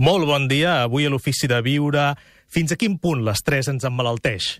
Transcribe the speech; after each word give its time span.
Molt 0.00 0.24
bon 0.24 0.46
dia. 0.48 0.80
Avui 0.86 1.04
a 1.04 1.10
l'Ofici 1.12 1.48
de 1.50 1.58
Viure. 1.60 2.14
Fins 2.48 2.72
a 2.72 2.76
quin 2.80 2.96
punt 2.96 3.20
l'estrès 3.26 3.68
ens 3.68 3.84
emmalalteix? 3.84 4.56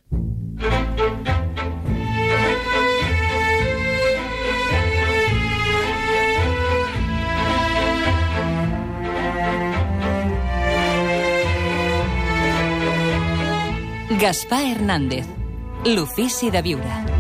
Gaspar 14.20 14.61
Hernández. 14.75 15.25
L'Ofici 15.88 16.52
de 16.52 16.61
Viure. 16.61 17.20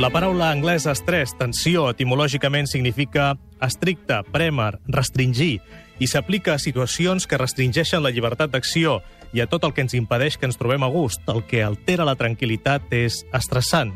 La 0.00 0.08
paraula 0.08 0.46
anglesa 0.48 0.94
estrès, 0.96 1.34
tensió, 1.36 1.82
etimològicament 1.92 2.64
significa 2.70 3.34
estricte, 3.60 4.22
prèmer, 4.32 4.78
restringir, 4.88 5.58
i 6.00 6.06
s'aplica 6.08 6.54
a 6.54 6.62
situacions 6.62 7.26
que 7.28 7.36
restringeixen 7.36 8.00
la 8.00 8.08
llibertat 8.08 8.48
d'acció 8.54 9.02
i 9.36 9.42
a 9.44 9.46
tot 9.50 9.66
el 9.68 9.74
que 9.76 9.84
ens 9.84 9.92
impedeix 9.98 10.38
que 10.40 10.48
ens 10.48 10.56
trobem 10.56 10.86
a 10.86 10.88
gust. 10.88 11.20
El 11.28 11.44
que 11.44 11.60
altera 11.60 12.08
la 12.08 12.16
tranquil·litat 12.16 12.88
és 12.96 13.20
estressant. 13.36 13.92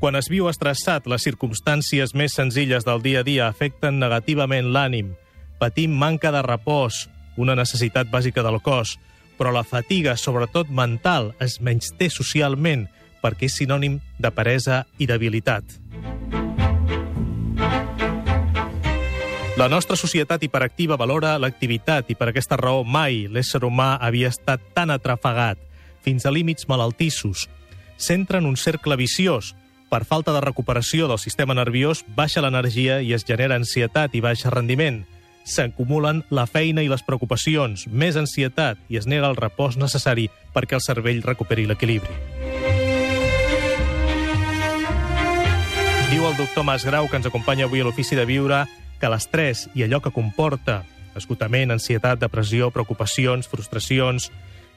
Quan 0.00 0.16
es 0.16 0.32
viu 0.32 0.48
estressat, 0.48 1.04
les 1.04 1.28
circumstàncies 1.28 2.16
més 2.16 2.32
senzilles 2.32 2.88
del 2.88 3.04
dia 3.04 3.20
a 3.20 3.26
dia 3.28 3.52
afecten 3.52 4.00
negativament 4.00 4.72
l'ànim. 4.72 5.12
Patim 5.60 5.92
manca 5.92 6.32
de 6.32 6.40
repòs, 6.40 7.04
una 7.36 7.58
necessitat 7.58 8.08
bàsica 8.08 8.40
del 8.46 8.62
cos, 8.64 8.96
però 9.36 9.52
la 9.52 9.66
fatiga, 9.66 10.16
sobretot 10.16 10.72
mental, 10.72 11.34
es 11.38 11.60
menysté 11.60 12.08
socialment 12.08 12.88
perquè 13.22 13.48
és 13.48 13.58
sinònim 13.58 13.98
de 14.18 14.30
peresa 14.30 14.84
i 14.98 15.06
debilitat. 15.06 15.64
La 19.58 19.66
nostra 19.66 19.96
societat 19.96 20.44
hiperactiva 20.46 20.94
valora 20.94 21.32
l'activitat 21.42 22.12
i 22.12 22.14
per 22.14 22.28
aquesta 22.30 22.54
raó 22.60 22.84
mai 22.86 23.24
l'ésser 23.26 23.64
humà 23.66 23.96
havia 23.98 24.30
estat 24.30 24.62
tan 24.70 24.92
atrafegat, 24.94 25.58
fins 25.98 26.26
a 26.26 26.30
límits 26.30 26.68
malaltissos. 26.70 27.48
S'entra 27.98 28.38
en 28.38 28.46
un 28.46 28.54
cercle 28.56 28.94
viciós. 28.94 29.56
Per 29.90 30.04
falta 30.06 30.30
de 30.30 30.44
recuperació 30.44 31.08
del 31.10 31.18
sistema 31.18 31.58
nerviós, 31.58 32.04
baixa 32.14 32.44
l'energia 32.44 33.00
i 33.02 33.10
es 33.18 33.26
genera 33.26 33.58
ansietat 33.58 34.14
i 34.14 34.22
baix 34.22 34.46
rendiment. 34.46 35.02
S'acumulen 35.42 36.22
la 36.30 36.46
feina 36.46 36.84
i 36.86 36.92
les 36.92 37.02
preocupacions, 37.02 37.88
més 37.90 38.14
ansietat 38.14 38.78
i 38.86 39.02
es 39.02 39.10
nega 39.10 39.26
el 39.26 39.40
repòs 39.42 39.74
necessari 39.74 40.30
perquè 40.54 40.78
el 40.78 40.86
cervell 40.86 41.24
recuperi 41.26 41.66
l'equilibri. 41.66 42.37
Diu 46.08 46.24
el 46.24 46.38
doctor 46.38 46.64
Masgrau, 46.64 47.04
que 47.04 47.18
ens 47.20 47.26
acompanya 47.28 47.66
avui 47.68 47.82
a 47.82 47.84
l'Ofici 47.84 48.16
de 48.16 48.24
Viure, 48.24 48.62
que 48.96 49.10
l'estrès 49.12 49.66
i 49.76 49.82
allò 49.84 49.98
que 50.00 50.08
comporta, 50.08 50.78
esgotament, 51.20 51.68
ansietat, 51.74 52.16
depressió, 52.22 52.70
preocupacions, 52.72 53.44
frustracions 53.44 54.30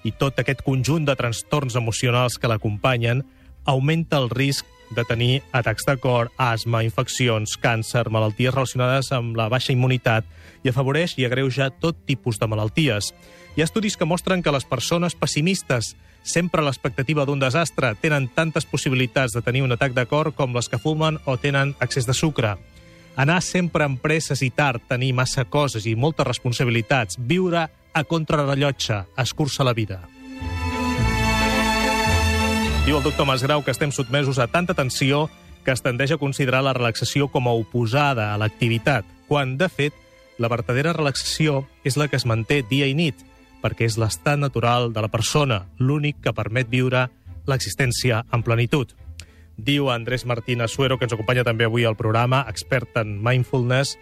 i 0.03 0.11
tot 0.11 0.41
aquest 0.43 0.59
conjunt 0.65 1.07
de 1.07 1.15
trastorns 1.15 1.77
emocionals 1.79 2.35
que 2.35 2.51
l'acompanyen, 2.51 3.23
augmenta 3.63 4.19
el 4.19 4.27
risc 4.27 4.67
de 4.91 5.05
tenir 5.07 5.39
atacs 5.55 5.87
de 5.87 5.95
cor, 6.03 6.33
asma, 6.35 6.83
infeccions, 6.83 7.55
càncer, 7.63 8.09
malalties 8.11 8.51
relacionades 8.51 9.13
amb 9.15 9.39
la 9.39 9.47
baixa 9.47 9.71
immunitat 9.71 10.27
i 10.65 10.73
afavoreix 10.75 11.15
i 11.15 11.29
agreuja 11.29 11.71
tot 11.71 12.03
tipus 12.11 12.43
de 12.43 12.51
malalties. 12.51 13.13
Hi 13.55 13.63
ha 13.63 13.69
estudis 13.69 13.95
que 13.95 14.09
mostren 14.09 14.43
que 14.43 14.51
les 14.51 14.67
persones 14.67 15.15
pessimistes 15.15 15.95
sempre 16.23 16.61
a 16.61 16.65
l'expectativa 16.65 17.25
d'un 17.25 17.39
desastre, 17.41 17.93
tenen 18.01 18.29
tantes 18.29 18.65
possibilitats 18.65 19.33
de 19.33 19.41
tenir 19.41 19.63
un 19.65 19.73
atac 19.73 19.95
de 19.97 20.05
cor 20.05 20.33
com 20.37 20.55
les 20.55 20.69
que 20.69 20.79
fumen 20.79 21.19
o 21.25 21.37
tenen 21.37 21.75
excés 21.81 22.07
de 22.07 22.13
sucre. 22.13 22.55
Anar 23.19 23.41
sempre 23.43 23.83
amb 23.83 23.99
presses 23.99 24.41
i 24.41 24.49
tard, 24.49 24.83
tenir 24.87 25.11
massa 25.13 25.43
coses 25.45 25.85
i 25.85 25.95
moltes 25.95 26.27
responsabilitats, 26.27 27.19
viure 27.19 27.67
a 27.93 28.03
contrarrellotge, 28.03 29.03
escurça 29.17 29.67
la 29.67 29.73
vida. 29.73 29.99
Diu 32.85 32.97
el 32.97 33.03
doctor 33.03 33.27
Masgrau 33.29 33.61
que 33.61 33.73
estem 33.75 33.91
sotmesos 33.93 34.39
a 34.39 34.47
tanta 34.47 34.73
tensió 34.73 35.27
que 35.65 35.73
es 35.75 35.83
tendeix 35.85 36.15
a 36.15 36.17
considerar 36.17 36.63
la 36.65 36.73
relaxació 36.73 37.27
com 37.29 37.47
a 37.47 37.53
oposada 37.53 38.31
a 38.33 38.37
l'activitat, 38.41 39.05
quan, 39.27 39.57
de 39.59 39.67
fet, 39.69 39.93
la 40.41 40.49
verdadera 40.49 40.93
relaxació 40.95 41.67
és 41.85 41.99
la 41.99 42.07
que 42.09 42.17
es 42.17 42.25
manté 42.25 42.63
dia 42.65 42.87
i 42.89 42.95
nit, 42.97 43.19
perquè 43.61 43.87
és 43.87 43.97
l'estat 44.01 44.39
natural 44.39 44.91
de 44.93 45.03
la 45.03 45.11
persona, 45.11 45.65
l'únic 45.77 46.21
que 46.23 46.33
permet 46.33 46.69
viure 46.69 47.07
l'existència 47.47 48.23
en 48.33 48.43
plenitud. 48.43 48.93
Diu 49.57 49.91
Andrés 49.91 50.25
Martín 50.25 50.61
Asuero, 50.61 50.97
que 50.97 51.05
ens 51.05 51.13
acompanya 51.13 51.45
també 51.45 51.67
avui 51.67 51.85
al 51.85 51.97
programa, 51.97 52.45
expert 52.49 52.97
en 52.97 53.19
mindfulness, 53.21 53.97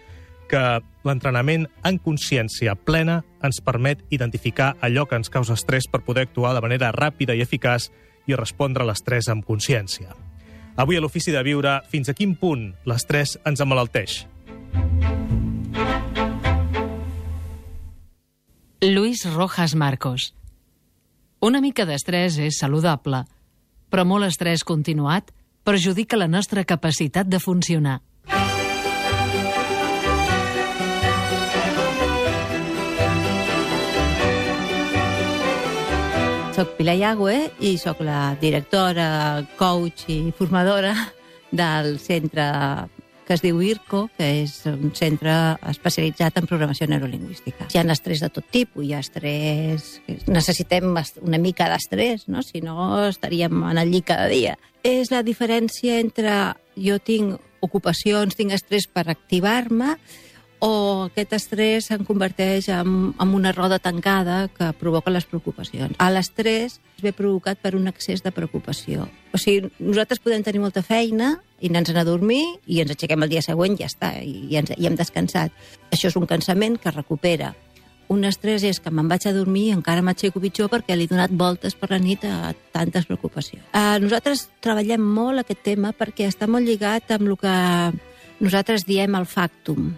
que 0.50 0.82
l'entrenament 1.06 1.68
en 1.86 2.00
consciència 2.02 2.74
plena 2.76 3.20
ens 3.46 3.62
permet 3.62 4.02
identificar 4.10 4.74
allò 4.82 5.06
que 5.06 5.20
ens 5.20 5.30
causa 5.30 5.56
estrès 5.56 5.88
per 5.88 6.02
poder 6.08 6.26
actuar 6.28 6.56
de 6.56 6.64
manera 6.66 6.92
ràpida 6.96 7.36
i 7.38 7.44
eficaç 7.46 7.90
i 8.28 8.36
respondre 8.36 8.84
a 8.84 8.90
l'estrès 8.90 9.30
amb 9.30 9.46
consciència. 9.46 10.16
Avui 10.80 10.98
a 10.98 11.04
l'Ofici 11.04 11.32
de 11.36 11.44
Viure, 11.44 11.80
fins 11.92 12.10
a 12.10 12.16
quin 12.16 12.36
punt 12.40 12.70
l'estrès 12.88 13.38
ens 13.46 13.62
emmalalteix? 13.62 14.24
Luis 18.82 19.26
Rojas 19.26 19.76
Marcos. 19.76 20.34
Una 21.44 21.60
mica 21.60 21.84
d'estrès 21.84 22.38
és 22.40 22.56
saludable, 22.62 23.26
però 23.92 24.06
molt 24.08 24.24
estrès 24.30 24.64
continuat 24.64 25.34
perjudica 25.68 26.16
la 26.16 26.30
nostra 26.32 26.64
capacitat 26.64 27.28
de 27.28 27.42
funcionar. 27.44 27.98
Soc 36.56 36.78
Pilar 36.80 36.96
Yagüe 37.02 37.36
i 37.60 37.76
sóc 37.84 38.00
la 38.00 38.38
directora, 38.40 39.44
coach 39.60 40.08
i 40.08 40.32
formadora 40.32 40.96
del 41.52 41.98
centre 42.00 42.48
que 43.30 43.36
es 43.38 43.44
diu 43.46 43.60
IRCO, 43.62 44.08
que 44.18 44.26
és 44.42 44.56
un 44.66 44.90
centre 44.98 45.34
especialitzat 45.70 46.40
en 46.40 46.48
programació 46.50 46.88
neurolingüística. 46.90 47.68
Hi 47.70 47.78
ha 47.78 47.84
estrès 47.94 48.24
de 48.26 48.30
tot 48.34 48.48
tipus, 48.50 48.82
hi 48.82 48.96
ha 48.98 49.04
estrès... 49.06 50.00
Necessitem 50.26 50.98
una 51.22 51.38
mica 51.38 51.68
d'estrès, 51.70 52.26
no? 52.26 52.42
si 52.42 52.64
no 52.66 53.06
estaríem 53.06 53.62
en 53.70 53.78
el 53.78 53.94
llit 53.94 54.08
cada 54.10 54.26
dia. 54.34 54.56
És 54.82 55.14
la 55.14 55.22
diferència 55.22 56.00
entre 56.02 56.56
jo 56.74 56.98
tinc 56.98 57.38
ocupacions, 57.62 58.34
tinc 58.34 58.58
estrès 58.58 58.90
per 58.90 59.06
activar-me, 59.14 60.00
o 60.60 61.08
aquest 61.08 61.34
estrès 61.38 61.88
se'n 61.88 62.04
converteix 62.08 62.68
en, 62.74 63.14
en 63.16 63.36
una 63.36 63.54
roda 63.56 63.80
tancada 63.80 64.50
que 64.52 64.72
provoca 64.80 65.12
les 65.12 65.26
preocupacions. 65.26 65.96
A 65.98 66.10
l'estrès 66.12 66.80
es 66.80 67.04
ve 67.04 67.14
provocat 67.16 67.62
per 67.64 67.76
un 67.80 67.88
excés 67.88 68.24
de 68.26 68.34
preocupació. 68.36 69.08
O 69.32 69.40
sigui, 69.40 69.72
nosaltres 69.80 70.20
podem 70.20 70.44
tenir 70.44 70.60
molta 70.60 70.84
feina 70.84 71.38
i 71.64 71.72
anar 71.72 71.96
a 71.96 72.06
dormir 72.08 72.44
i 72.68 72.82
ens 72.84 72.92
aixequem 72.92 73.24
el 73.24 73.32
dia 73.32 73.46
següent 73.46 73.78
i 73.78 73.84
ja 73.84 73.88
està, 73.88 74.12
i, 74.20 74.50
i, 74.50 74.60
ens, 74.60 74.76
i 74.76 74.88
hem 74.88 75.00
descansat. 75.00 75.56
Això 75.94 76.12
és 76.12 76.20
un 76.20 76.28
cansament 76.28 76.76
que 76.82 76.92
recupera. 76.92 77.54
Un 78.10 78.26
estrès 78.26 78.64
és 78.66 78.80
que 78.82 78.92
me'n 78.92 79.08
vaig 79.08 79.28
a 79.30 79.34
dormir 79.36 79.68
i 79.70 79.74
encara 79.78 80.02
m'aixeco 80.04 80.42
pitjor 80.42 80.68
perquè 80.72 80.98
li 80.98 81.06
he 81.06 81.12
donat 81.12 81.32
voltes 81.32 81.76
per 81.78 81.92
la 81.94 82.02
nit 82.02 82.26
a 82.26 82.52
tantes 82.74 83.06
preocupacions. 83.06 83.64
Uh, 83.70 84.02
nosaltres 84.02 84.48
treballem 84.66 85.04
molt 85.04 85.44
aquest 85.44 85.62
tema 85.64 85.94
perquè 85.94 86.26
està 86.28 86.50
molt 86.50 86.66
lligat 86.66 87.14
amb 87.16 87.30
el 87.30 87.38
que 87.38 87.58
nosaltres 88.40 88.88
diem 88.90 89.14
el 89.20 89.28
factum, 89.30 89.92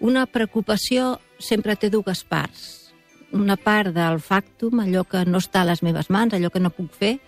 una 0.00 0.26
preocupació 0.26 1.18
sempre 1.38 1.76
té 1.76 1.90
dues 1.90 2.24
parts. 2.24 2.92
Una 3.32 3.58
part 3.60 3.92
del 3.92 4.20
factum, 4.24 4.80
allò 4.80 5.04
que 5.04 5.24
no 5.28 5.40
està 5.42 5.62
a 5.62 5.68
les 5.68 5.82
meves 5.84 6.08
mans, 6.10 6.34
allò 6.34 6.50
que 6.50 6.62
no 6.62 6.72
puc 6.72 6.94
fer, 6.96 7.18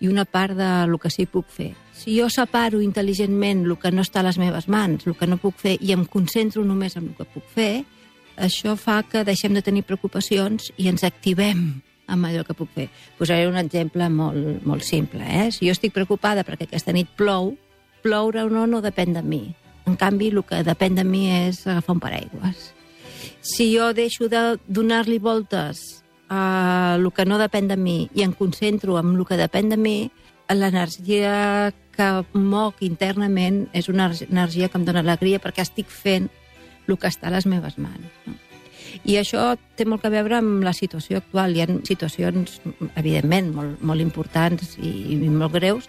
i 0.00 0.06
una 0.06 0.24
part 0.24 0.54
de 0.54 0.86
lo 0.86 0.98
que 0.98 1.10
sí 1.10 1.26
puc 1.26 1.48
fer. 1.50 1.72
Si 1.92 2.14
jo 2.20 2.28
separo 2.30 2.78
intel·ligentment 2.84 3.64
el 3.66 3.74
que 3.82 3.90
no 3.90 4.04
està 4.06 4.20
a 4.22 4.28
les 4.28 4.38
meves 4.38 4.68
mans, 4.70 5.06
el 5.06 5.16
que 5.18 5.26
no 5.26 5.40
puc 5.42 5.58
fer, 5.58 5.76
i 5.82 5.92
em 5.92 6.04
concentro 6.06 6.62
només 6.64 6.94
en 6.96 7.10
el 7.10 7.16
que 7.18 7.26
puc 7.26 7.46
fer, 7.54 7.84
això 8.38 8.76
fa 8.78 9.02
que 9.02 9.24
deixem 9.26 9.56
de 9.56 9.64
tenir 9.66 9.82
preocupacions 9.82 10.70
i 10.76 10.86
ens 10.86 11.02
activem 11.02 11.80
amb 12.08 12.28
allò 12.28 12.44
que 12.46 12.56
puc 12.56 12.70
fer. 12.74 12.88
Posaré 13.18 13.48
un 13.48 13.58
exemple 13.58 14.06
molt, 14.08 14.62
molt 14.64 14.86
simple. 14.86 15.26
Eh? 15.26 15.48
Si 15.52 15.66
jo 15.66 15.74
estic 15.74 15.92
preocupada 15.96 16.46
perquè 16.46 16.68
aquesta 16.68 16.94
nit 16.94 17.10
plou, 17.18 17.56
ploure 18.02 18.46
o 18.46 18.52
no 18.52 18.68
no 18.70 18.80
depèn 18.84 19.18
de 19.18 19.24
mi. 19.26 19.42
En 19.88 19.96
canvi, 19.96 20.28
el 20.28 20.42
que 20.44 20.60
depèn 20.66 20.98
de 20.98 21.04
mi 21.08 21.26
és 21.32 21.62
agafar 21.66 21.96
un 21.96 22.02
paraigües. 22.04 22.72
Si 23.40 23.70
jo 23.72 23.92
deixo 23.96 24.28
de 24.28 24.58
donar-li 24.68 25.16
voltes 25.18 26.02
a 26.28 26.96
el 26.98 27.08
que 27.16 27.24
no 27.24 27.38
depèn 27.40 27.70
de 27.70 27.78
mi 27.80 27.98
i 28.12 28.24
em 28.26 28.34
concentro 28.36 28.98
en 29.00 29.14
el 29.16 29.24
que 29.24 29.38
depèn 29.40 29.72
de 29.72 29.78
mi, 29.80 30.10
l'energia 30.52 31.72
que 31.96 32.08
moc 32.32 32.82
internament 32.84 33.64
és 33.76 33.88
una 33.88 34.10
energia 34.28 34.68
que 34.68 34.78
em 34.78 34.84
dona 34.84 35.00
alegria 35.04 35.40
perquè 35.40 35.64
estic 35.64 35.88
fent 35.88 36.28
el 36.88 36.96
que 36.96 37.08
està 37.08 37.28
a 37.28 37.34
les 37.34 37.48
meves 37.48 37.80
mans. 37.80 38.12
No? 38.26 38.36
I 39.04 39.18
això 39.20 39.52
té 39.76 39.84
molt 39.88 40.04
a 40.06 40.12
veure 40.12 40.38
amb 40.38 40.64
la 40.64 40.72
situació 40.76 41.20
actual. 41.20 41.54
Hi 41.54 41.64
ha 41.64 41.68
situacions, 41.86 42.60
evidentment, 42.96 43.52
molt, 43.54 43.82
molt 43.84 44.04
importants 44.04 44.76
i, 44.80 44.92
i 45.14 45.18
molt 45.28 45.54
greus. 45.58 45.88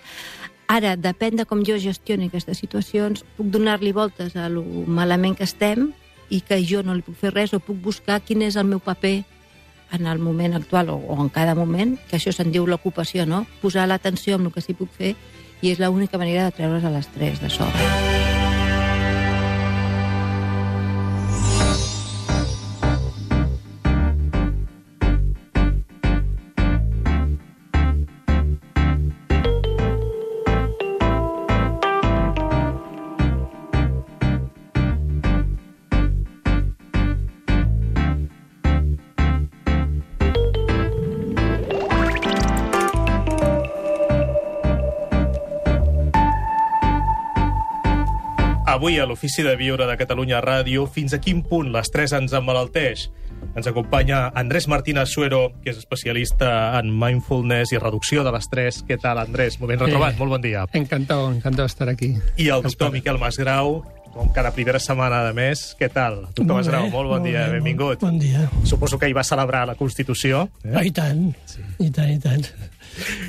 Ara, 0.69 0.93
depèn 1.01 1.39
de 1.39 1.47
com 1.49 1.63
jo 1.65 1.79
gestioni 1.81 2.27
aquestes 2.29 2.59
situacions, 2.61 3.23
puc 3.37 3.47
donar-li 3.49 3.89
voltes 3.95 4.35
a 4.37 4.45
lo 4.53 4.61
malament 4.85 5.33
que 5.39 5.47
estem 5.47 5.89
i 6.29 6.43
que 6.45 6.59
jo 6.61 6.83
no 6.85 6.93
li 6.93 7.01
puc 7.01 7.17
fer 7.17 7.33
res 7.33 7.55
o 7.57 7.59
puc 7.59 7.79
buscar 7.81 8.19
quin 8.21 8.45
és 8.45 8.59
el 8.59 8.69
meu 8.69 8.77
paper 8.77 9.23
en 9.97 10.05
el 10.05 10.21
moment 10.21 10.53
actual 10.53 10.93
o, 10.93 10.99
o 11.01 11.17
en 11.23 11.33
cada 11.33 11.57
moment, 11.57 11.97
que 12.05 12.19
això 12.19 12.29
se'n 12.35 12.53
diu 12.53 12.69
l'ocupació, 12.69 13.25
no? 13.25 13.47
Posar 13.63 13.89
l'atenció 13.89 14.37
en 14.37 14.45
el 14.45 14.53
que 14.53 14.61
sí 14.61 14.77
puc 14.77 14.93
fer 14.93 15.15
i 15.61 15.73
és 15.73 15.81
l'única 15.81 16.21
manera 16.21 16.45
de 16.45 16.55
treure's 16.61 16.85
a 16.85 16.93
l'estrès 16.93 17.41
de 17.41 17.49
sobre. 17.49 18.18
Avui 48.79 48.95
a 48.97 49.03
l'Ofici 49.03 49.43
de 49.43 49.57
Viure 49.59 49.83
de 49.89 49.95
Catalunya 49.99 50.37
Ràdio, 50.39 50.85
fins 50.87 51.11
a 51.11 51.17
quin 51.19 51.41
punt 51.43 51.67
l'estrès 51.73 52.13
ens 52.15 52.31
emmalalteix? 52.31 53.09
Ens 53.59 53.67
acompanya 53.67 54.29
Andrés 54.39 54.69
Martínez 54.71 55.11
Suero, 55.11 55.49
que 55.65 55.73
és 55.73 55.81
especialista 55.81 56.79
en 56.79 56.87
mindfulness 56.95 57.73
i 57.75 57.81
reducció 57.83 58.23
de 58.23 58.31
l'estrès. 58.31 58.79
Què 58.87 58.95
tal, 58.95 59.19
Andrés? 59.19 59.59
Molt 59.59 59.73
ben 59.73 59.83
retrobat, 59.83 60.15
Eh, 60.15 60.19
molt 60.23 60.31
bon 60.31 60.39
dia. 60.47 60.63
Encantado, 60.71 61.27
encantado 61.27 61.67
de 61.67 61.73
estar 61.73 61.89
aquí. 61.89 62.13
I 62.37 62.47
el 62.55 62.63
doctor 62.63 62.93
Miquel 62.95 63.19
Masgrau, 63.19 63.83
com 64.13 64.31
cada 64.31 64.53
primera 64.55 64.79
setmana 64.79 65.25
de 65.27 65.33
mes. 65.33 65.75
Què 65.77 65.91
tal? 65.91 66.21
Doctor 66.31 66.45
Molt 66.45 66.59
Masgrau, 66.63 66.83
bé, 66.87 66.89
molt 66.95 67.09
bon 67.17 67.23
dia, 67.27 67.47
bé, 67.47 67.59
benvingut. 67.59 67.99
Bon, 67.99 68.17
dia. 68.17 68.49
Suposo 68.63 68.97
que 68.97 69.09
hi 69.09 69.13
va 69.13 69.27
celebrar 69.27 69.67
la 69.67 69.75
Constitució, 69.75 70.47
Eh? 70.63 70.71
Ah, 70.73 70.85
I 70.85 70.91
tant, 70.91 71.33
sí. 71.45 71.59
i 71.79 71.91
tant, 71.91 72.15
i 72.15 72.19
tant. 72.19 72.47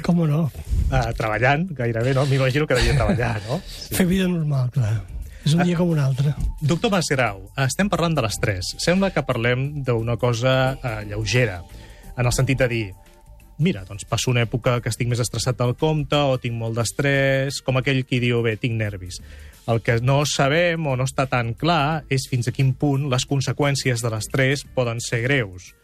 Com 0.07 0.23
no? 0.29 0.49
eh, 0.93 1.13
treballant, 1.19 1.67
gairebé, 1.75 2.15
no? 2.15 2.25
M'imagino 2.27 2.69
que 2.69 2.75
devia 2.79 2.95
treballar, 2.95 3.41
no? 3.49 3.61
Sí. 3.67 3.97
Fer 3.97 4.07
vida 4.07 4.29
normal, 4.29 4.71
clar. 4.71 5.01
És 5.45 5.55
un 5.57 5.63
dia 5.65 5.77
com 5.79 5.91
un 5.93 6.01
altre. 6.03 6.35
Doctor 6.61 6.93
Masgrau, 6.93 7.47
estem 7.65 7.89
parlant 7.89 8.17
de 8.17 8.25
l'estrès. 8.25 8.75
Sembla 8.83 9.13
que 9.15 9.25
parlem 9.25 9.85
d'una 9.87 10.19
cosa 10.21 10.57
eh, 10.77 10.97
lleugera, 11.09 11.63
en 12.17 12.27
el 12.27 12.35
sentit 12.37 12.61
de 12.61 12.69
dir 12.69 12.85
mira, 13.61 13.85
doncs 13.85 14.07
passo 14.09 14.33
una 14.33 14.43
època 14.47 14.79
que 14.81 14.89
estic 14.89 15.09
més 15.11 15.21
estressat 15.21 15.59
del 15.61 15.75
compte 15.79 16.17
o 16.17 16.39
tinc 16.41 16.57
molt 16.57 16.79
d'estrès, 16.79 17.61
com 17.63 17.77
aquell 17.77 18.03
qui 18.09 18.19
diu, 18.23 18.41
bé, 18.43 18.57
tinc 18.57 18.75
nervis. 18.81 19.21
El 19.71 19.83
que 19.85 19.99
no 20.01 20.23
sabem 20.27 20.87
o 20.89 20.97
no 20.97 21.05
està 21.07 21.29
tan 21.31 21.53
clar 21.55 22.03
és 22.11 22.25
fins 22.31 22.49
a 22.49 22.55
quin 22.57 22.73
punt 22.73 23.07
les 23.13 23.29
conseqüències 23.29 24.01
de 24.03 24.11
l'estrès 24.11 24.65
poden 24.75 25.03
ser 25.05 25.21
greus, 25.29 25.75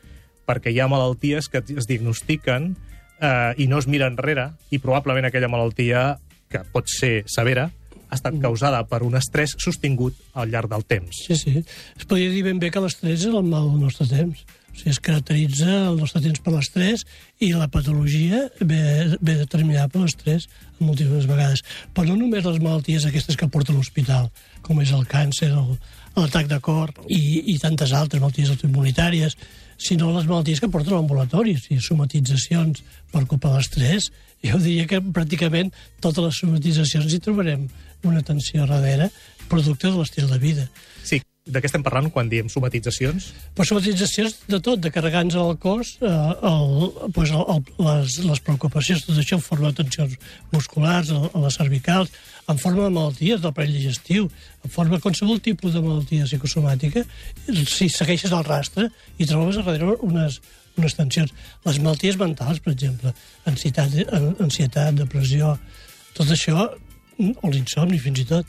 perquè 0.48 0.72
hi 0.72 0.80
ha 0.80 0.88
malalties 0.88 1.50
que 1.52 1.60
es 1.76 1.86
diagnostiquen 1.86 2.72
eh, 3.20 3.52
i 3.60 3.68
no 3.68 3.78
es 3.78 3.86
mira 3.86 4.08
enrere, 4.08 4.54
i 4.72 4.80
probablement 4.80 5.28
aquella 5.28 5.52
malaltia, 5.52 6.16
que 6.48 6.64
pot 6.72 6.88
ser 6.88 7.26
severa, 7.28 7.68
ha 8.08 8.14
estat 8.18 8.36
causada 8.42 8.82
per 8.88 9.02
un 9.06 9.16
estrès 9.18 9.56
sostingut 9.62 10.18
al 10.34 10.52
llarg 10.52 10.70
del 10.70 10.84
temps. 10.86 11.24
Sí, 11.26 11.36
sí. 11.38 11.64
Es 11.96 12.06
podria 12.06 12.30
dir 12.30 12.44
ben 12.46 12.60
bé 12.62 12.70
que 12.70 12.82
l'estrès 12.82 13.18
és 13.20 13.32
el 13.32 13.42
mal 13.42 13.68
del 13.70 13.82
nostre 13.86 14.06
temps. 14.10 14.44
O 14.76 14.78
sigui, 14.78 14.92
es 14.92 15.00
caracteritza 15.00 15.66
el 15.88 15.96
nostre 15.96 16.20
temps 16.20 16.42
per 16.44 16.52
l'estrès 16.52 17.06
i 17.40 17.52
la 17.56 17.68
patologia 17.72 18.42
ve, 18.60 18.80
ve 19.18 19.36
determinada 19.40 19.88
per 19.88 20.02
l'estrès 20.04 20.46
moltíssimes 20.78 21.26
vegades. 21.30 21.64
Però 21.96 22.10
no 22.10 22.18
només 22.20 22.44
les 22.44 22.60
malalties 22.60 23.06
aquestes 23.08 23.38
que 23.40 23.48
porta 23.48 23.72
a 23.72 23.76
l'hospital, 23.76 24.28
com 24.62 24.82
és 24.84 24.92
el 24.92 25.06
càncer, 25.08 25.48
l'atac 26.16 26.50
de 26.52 26.60
cor 26.60 26.92
i, 27.08 27.54
i 27.54 27.56
tantes 27.62 27.94
altres 27.96 28.20
malalties 28.20 28.52
autoimmunitàries, 28.52 29.38
sinó 29.76 30.12
les 30.12 30.28
malalties 30.28 30.60
que 30.60 30.70
porten 30.72 30.94
a 30.94 31.00
l'ambulatori, 31.00 31.56
o 31.56 31.62
sigui, 31.62 31.80
somatitzacions 31.84 32.84
per 33.12 33.24
culpa 33.24 33.52
de 33.52 33.60
l'estrès. 33.60 34.10
Jo 34.44 34.58
diria 34.62 34.86
que 34.90 35.00
pràcticament 35.00 35.72
totes 36.04 36.24
les 36.24 36.42
somatitzacions 36.42 37.14
hi 37.14 37.22
trobarem 37.22 37.64
una 38.06 38.22
tensió 38.22 38.66
darrere, 38.68 39.08
producte 39.48 39.88
de 39.88 39.96
l'estil 39.96 40.28
de 40.30 40.38
vida. 40.42 40.66
Sí, 41.06 41.20
de 41.46 41.60
què 41.62 41.68
estem 41.68 41.84
parlant 41.86 42.08
quan 42.10 42.26
diem 42.30 42.48
somatitzacions? 42.50 43.28
Pues 43.54 43.70
somatitzacions 43.70 44.34
de 44.50 44.58
tot, 44.58 44.80
de 44.82 44.90
carregar-nos 44.90 45.36
al 45.38 45.54
cos 45.62 45.92
eh, 46.00 46.10
el, 46.10 46.88
pues 47.14 47.30
el, 47.30 47.44
el, 47.54 47.62
les, 47.86 48.18
les 48.26 48.42
preocupacions, 48.48 49.04
tot 49.06 49.20
això 49.22 49.38
en 49.38 49.44
forma 49.44 49.70
de 49.70 49.84
tensions 49.84 50.16
musculars, 50.54 51.12
a, 51.14 51.22
a 51.30 51.44
les 51.44 51.58
cervicals, 51.60 52.10
en 52.50 52.58
forma 52.62 52.88
de 52.88 52.92
malalties 52.94 53.42
del 53.42 53.54
parell 53.54 53.78
digestiu, 53.78 54.26
en 54.66 54.74
forma 54.74 54.98
de 54.98 55.04
qualsevol 55.06 55.40
tipus 55.42 55.74
de 55.74 55.82
malaltia 55.86 56.26
psicosomàtica, 56.26 57.06
si 57.46 57.88
segueixes 57.94 58.34
el 58.34 58.46
rastre 58.46 58.90
i 59.18 59.26
trobes 59.26 59.58
a 59.62 59.66
darrere 59.66 60.00
unes, 60.06 60.40
unes 60.78 60.96
tensions. 60.96 61.32
Les 61.66 61.80
malalties 61.82 62.18
mentals, 62.20 62.60
per 62.62 62.74
exemple, 62.74 63.12
ansietat, 63.48 63.94
ansietat 64.42 64.96
depressió, 64.98 65.56
tot 66.16 66.32
això, 66.32 66.68
o 67.18 67.50
l'insomni 67.52 68.00
fins 68.00 68.22
i 68.22 68.28
tot. 68.28 68.48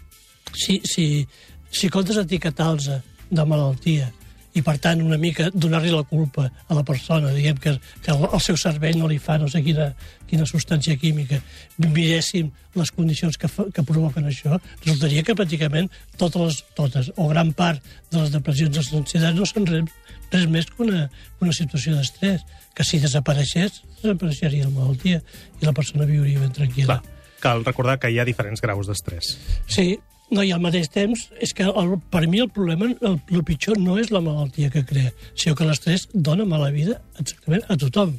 Si, 0.56 0.80
si, 0.88 1.26
si 1.72 1.90
comptes 1.92 2.20
etiquetar-los 2.24 2.90
de 3.30 3.46
malaltia 3.46 4.12
i, 4.58 4.64
per 4.66 4.78
tant, 4.82 5.02
una 5.06 5.20
mica 5.22 5.52
donar-li 5.54 5.92
la 5.94 6.04
culpa 6.08 6.48
a 6.50 6.78
la 6.78 6.84
persona, 6.86 7.34
diguem 7.36 7.60
que, 7.62 7.76
que 8.04 8.16
el 8.16 8.42
seu 8.44 8.58
cervell 8.58 8.98
no 8.98 9.10
li 9.10 9.20
fa 9.22 9.38
no 9.38 9.50
sé 9.52 9.62
quina, 9.66 9.92
quina 10.30 10.48
substància 10.50 10.98
química, 10.98 11.40
miréssim 11.84 12.50
les 12.78 12.92
condicions 12.94 13.38
que, 13.38 13.50
fa, 13.52 13.68
que 13.74 13.86
provoquen 13.86 14.26
això, 14.30 14.58
resultaria 14.86 15.26
que 15.26 15.36
pràcticament 15.38 15.92
totes, 16.18 16.42
les, 16.42 16.60
totes 16.78 17.12
o 17.16 17.30
gran 17.30 17.54
part 17.58 17.84
de 18.12 18.22
les 18.22 18.34
depressions 18.34 18.74
i 18.74 18.82
les 18.82 18.94
ansietats 19.02 19.38
no 19.38 19.50
són 19.50 19.70
res, 19.70 19.94
res 20.34 20.48
més 20.52 20.70
que 20.70 20.84
una, 20.86 21.06
una 21.44 21.54
situació 21.56 21.96
d'estrès, 21.98 22.44
que 22.78 22.86
si 22.86 23.02
desapareixés, 23.04 23.82
desapareixeria 24.02 24.68
la 24.68 24.74
malaltia 24.74 25.22
i 25.62 25.70
la 25.70 25.76
persona 25.78 26.10
viuria 26.10 26.42
ben 26.42 26.54
tranquil·la. 26.54 27.00
Clar, 27.02 27.16
cal 27.42 27.66
recordar 27.66 27.98
que 28.02 28.12
hi 28.12 28.20
ha 28.20 28.28
diferents 28.28 28.62
graus 28.64 28.90
d'estrès. 28.90 29.36
Sí, 29.70 29.92
no, 30.30 30.44
i 30.44 30.52
al 30.52 30.62
mateix 30.64 30.90
temps, 30.92 31.28
és 31.44 31.54
que 31.56 31.66
el, 31.68 31.94
per 32.12 32.26
mi 32.28 32.42
el 32.44 32.50
problema, 32.54 32.90
el, 32.90 33.20
el 33.32 33.44
pitjor 33.48 33.80
no 33.80 33.98
és 34.02 34.12
la 34.12 34.22
malaltia 34.24 34.72
que 34.74 34.84
crea, 34.88 35.12
sinó 35.36 35.56
que 35.56 35.68
l'estrès 35.68 36.08
dona 36.14 36.48
mala 36.48 36.72
vida 36.74 36.98
exactament 37.20 37.64
a 37.68 37.78
tothom. 37.80 38.18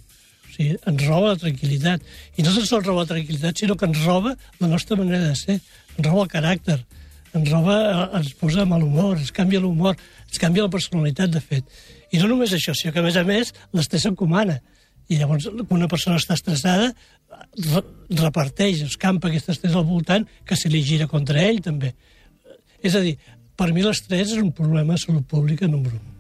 O 0.49 0.53
sigui, 0.55 0.79
ens 0.89 1.05
roba 1.05 1.35
la 1.35 1.41
tranquil·litat. 1.43 2.07
I 2.37 2.47
no 2.47 2.55
sols 2.55 2.87
roba 2.87 3.05
la 3.05 3.11
tranquil·litat, 3.13 3.61
sinó 3.61 3.77
que 3.77 3.89
ens 3.91 4.01
roba 4.07 4.35
la 4.63 4.71
nostra 4.71 4.97
manera 4.97 5.21
de 5.27 5.37
ser, 5.37 5.59
ens 5.97 6.09
roba 6.09 6.25
el 6.25 6.33
caràcter, 6.33 6.79
ens 7.37 7.53
roba, 7.53 7.77
ens 8.17 8.33
posa 8.41 8.65
mal 8.67 8.83
humor, 8.87 9.19
ens 9.19 9.35
canvia 9.35 9.61
l'humor, 9.61 10.01
ens 10.25 10.41
canvia 10.41 10.65
la 10.65 10.73
personalitat, 10.73 11.31
de 11.35 11.45
fet. 11.45 11.69
I 12.13 12.23
no 12.23 12.33
només 12.33 12.57
això, 12.57 12.73
sinó 12.73 12.95
que, 12.95 13.05
a 13.05 13.09
més 13.11 13.21
a 13.21 13.27
més, 13.29 13.53
l'estrès 13.77 14.09
s'encomana. 14.09 14.63
I 15.09 15.17
llavors, 15.17 15.49
quan 15.49 15.81
una 15.81 15.89
persona 15.89 16.19
està 16.21 16.37
estressada, 16.37 16.91
reparteix, 18.13 18.83
escampa 18.85 19.31
aquest 19.31 19.55
estrès 19.55 19.77
al 19.77 19.87
voltant, 19.89 20.27
que 20.45 20.57
se 20.57 20.69
li 20.69 20.83
gira 20.85 21.09
contra 21.09 21.41
ell, 21.41 21.63
també. 21.65 21.95
És 22.85 22.95
a 22.95 23.03
dir, 23.05 23.17
per 23.57 23.73
mi 23.73 23.83
l'estrès 23.83 24.35
és 24.35 24.43
un 24.43 24.53
problema 24.53 24.95
de 24.95 25.03
salut 25.03 25.25
pública 25.27 25.67
número 25.67 25.97
un. 25.97 26.15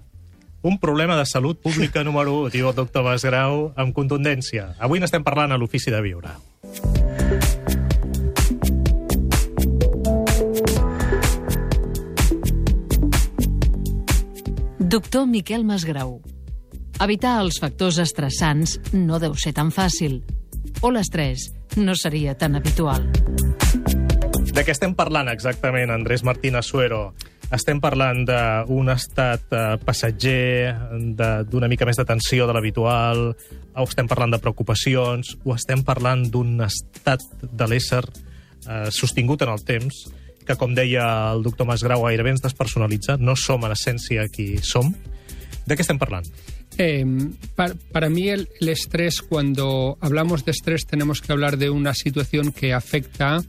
Un 0.61 0.79
problema 0.83 1.15
de 1.15 1.25
salut 1.29 1.61
pública 1.63 2.03
número 2.03 2.33
1, 2.49 2.51
diu 2.51 2.67
el 2.67 2.75
doctor 2.75 3.05
Masgrau, 3.07 3.69
amb 3.79 3.95
contundència. 3.95 4.73
Avui 4.83 4.99
n'estem 4.99 5.23
parlant 5.23 5.55
a 5.55 5.61
l'Ofici 5.61 5.93
de 5.95 6.01
Viure. 6.03 6.35
Doctor 14.89 15.29
Miquel 15.31 15.63
Masgrau. 15.69 16.19
Evitar 16.99 17.37
els 17.45 17.61
factors 17.63 18.01
estressants 18.03 18.73
no 18.91 19.21
deu 19.23 19.37
ser 19.39 19.53
tan 19.55 19.69
fàcil. 19.71 20.17
O 20.83 20.91
l'estrès 20.91 21.45
no 21.79 21.95
seria 21.95 22.35
tan 22.35 22.59
habitual. 22.59 23.05
De 24.51 24.65
què 24.67 24.75
estem 24.75 24.97
parlant 24.99 25.31
exactament, 25.31 25.93
Andrés 25.95 26.25
Martínez 26.27 26.67
Suero? 26.67 27.13
Estem 27.55 27.79
parlant 27.79 28.25
d'un 28.27 28.91
estat 28.91 29.55
eh, 29.55 29.63
passatger, 29.87 30.75
d'una 31.47 31.71
mica 31.71 31.87
més 31.87 32.03
de 32.03 32.05
tensió 32.09 32.51
de 32.51 32.57
l'habitual, 32.57 33.31
o 33.79 33.87
estem 33.87 34.11
parlant 34.11 34.35
de 34.35 34.43
preocupacions, 34.43 35.37
o 35.47 35.55
estem 35.55 35.87
parlant 35.87 36.27
d'un 36.35 36.59
estat 36.67 37.23
de 37.47 37.71
l'ésser 37.71 38.03
eh, 38.03 38.91
sostingut 38.91 39.47
en 39.47 39.55
el 39.55 39.63
temps, 39.63 40.03
que, 40.43 40.59
com 40.59 40.75
deia 40.75 41.07
el 41.31 41.47
doctor 41.47 41.71
Masgrau, 41.71 42.09
gairebé 42.11 42.35
ens 42.35 42.43
despersonalitza, 42.43 43.21
no 43.23 43.39
som 43.39 43.63
en 43.65 43.79
essència 43.79 44.27
qui 44.35 44.57
som. 44.67 44.91
De 45.69 45.77
què 45.77 45.87
estem 45.87 46.01
parlant? 46.01 46.27
Pa- 47.57 47.75
para 47.93 48.09
mí 48.09 48.29
el, 48.29 48.49
el 48.61 48.69
estrés, 48.69 49.21
cuando 49.21 49.99
hablamos 50.01 50.45
de 50.45 50.53
estrés, 50.53 50.87
tenemos 50.87 51.21
que 51.21 51.33
hablar 51.33 51.59
de 51.59 51.71
una 51.71 51.93
situación 51.93 52.53
que 52.53 52.73
afecta 52.73 53.43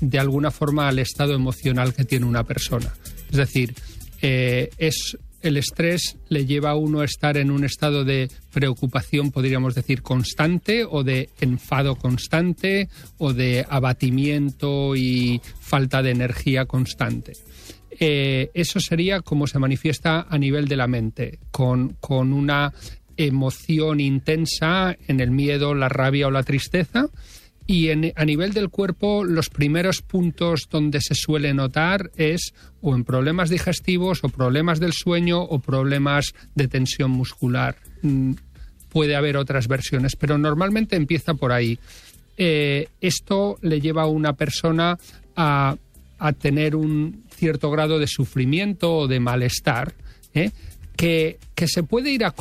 de 0.00 0.18
alguna 0.18 0.50
forma 0.50 0.88
al 0.88 0.98
estado 0.98 1.34
emocional 1.34 1.94
que 1.94 2.04
tiene 2.04 2.26
una 2.26 2.44
persona. 2.44 2.92
Es 3.30 3.36
decir, 3.36 3.74
eh, 4.22 4.70
es 4.78 5.16
el 5.42 5.58
estrés 5.58 6.16
le 6.30 6.46
lleva 6.46 6.70
a 6.70 6.74
uno 6.74 7.00
a 7.00 7.04
estar 7.04 7.36
en 7.36 7.50
un 7.50 7.64
estado 7.64 8.02
de 8.02 8.30
preocupación, 8.50 9.30
podríamos 9.30 9.74
decir, 9.74 10.00
constante, 10.00 10.86
o 10.88 11.04
de 11.04 11.28
enfado 11.38 11.96
constante, 11.96 12.88
o 13.18 13.34
de 13.34 13.66
abatimiento 13.68 14.96
y 14.96 15.42
falta 15.60 16.02
de 16.02 16.12
energía 16.12 16.64
constante. 16.64 17.34
Eh, 17.98 18.50
eso 18.54 18.80
sería 18.80 19.20
como 19.20 19.46
se 19.46 19.58
manifiesta 19.58 20.26
a 20.28 20.38
nivel 20.38 20.66
de 20.68 20.76
la 20.76 20.86
mente, 20.86 21.38
con, 21.50 21.96
con 22.00 22.32
una 22.32 22.72
emoción 23.16 24.00
intensa 24.00 24.96
en 25.06 25.20
el 25.20 25.30
miedo, 25.30 25.74
la 25.74 25.88
rabia 25.88 26.26
o 26.26 26.30
la 26.30 26.42
tristeza. 26.42 27.08
Y 27.66 27.88
en, 27.88 28.12
a 28.14 28.24
nivel 28.24 28.52
del 28.52 28.68
cuerpo, 28.68 29.24
los 29.24 29.48
primeros 29.48 30.02
puntos 30.02 30.68
donde 30.70 31.00
se 31.00 31.14
suele 31.14 31.54
notar 31.54 32.10
es 32.16 32.52
o 32.82 32.94
en 32.94 33.04
problemas 33.04 33.48
digestivos, 33.48 34.22
o 34.22 34.28
problemas 34.28 34.80
del 34.80 34.92
sueño, 34.92 35.40
o 35.42 35.58
problemas 35.60 36.34
de 36.54 36.68
tensión 36.68 37.10
muscular. 37.10 37.76
Mm, 38.02 38.32
puede 38.90 39.16
haber 39.16 39.36
otras 39.38 39.66
versiones, 39.66 40.14
pero 40.14 40.36
normalmente 40.36 40.94
empieza 40.94 41.34
por 41.34 41.52
ahí. 41.52 41.78
Eh, 42.36 42.88
esto 43.00 43.58
le 43.62 43.80
lleva 43.80 44.02
a 44.02 44.06
una 44.06 44.34
persona 44.34 44.98
a, 45.34 45.76
a, 46.18 46.32
tener 46.32 46.76
un 46.76 47.23
cierto 47.34 47.70
grado 47.70 47.98
de 47.98 48.06
sufrimiento 48.06 48.96
o 48.96 49.08
de 49.08 49.20
malestar, 49.20 49.94
¿eh? 50.34 50.50
que, 50.96 51.38
que, 51.54 51.68
se 51.68 51.82
puede 51.82 52.10
ir 52.10 52.24
a 52.24 52.34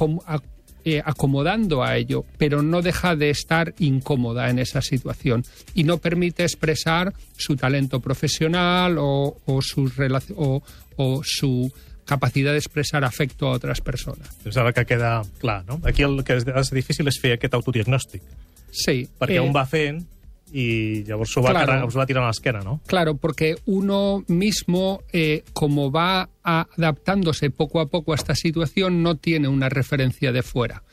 eh, 0.86 1.02
acomodando 1.04 1.84
a 1.84 1.98
ello, 1.98 2.26
pero 2.38 2.62
no 2.62 2.82
deja 2.82 3.16
de 3.16 3.30
estar 3.30 3.74
incómoda 3.80 4.50
en 4.50 4.60
esa 4.60 4.82
situación 4.82 5.44
y 5.74 5.84
no 5.84 5.98
permite 5.98 6.44
expresar 6.44 7.14
su 7.38 7.56
talento 7.56 8.00
profesional 8.00 8.98
o, 9.00 9.38
o, 9.46 9.62
sus 9.62 9.94
o, 10.36 10.62
o 10.98 11.22
su 11.24 11.72
capacitat 12.06 12.54
d'expressar 12.54 13.04
afecto 13.08 13.48
a 13.48 13.56
altres 13.56 13.80
persones. 13.82 14.28
Doncs 14.44 14.58
ara 14.60 14.74
que 14.76 14.86
queda 14.86 15.22
clar, 15.40 15.64
no? 15.66 15.80
Aquí 15.88 16.04
el 16.04 16.20
que 16.28 16.36
és 16.36 16.72
difícil 16.76 17.08
és 17.08 17.20
fer 17.20 17.38
aquest 17.38 17.56
autodiagnòstic. 17.56 18.24
Sí. 18.74 19.06
Perquè 19.20 19.40
eh... 19.40 19.46
un 19.46 19.56
va 19.56 19.66
fent 19.70 20.02
y 20.54 21.04
llavors 21.04 21.32
s'ho 21.34 21.42
va, 21.42 21.52
claro, 21.52 21.90
va 21.90 22.06
tirant 22.06 22.28
a 22.28 22.30
l'esquena, 22.30 22.62
¿no? 22.62 22.80
Claro, 22.86 23.18
porque 23.18 23.56
uno 23.66 24.24
mismo, 24.28 25.02
eh, 25.12 25.44
como 25.54 25.92
va 25.92 26.30
adaptándose 26.44 27.50
poco 27.50 27.82
a 27.82 27.88
poco 27.88 28.14
a 28.14 28.16
esta 28.16 28.36
situación, 28.36 29.02
no 29.02 29.18
tiene 29.18 29.48
una 29.48 29.70
referencia 29.70 30.32
de 30.32 30.44
fuera. 30.44 30.84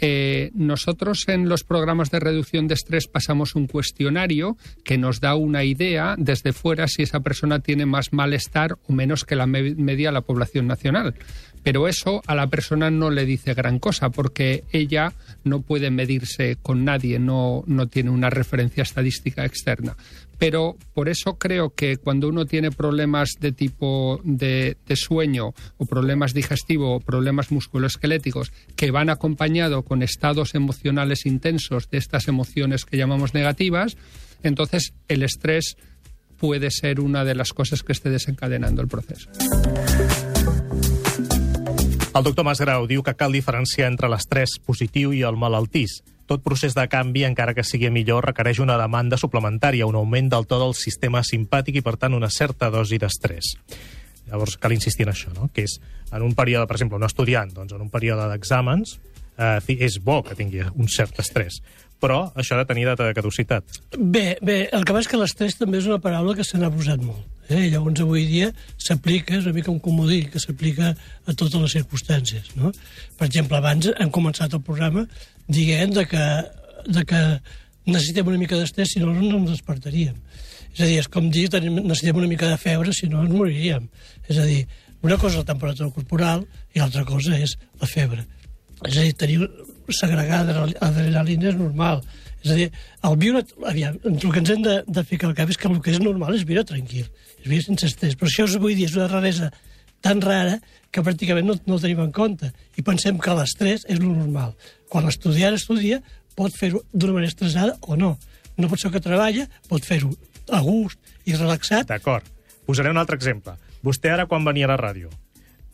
Eh, 0.00 0.50
nosotros 0.54 1.28
en 1.28 1.48
los 1.48 1.64
programas 1.64 2.10
de 2.10 2.18
reducción 2.18 2.66
de 2.66 2.74
estrés 2.74 3.06
pasamos 3.06 3.54
un 3.54 3.66
cuestionario 3.66 4.56
que 4.84 4.98
nos 4.98 5.20
da 5.20 5.36
una 5.36 5.64
idea 5.64 6.16
desde 6.18 6.52
fuera 6.52 6.88
si 6.88 7.02
esa 7.02 7.20
persona 7.20 7.60
tiene 7.60 7.86
más 7.86 8.12
malestar 8.12 8.78
o 8.88 8.92
menos 8.92 9.24
que 9.24 9.36
la 9.36 9.46
media 9.46 10.08
de 10.08 10.12
la 10.12 10.22
población 10.22 10.66
nacional. 10.66 11.14
Pero 11.62 11.88
eso 11.88 12.22
a 12.26 12.34
la 12.34 12.48
persona 12.48 12.90
no 12.90 13.10
le 13.10 13.24
dice 13.24 13.54
gran 13.54 13.78
cosa 13.78 14.10
porque 14.10 14.64
ella 14.72 15.12
no 15.44 15.60
puede 15.62 15.90
medirse 15.90 16.56
con 16.60 16.84
nadie, 16.84 17.18
no, 17.18 17.62
no 17.66 17.86
tiene 17.86 18.10
una 18.10 18.30
referencia 18.30 18.82
estadística 18.82 19.44
externa. 19.44 19.96
Pero 20.42 20.76
por 20.92 21.08
eso 21.08 21.38
creo 21.38 21.70
que 21.70 21.98
cuando 21.98 22.28
uno 22.28 22.46
tiene 22.46 22.72
problemas 22.72 23.34
de 23.38 23.52
tipo 23.52 24.20
de, 24.24 24.76
sueño 24.96 25.54
o 25.76 25.86
problemas 25.86 26.34
digestivos 26.34 26.96
o 26.96 27.04
problemas 27.04 27.52
musculoesqueléticos 27.52 28.50
que 28.74 28.90
van 28.90 29.08
acompañados 29.08 29.84
con 29.84 30.02
estados 30.02 30.56
emocionales 30.56 31.26
intensos 31.26 31.88
de 31.90 31.98
estas 31.98 32.26
emociones 32.26 32.84
que 32.84 32.96
llamamos 32.96 33.34
negativas, 33.34 33.96
entonces 34.42 34.94
el 35.06 35.22
estrés 35.22 35.76
puede 36.38 36.72
ser 36.72 36.98
una 36.98 37.24
de 37.24 37.36
las 37.36 37.52
cosas 37.52 37.84
que 37.84 37.92
esté 37.92 38.10
desencadenando 38.10 38.82
el 38.82 38.88
proceso. 38.88 39.30
El 42.12 42.24
doctor 42.26 42.44
Masgrau 42.44 42.84
diu 42.84 43.00
que 43.00 43.14
cal 43.16 43.32
diferenciar 43.32 43.86
entre 43.88 44.08
l'estrès 44.12 44.58
positiu 44.60 45.14
i 45.16 45.22
el 45.24 45.38
malaltís. 45.40 46.02
Tot 46.28 46.42
procés 46.44 46.74
de 46.76 46.84
canvi, 46.92 47.22
encara 47.24 47.54
que 47.56 47.64
sigui 47.64 47.88
millor, 47.88 48.26
requereix 48.28 48.60
una 48.60 48.76
demanda 48.76 49.16
suplementària, 49.16 49.88
un 49.88 49.96
augment 49.96 50.28
del 50.34 50.44
to 50.50 50.58
del 50.60 50.76
sistema 50.76 51.22
simpàtic 51.24 51.80
i, 51.80 51.82
per 51.86 51.96
tant, 51.96 52.12
una 52.12 52.28
certa 52.28 52.68
dosi 52.68 53.00
d'estrès. 53.00 53.54
Llavors, 54.28 54.58
cal 54.60 54.76
insistir 54.76 55.08
en 55.08 55.14
això, 55.14 55.32
no? 55.32 55.48
que 55.56 55.64
és 55.64 55.78
en 56.12 56.26
un 56.26 56.36
període, 56.36 56.68
per 56.68 56.76
exemple, 56.76 57.00
un 57.00 57.08
estudiant, 57.08 57.48
doncs, 57.56 57.72
en 57.72 57.86
un 57.86 57.88
període 57.88 58.28
d'exàmens, 58.28 58.98
eh, 59.40 59.80
és 59.80 59.96
bo 60.04 60.20
que 60.26 60.36
tingui 60.36 60.60
un 60.68 60.92
cert 60.92 61.16
estrès, 61.24 61.62
però 62.02 62.24
això 62.34 62.56
ha 62.56 62.64
de 62.64 62.68
tenir 62.68 62.88
data 62.88 63.06
de 63.06 63.14
caducitat. 63.14 63.78
Bé, 63.96 64.36
bé, 64.42 64.58
el 64.74 64.82
que 64.82 64.94
passa 64.94 65.06
és 65.06 65.10
que 65.12 65.20
l'estrès 65.20 65.58
també 65.60 65.78
és 65.78 65.86
una 65.86 66.00
paraula 66.02 66.34
que 66.38 66.46
se 66.46 66.58
n'ha 66.58 66.70
abusat 66.72 67.02
molt. 67.04 67.22
Eh? 67.48 67.68
Llavors, 67.70 68.02
avui 68.02 68.24
dia 68.26 68.50
s'aplica, 68.80 69.36
és 69.38 69.46
una 69.46 69.54
mica 69.54 69.70
un 69.70 69.80
comodí, 69.82 70.22
que 70.32 70.42
s'aplica 70.42 70.92
a 70.92 71.34
totes 71.34 71.58
les 71.60 71.76
circumstàncies. 71.78 72.52
No? 72.58 72.72
Per 73.18 73.28
exemple, 73.28 73.58
abans 73.58 73.90
hem 73.92 74.10
començat 74.14 74.54
el 74.56 74.64
programa 74.66 75.06
dient 75.46 75.94
de 75.94 76.06
que, 76.10 76.26
de 76.88 77.04
que 77.06 77.22
necessitem 77.86 78.30
una 78.32 78.40
mica 78.40 78.58
d'estrès, 78.58 78.94
si 78.94 79.02
no, 79.02 79.14
no 79.14 79.38
ens 79.42 79.54
despertaríem. 79.54 80.18
És 80.72 80.80
a 80.80 80.88
dir, 80.88 81.00
és 81.02 81.10
com 81.12 81.28
dir 81.30 81.48
tenim, 81.52 81.82
necessitem 81.82 82.22
una 82.22 82.30
mica 82.30 82.48
de 82.48 82.58
febre, 82.60 82.94
si 82.96 83.10
no 83.12 83.22
ens 83.22 83.34
moriríem. 83.34 83.90
És 84.26 84.38
a 84.40 84.46
dir, 84.48 84.64
una 85.02 85.18
cosa 85.18 85.36
és 85.36 85.42
la 85.42 85.50
temperatura 85.52 85.90
corporal 85.94 86.46
i 86.72 86.80
l'altra 86.80 87.04
cosa 87.04 87.36
és 87.36 87.56
la 87.80 87.90
febre. 87.90 88.24
És 88.86 88.96
a 88.96 89.04
dir, 89.04 89.14
tenir 89.18 89.42
segregada 89.90 90.66
adrenalina 90.80 91.50
és 91.50 91.58
normal, 91.58 92.02
és 92.42 92.50
a 92.50 92.56
dir, 92.58 92.68
el 93.06 93.18
viure... 93.18 93.42
Aviam, 93.70 93.98
el 94.08 94.18
que 94.18 94.40
ens 94.40 94.50
hem 94.50 94.62
de, 94.64 94.78
de 94.86 95.04
ficar 95.06 95.30
al 95.30 95.36
cap 95.38 95.50
és 95.52 95.58
que 95.58 95.68
el 95.70 95.78
que 95.82 95.94
és 95.94 96.00
normal 96.02 96.34
és 96.34 96.46
viure 96.48 96.64
tranquil, 96.66 97.06
és 97.38 97.46
viure 97.46 97.64
sense 97.64 97.86
estrès. 97.86 98.16
Però 98.18 98.30
això 98.30 98.46
us 98.48 98.58
vull 98.62 98.74
dir, 98.74 98.88
és 98.90 98.96
una 98.98 99.08
raresa 99.10 99.52
tan 100.02 100.20
rara 100.24 100.58
que 100.92 101.04
pràcticament 101.06 101.46
no, 101.46 101.56
no 101.66 101.78
el 101.78 101.84
tenim 101.84 102.02
en 102.02 102.10
compte. 102.14 102.50
I 102.76 102.84
pensem 102.86 103.20
que 103.22 103.36
l'estrès 103.38 103.86
és 103.86 104.02
lo 104.02 104.10
normal. 104.10 104.56
Quan 104.90 105.06
l'estudiant 105.06 105.54
estudia, 105.56 106.02
pot 106.36 106.54
fer-ho 106.58 106.82
d'una 106.92 107.20
manera 107.20 107.30
estressada 107.30 107.78
o 107.86 107.96
no. 107.96 108.16
Una 108.58 108.68
persona 108.68 108.92
que 108.96 109.04
treballa 109.04 109.46
pot 109.70 109.86
fer-ho 109.86 110.10
a 110.50 110.60
gust 110.66 110.98
i 111.24 111.36
relaxat. 111.38 111.86
D'acord. 111.88 112.26
Posaré 112.66 112.90
un 112.90 113.00
altre 113.00 113.16
exemple. 113.18 113.54
Vostè 113.86 114.10
ara, 114.12 114.26
quan 114.30 114.44
venia 114.46 114.66
a 114.68 114.74
la 114.74 114.80
ràdio, 114.80 115.10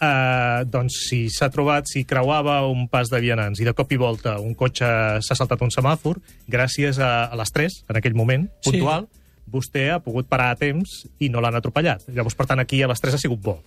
eh, 0.01 0.65
doncs 0.71 0.99
si 1.09 1.21
s'ha 1.33 1.51
trobat, 1.53 1.89
si 1.91 2.05
creuava 2.09 2.61
un 2.71 2.87
pas 2.91 3.11
de 3.11 3.21
vianants 3.23 3.61
i 3.61 3.67
de 3.69 3.75
cop 3.77 3.93
i 3.93 4.01
volta 4.01 4.39
un 4.43 4.55
cotxe 4.59 4.89
s'ha 5.25 5.39
saltat 5.39 5.63
un 5.65 5.75
semàfor, 5.75 6.21
gràcies 6.51 7.01
a, 7.03 7.29
a 7.29 7.39
l'estrès, 7.39 7.83
en 7.91 8.01
aquell 8.01 8.17
moment, 8.19 8.49
puntual, 8.65 9.09
sí. 9.09 9.51
vostè 9.59 9.89
ha 9.95 10.03
pogut 10.05 10.29
parar 10.31 10.53
a 10.55 10.61
temps 10.61 11.03
i 11.19 11.31
no 11.33 11.43
l'han 11.45 11.59
atropellat. 11.59 12.09
Llavors, 12.13 12.39
per 12.39 12.49
tant, 12.51 12.63
aquí 12.63 12.83
l'estrès 12.85 13.19
ha 13.19 13.23
sigut 13.23 13.43
bo. 13.43 13.59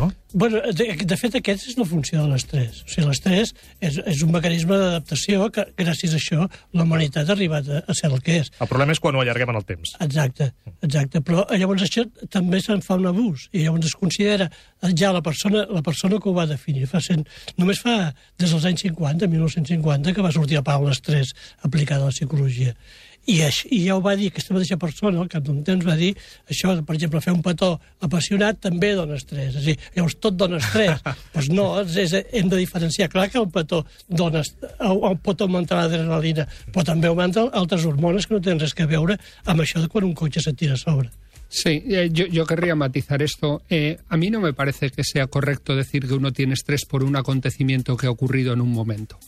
No? 0.00 0.08
Bueno, 0.32 0.60
de, 0.72 0.86
de 1.04 1.16
fet, 1.18 1.34
aquest 1.36 1.66
és 1.68 1.76
la 1.78 1.84
funció 1.88 2.22
de 2.22 2.30
l'estrès. 2.30 2.80
O 2.86 2.90
sigui, 2.90 3.06
l'estrès 3.08 3.52
és, 3.82 3.98
és 3.98 4.22
un 4.24 4.32
mecanisme 4.34 4.78
d'adaptació 4.78 5.48
que, 5.54 5.66
gràcies 5.78 6.14
a 6.14 6.20
això, 6.20 6.46
la 6.76 6.86
humanitat 6.86 7.28
ha 7.28 7.34
arribat 7.36 7.68
a, 7.68 7.82
a 7.84 7.96
ser 7.98 8.08
el 8.08 8.22
que 8.24 8.38
és. 8.44 8.52
El 8.62 8.70
problema 8.70 8.94
és 8.96 9.02
quan 9.02 9.18
ho 9.18 9.24
allarguem 9.24 9.52
en 9.52 9.60
el 9.60 9.66
temps. 9.68 9.92
Exacte, 10.06 10.50
exacte. 10.86 11.22
Però 11.26 11.44
llavors 11.50 11.84
això 11.86 12.06
també 12.32 12.62
se'n 12.64 12.84
fa 12.86 12.96
un 13.00 13.10
abús. 13.10 13.48
I 13.52 13.66
llavors 13.66 13.90
es 13.90 13.98
considera 13.98 14.48
ja 14.94 15.12
la 15.12 15.22
persona, 15.26 15.66
la 15.68 15.84
persona 15.86 16.22
que 16.22 16.30
ho 16.30 16.36
va 16.36 16.48
definir. 16.48 16.86
Fa 16.90 17.02
cent, 17.04 17.26
només 17.60 17.82
fa 17.82 17.98
des 18.40 18.48
dels 18.48 18.66
anys 18.70 18.86
50, 18.88 19.28
1950, 19.28 20.16
que 20.16 20.24
va 20.24 20.34
sortir 20.34 20.60
a 20.60 20.66
pau 20.66 20.86
l'estrès 20.86 21.34
aplicat 21.66 22.00
a 22.00 22.08
la 22.08 22.16
psicologia. 22.16 22.74
I, 23.30 23.36
així, 23.46 23.68
I 23.76 23.80
ja 23.84 23.96
ho 23.96 24.02
va 24.02 24.16
dir 24.18 24.30
aquesta 24.30 24.54
mateixa 24.56 24.78
persona, 24.80 25.20
al 25.22 25.30
cap 25.30 25.44
d'un 25.46 25.60
temps 25.66 25.86
va 25.86 25.94
dir 25.98 26.10
això, 26.50 26.74
per 26.86 26.96
exemple, 26.96 27.22
fer 27.22 27.34
un 27.34 27.42
petó 27.44 27.72
apassionat 28.02 28.60
també 28.66 28.92
dona 28.98 29.18
estrès. 29.20 29.54
És 29.54 29.60
a 29.60 29.64
dir, 29.68 29.76
llavors 29.96 30.18
tot 30.18 30.36
dona 30.40 30.58
estrès. 30.58 31.02
Doncs 31.04 31.24
pues 31.36 31.50
no, 31.54 31.68
és, 31.84 31.96
és, 32.04 32.16
hem 32.40 32.50
de 32.50 32.60
diferenciar. 32.60 33.10
Clar 33.12 33.28
que 33.30 33.38
el 33.42 33.48
petó 33.54 33.84
dona, 34.08 34.42
pot 35.22 35.46
augmentar 35.46 35.78
l'adrenalina, 35.78 36.48
però 36.74 36.86
també 36.92 37.10
augmenta 37.10 37.46
altres 37.62 37.86
hormones 37.86 38.26
que 38.26 38.36
no 38.36 38.44
tenen 38.44 38.64
res 38.64 38.74
que 38.74 38.88
veure 38.90 39.18
amb 39.46 39.62
això 39.62 39.82
de 39.82 39.90
quan 39.92 40.08
un 40.08 40.16
cotxe 40.18 40.42
se 40.42 40.56
tira 40.56 40.74
a 40.74 40.80
sobre. 40.80 41.10
Sí, 41.52 41.82
eh, 41.88 42.10
yo, 42.12 42.26
yo, 42.26 42.46
querría 42.46 42.76
matizar 42.76 43.22
esto. 43.22 43.62
Eh, 43.68 43.98
a 44.08 44.16
mí 44.16 44.30
no 44.30 44.40
me 44.40 44.52
parece 44.52 44.90
que 44.90 45.02
sea 45.02 45.26
correcto 45.26 45.74
decir 45.74 46.06
que 46.06 46.14
uno 46.14 46.32
tiene 46.32 46.54
estrés 46.54 46.84
por 46.84 47.02
un 47.02 47.16
acontecimiento 47.16 47.96
que 47.96 48.06
ha 48.06 48.10
ocurrido 48.10 48.52
en 48.52 48.60
un 48.60 48.70
momento. 48.70 49.18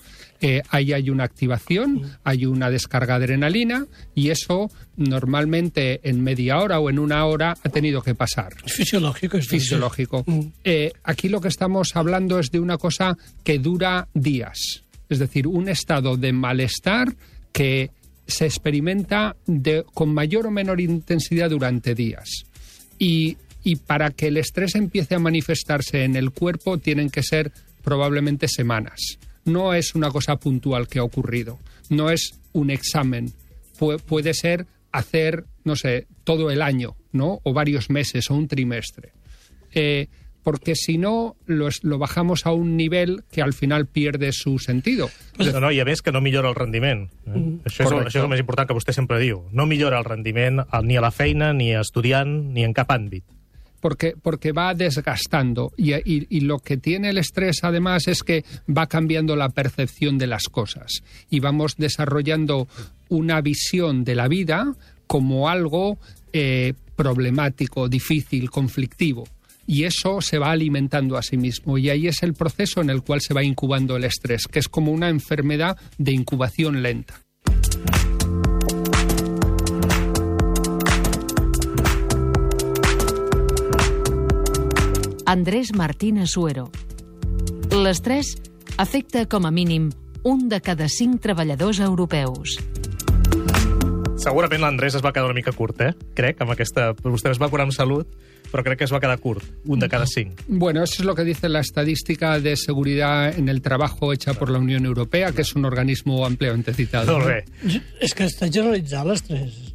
Eh, 0.44 0.61
ahí 0.70 0.92
hay 0.92 1.08
una 1.08 1.22
activación, 1.22 2.18
hay 2.25 2.46
una 2.46 2.68
descarga 2.68 3.16
de 3.20 3.26
adrenalina 3.26 3.87
y 4.12 4.30
eso 4.30 4.72
normalmente 4.96 6.00
en 6.02 6.20
media 6.20 6.58
hora 6.58 6.80
o 6.80 6.90
en 6.90 6.99
una 6.99 7.25
hora 7.26 7.54
ha 7.62 7.68
tenido 7.68 8.02
que 8.02 8.16
pasar. 8.16 8.52
Fisiológico. 8.66 9.37
Es 9.37 9.46
Fisiológico. 9.46 10.25
Mm. 10.26 10.40
Eh, 10.64 10.92
aquí 11.04 11.28
lo 11.28 11.40
que 11.40 11.46
estamos 11.46 11.94
hablando 11.94 12.40
es 12.40 12.50
de 12.50 12.58
una 12.58 12.76
cosa 12.76 13.16
que 13.44 13.61
dura 13.61 14.08
días, 14.14 14.82
es 15.08 15.20
decir, 15.20 15.46
un 15.46 15.68
estado 15.68 16.16
de 16.16 16.32
malestar 16.32 17.14
que 17.52 17.92
se 18.26 18.46
experimenta 18.46 19.37
de, 19.46 19.84
con 19.94 20.12
mayor 20.12 20.49
o 20.49 20.50
menor 20.50 20.80
intensidad 20.80 21.50
durante 21.50 21.94
días. 21.94 22.28
Y, 22.99 23.37
y 23.62 23.76
para 23.76 24.11
que 24.11 24.26
el 24.26 24.38
estrés 24.38 24.75
empiece 24.75 25.14
a 25.14 25.20
manifestarse 25.20 26.02
en 26.02 26.16
el 26.16 26.32
cuerpo 26.32 26.78
tienen 26.78 27.11
que 27.11 27.22
ser 27.22 27.52
probablemente 27.84 28.49
semanas. 28.49 29.18
No 29.44 29.75
es 29.75 29.94
una 29.94 30.11
cosa 30.11 30.37
puntual 30.37 30.87
que 30.88 30.99
ha 30.99 31.04
ocurrido, 31.04 31.58
no 31.90 32.11
es 32.11 32.38
un 32.52 32.70
examen, 32.70 33.32
Pu 33.78 33.96
puede 34.06 34.34
ser 34.34 34.66
hacer, 34.92 35.44
no 35.64 35.75
sé, 35.75 36.06
todo 36.25 36.50
el 36.50 36.62
año, 36.62 36.96
¿no? 37.12 37.40
O 37.42 37.52
varios 37.52 37.90
meses 37.90 38.30
o 38.30 38.34
un 38.34 38.46
trimestre. 38.46 39.12
Eh, 39.75 40.08
porque 40.42 40.75
si 40.75 40.99
no 40.99 41.37
lo, 41.46 41.68
es- 41.68 41.82
lo 41.84 41.99
bajamos 41.99 42.46
a 42.46 42.52
un 42.52 42.76
nivel 42.76 43.22
que 43.30 43.42
al 43.42 43.52
final 43.54 43.87
pierde 43.87 44.32
su 44.32 44.58
sentido. 44.58 45.08
No, 45.38 45.61
no, 45.61 45.70
I 45.72 45.80
a 45.80 45.84
més 45.87 46.02
que 46.02 46.12
no 46.12 46.20
millora 46.20 46.49
el 46.50 46.54
rendiment. 46.58 47.08
Eh? 47.26 47.30
Mm, 47.30 47.61
això, 47.64 47.84
és, 47.87 47.92
el- 47.92 47.99
això 48.06 48.18
és 48.18 48.25
el 48.26 48.28
més 48.28 48.40
important 48.42 48.66
que 48.68 48.75
vostè 48.75 48.92
sempre 48.92 49.18
diu. 49.22 49.44
No 49.52 49.66
millora 49.66 49.99
el 49.99 50.04
rendiment 50.04 50.61
a- 50.68 50.82
ni 50.82 50.96
a 50.96 51.00
la 51.00 51.11
feina, 51.11 51.52
ni 51.54 51.70
estudiant, 51.72 52.28
ni 52.52 52.64
en 52.64 52.75
cap 52.75 52.90
àmbit. 52.90 53.25
Porque, 53.83 54.15
porque 54.23 54.53
va 54.53 54.75
desgastando. 54.75 55.73
Y, 55.77 56.41
lo 56.41 56.61
que 56.61 56.77
tiene 56.77 57.11
el 57.11 57.19
estrés, 57.19 57.65
además, 57.65 58.07
es 58.07 58.23
que 58.23 58.45
va 58.67 58.87
cambiando 58.87 59.35
la 59.35 59.49
percepción 59.49 60.19
de 60.19 60.29
las 60.29 60.45
cosas. 60.45 61.03
Y 61.29 61.41
vamos 61.41 61.75
desarrollando 61.77 62.69
una 63.09 63.41
visión 63.41 64.05
de 64.05 64.15
la 64.15 64.29
vida 64.29 64.73
como 65.09 65.49
algo 65.49 65.99
eh, 66.33 66.75
problemático, 66.95 67.89
difícil, 67.89 68.51
conflictivo. 68.51 69.25
Y 69.67 69.83
eso 69.83 70.21
se 70.21 70.39
va 70.39 70.53
alimentando 70.53 71.17
a 71.17 71.23
sí 71.23 71.37
mismo. 71.37 71.77
Y 71.77 71.91
ahí 71.91 72.07
es 72.07 72.23
el 72.23 72.35
proceso 72.35 72.81
en 72.81 72.91
el 72.91 73.03
cual 73.03 73.21
se 73.21 73.35
va 73.35 73.43
incubando 73.43 73.97
el 73.97 74.05
estrés, 74.05 74.47
que 74.47 74.61
es 74.61 74.69
como 74.69 74.93
una 74.93 75.09
enfermedad 75.09 75.77
de 75.99 76.12
incubación 76.12 76.83
lenta. 76.83 77.21
Andrés 85.26 85.73
Martínez 85.75 86.31
Suero. 86.31 86.71
L'estrès 87.71 88.35
afecta 88.76 89.23
com 89.31 89.47
a 89.47 89.52
mínim 89.55 89.91
un 90.26 90.49
de 90.50 90.59
cada 90.61 90.88
cinc 90.91 91.23
treballadors 91.23 91.79
europeus. 91.81 92.57
Segurament 94.23 94.62
l'Andrés 94.62 94.97
es 94.99 95.02
va 95.02 95.12
quedar 95.14 95.31
una 95.31 95.38
mica 95.38 95.55
curt, 95.55 95.81
eh? 95.83 95.93
Crec, 96.19 96.43
amb 96.43 96.55
aquesta... 96.55 96.93
Vostè 97.02 97.33
es 97.33 97.41
va 97.43 97.49
curar 97.50 97.69
amb 97.69 97.75
salut, 97.75 98.11
però 98.50 98.64
crec 98.67 98.83
que 98.83 98.87
es 98.87 98.95
va 98.95 99.00
quedar 99.02 99.19
curt. 99.23 99.47
Un 99.64 99.83
de 99.83 99.88
cada 99.91 100.07
cinc. 100.07 100.43
Bueno, 100.47 100.83
eso 100.83 101.02
es 101.02 101.07
lo 101.07 101.14
que 101.14 101.25
dice 101.25 101.49
la 101.49 101.61
estadística 101.61 102.38
de 102.38 102.57
seguridad 102.57 103.37
en 103.37 103.49
el 103.49 103.62
trabajo 103.62 104.12
hecha 104.12 104.35
por 104.35 104.50
la 104.50 104.59
Unión 104.59 104.87
Europea, 104.87 105.33
que 105.33 105.43
es 105.43 105.55
un 105.55 105.64
organismo 105.64 106.26
ampliamente 106.26 106.75
citado. 106.75 107.19
¿no? 107.19 107.26
bé. 107.26 107.45
És 108.02 108.14
que 108.14 108.26
està 108.26 108.50
generalitzat 108.50 109.07
l'estrès. 109.07 109.72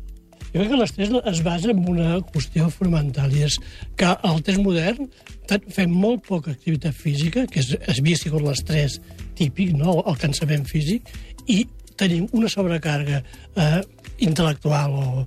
Jo 0.53 0.61
crec 0.61 0.69
que 0.71 0.79
l'estrès 0.79 1.15
es 1.31 1.41
basa 1.45 1.71
en 1.73 1.81
una 1.91 2.17
qüestió 2.31 2.69
fonamental, 2.73 3.33
i 3.35 3.43
és 3.47 3.57
que 3.99 4.07
al 4.09 4.39
temps 4.45 4.63
modern 4.63 5.09
fem 5.75 5.91
molt 5.91 6.23
poca 6.27 6.53
activitat 6.55 6.95
física, 6.95 7.45
que 7.51 7.63
és, 7.63 7.73
havia 7.93 8.19
sigut 8.19 8.45
l'estrès 8.45 8.99
típic, 9.37 9.73
no? 9.77 9.99
el 10.07 10.17
cansament 10.21 10.65
físic, 10.69 11.11
i 11.47 11.65
tenim 11.97 12.27
una 12.37 12.49
sobrecàrrega 12.51 13.21
eh, 13.23 13.81
intel·lectual 14.23 14.95
o, 14.95 15.25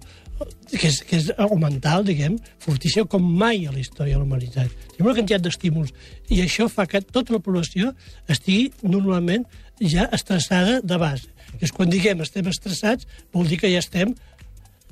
que 0.70 0.88
és, 0.88 1.00
que 1.04 1.18
és, 1.18 1.28
o 1.36 1.58
mental, 1.60 2.04
diguem, 2.06 2.38
fortíssima 2.62 3.08
com 3.10 3.24
mai 3.24 3.66
a 3.66 3.74
la 3.74 3.82
història 3.82 4.16
de 4.16 4.22
la 4.22 4.26
humanitat. 4.28 4.70
Ha 4.96 5.02
una 5.02 5.16
quantitat 5.16 5.44
d'estímuls 5.44 5.92
i 6.30 6.40
això 6.44 6.68
fa 6.72 6.86
que 6.88 7.02
tota 7.04 7.36
la 7.36 7.42
població 7.44 7.92
estigui 8.30 8.70
normalment 8.86 9.44
ja 9.80 10.08
estressada 10.16 10.80
de 10.80 10.98
base. 11.00 11.28
És 11.60 11.72
quan 11.74 11.90
diguem 11.90 12.22
estem 12.22 12.46
estressats, 12.48 13.08
vol 13.34 13.48
dir 13.50 13.58
que 13.60 13.70
ja 13.72 13.82
estem 13.82 14.14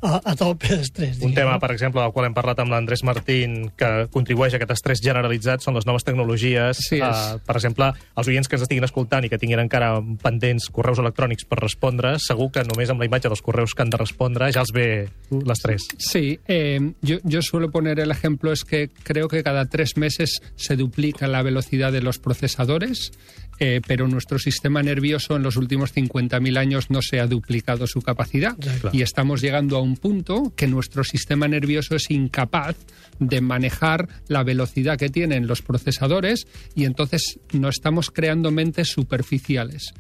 a, 0.03 0.19
a 0.23 0.35
tope 0.39 0.71
d'estrès. 0.71 1.17
Un 1.19 1.31
diguem, 1.31 1.35
tema, 1.41 1.57
no? 1.57 1.63
per 1.63 1.73
exemple, 1.75 2.03
del 2.03 2.13
qual 2.15 2.29
hem 2.29 2.37
parlat 2.37 2.63
amb 2.63 2.73
l'Andrés 2.75 3.03
Martín, 3.07 3.59
que 3.79 3.91
contribueix 4.15 4.55
a 4.55 4.61
aquest 4.61 4.75
estrès 4.77 5.03
generalitzat, 5.05 5.65
són 5.65 5.79
les 5.79 5.87
noves 5.89 6.07
tecnologies. 6.07 6.83
Sí, 6.89 7.01
és. 7.01 7.23
Eh, 7.35 7.41
per 7.47 7.57
exemple, 7.59 7.91
els 8.19 8.31
oients 8.31 8.49
que 8.49 8.59
ens 8.59 8.67
estiguin 8.67 8.87
escoltant 8.87 9.27
i 9.27 9.33
que 9.33 9.41
tinguin 9.41 9.63
encara 9.65 9.97
pendents 10.23 10.69
correus 10.75 11.03
electrònics 11.03 11.49
per 11.49 11.61
respondre, 11.63 12.15
segur 12.23 12.51
que 12.55 12.65
només 12.69 12.93
amb 12.93 13.03
la 13.03 13.09
imatge 13.11 13.31
dels 13.31 13.45
correus 13.45 13.75
que 13.75 13.85
han 13.85 13.95
de 13.95 14.01
respondre 14.01 14.51
ja 14.55 14.65
els 14.65 14.75
ve 14.75 14.89
l'estrès. 15.31 15.89
Sí, 15.99 16.39
eh, 16.47 16.81
yo, 17.03 17.19
yo 17.25 17.43
suelo 17.43 17.71
poner 17.71 17.99
el 18.01 18.11
ejemplo, 18.11 18.53
es 18.53 18.65
que 18.65 18.89
creo 19.03 19.29
que 19.29 19.43
cada 19.43 19.67
tres 19.67 19.97
meses 19.97 20.41
se 20.57 20.77
duplica 20.77 21.27
la 21.27 21.43
velocidad 21.43 21.93
de 21.93 22.03
los 22.03 22.19
procesadores, 22.19 23.13
eh, 23.59 23.81
pero 23.87 24.09
nuestro 24.09 24.39
sistema 24.39 24.83
nervioso 24.83 25.37
en 25.37 25.43
los 25.43 25.57
últimos 25.57 25.95
50.000 25.95 26.59
años 26.59 26.91
no 26.91 27.03
se 27.03 27.21
ha 27.21 27.27
duplicado 27.27 27.87
su 27.87 28.03
capacidad. 28.03 28.57
Y 28.93 29.03
estamos 29.03 29.41
llegando 29.41 29.77
a 29.77 29.83
un 29.83 29.97
punto 29.97 30.53
que 30.57 30.67
nuestro 30.67 31.05
sistema 31.05 31.49
nervioso 31.49 31.97
es 31.97 32.11
incapaz 32.11 32.77
de 33.19 33.41
manejar 33.41 34.09
la 34.29 34.43
velocidad 34.43 34.99
que 34.99 35.09
tienen 35.09 35.47
los 35.47 35.63
procesadores 35.63 36.47
y 36.75 36.85
entonces 36.85 37.41
no 37.53 37.69
estamos 37.69 38.11
creando 38.11 38.51
mentes 38.51 38.89
superficiales 38.89 39.93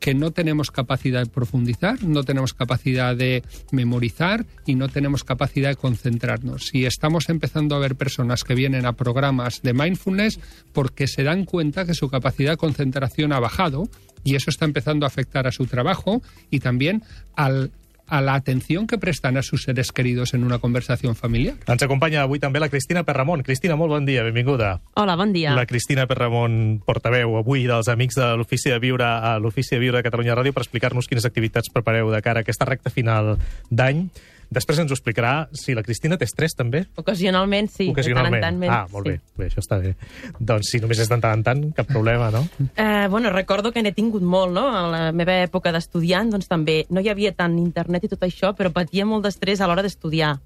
que 0.00 0.14
no 0.14 0.30
tenemos 0.30 0.70
capacidad 0.70 1.20
de 1.24 1.30
profundizar, 1.30 2.02
no 2.04 2.22
tenemos 2.22 2.54
capacidad 2.54 3.16
de 3.16 3.42
memorizar 3.72 4.46
y 4.66 4.74
no 4.74 4.88
tenemos 4.88 5.24
capacidad 5.24 5.70
de 5.70 5.76
concentrarnos. 5.76 6.74
Y 6.74 6.84
estamos 6.86 7.28
empezando 7.28 7.74
a 7.74 7.78
ver 7.78 7.96
personas 7.96 8.44
que 8.44 8.54
vienen 8.54 8.86
a 8.86 8.92
programas 8.92 9.62
de 9.62 9.72
mindfulness 9.72 10.38
porque 10.72 11.06
se 11.06 11.22
dan 11.22 11.44
cuenta 11.44 11.84
que 11.86 11.94
su 11.94 12.08
capacidad 12.08 12.52
de 12.52 12.56
concentración 12.56 13.32
ha 13.32 13.40
bajado 13.40 13.88
y 14.22 14.34
eso 14.34 14.50
está 14.50 14.64
empezando 14.64 15.06
a 15.06 15.08
afectar 15.08 15.46
a 15.46 15.52
su 15.52 15.66
trabajo 15.66 16.22
y 16.50 16.60
también 16.60 17.02
al- 17.34 17.70
a 18.08 18.20
la 18.20 18.34
atención 18.34 18.86
que 18.86 18.98
prestan 18.98 19.36
a 19.36 19.42
sus 19.42 19.64
seres 19.64 19.92
queridos 19.92 20.34
en 20.34 20.44
una 20.44 20.58
conversación 20.58 21.16
familiar. 21.16 21.56
Ens 21.66 21.82
acompanya 21.82 22.22
avui 22.24 22.40
també 22.42 22.60
la 22.62 22.70
Cristina 22.70 23.02
Perramont. 23.04 23.42
Cristina, 23.46 23.76
molt 23.76 23.92
bon 23.94 24.06
dia, 24.06 24.22
benvinguda. 24.26 24.80
Hola, 24.94 25.16
bon 25.16 25.32
dia. 25.32 25.54
La 25.54 25.66
Cristina 25.66 26.06
Perramont, 26.06 26.78
portaveu 26.86 27.36
avui 27.40 27.66
dels 27.66 27.88
Amics 27.88 28.18
de 28.20 28.30
l'Ofici 28.36 28.70
de 28.70 28.78
Viure 28.82 29.06
a 29.06 29.36
l'Ofici 29.42 29.76
de 29.76 29.82
Viure 29.82 29.98
de 29.98 30.06
Catalunya 30.06 30.38
Ràdio 30.38 30.54
per 30.54 30.64
explicar-nos 30.64 31.08
quines 31.10 31.26
activitats 31.26 31.72
prepareu 31.72 32.10
de 32.14 32.22
cara 32.22 32.42
a 32.42 32.46
aquesta 32.46 32.68
recta 32.68 32.90
final 32.94 33.36
d'any. 33.70 34.06
Després 34.50 34.78
ens 34.78 34.92
ho 34.92 34.94
explicarà 34.94 35.48
si 35.52 35.74
la 35.74 35.82
Cristina 35.82 36.16
té 36.16 36.24
estrès, 36.24 36.54
també. 36.54 36.84
Ocasionalment, 36.96 37.68
sí. 37.70 37.88
Ocasionalment. 37.90 38.40
Tant 38.42 38.54
en 38.54 38.60
tant, 38.60 38.72
ah, 38.72 38.86
molt 38.92 39.06
sí. 39.08 39.12
bé. 39.16 39.20
bé. 39.36 39.48
Això 39.50 39.62
està 39.62 39.78
bé. 39.82 39.94
Doncs 40.38 40.70
si 40.70 40.80
només 40.80 41.00
és 41.02 41.08
de 41.10 41.18
tant 41.18 41.34
en 41.38 41.42
tant, 41.46 41.62
cap 41.74 41.88
problema, 41.90 42.30
no? 42.30 42.44
Eh, 42.76 43.08
bueno, 43.10 43.30
recordo 43.34 43.72
que 43.72 43.82
n'he 43.82 43.92
tingut 43.92 44.22
molt, 44.22 44.52
no? 44.54 44.68
A 44.70 44.84
la 44.92 45.00
meva 45.12 45.34
època 45.42 45.72
d'estudiant, 45.74 46.30
doncs 46.30 46.46
també 46.48 46.84
no 46.90 47.02
hi 47.02 47.08
havia 47.10 47.32
tant 47.34 47.58
internet 47.58 48.04
i 48.06 48.12
tot 48.12 48.22
això, 48.22 48.54
però 48.54 48.70
patia 48.72 49.06
molt 49.06 49.26
d'estrès 49.26 49.60
a 49.60 49.66
l'hora 49.66 49.82
d'estudiar, 49.82 50.36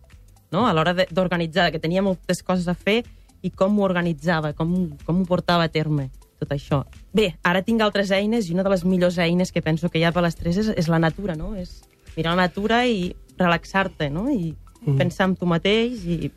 no? 0.51 0.67
A 0.67 0.73
l'hora 0.73 0.95
de- 0.95 1.09
d'organitzar, 1.11 1.71
que 1.71 1.79
tenia 1.79 2.03
moltes 2.03 2.43
coses 2.43 2.69
a 2.69 2.75
fer 2.75 3.03
i 3.43 3.51
com 3.51 3.73
m'ho 3.75 3.85
organitzava, 3.85 4.55
com, 4.55 4.91
com 5.05 5.21
ho 5.21 5.27
portava 5.29 5.65
a 5.65 5.69
terme, 5.69 6.11
tot 6.41 6.51
això. 6.57 6.85
Bé, 7.13 7.35
ara 7.45 7.61
tinc 7.63 7.81
altres 7.85 8.11
eines 8.11 8.49
i 8.49 8.55
una 8.55 8.65
de 8.65 8.71
les 8.73 8.85
millors 8.85 9.19
eines 9.19 9.53
que 9.53 9.61
penso 9.63 9.89
que 9.91 9.99
hi 10.01 10.05
ha 10.05 10.13
per 10.13 10.23
l'estrès 10.25 10.57
és, 10.57 10.69
és 10.77 10.89
la 10.89 10.99
natura, 10.99 11.37
no? 11.37 11.55
És 11.55 11.83
mirar 12.17 12.35
la 12.35 12.49
natura 12.49 12.87
i 12.87 13.15
relaxar-te, 13.40 14.11
no? 14.11 14.31
I 14.31 14.55
Mm. 14.83 14.96
pensar 14.96 15.29
en 15.29 15.37
tu 15.37 15.44
mateix 15.44 16.07
i 16.09 16.31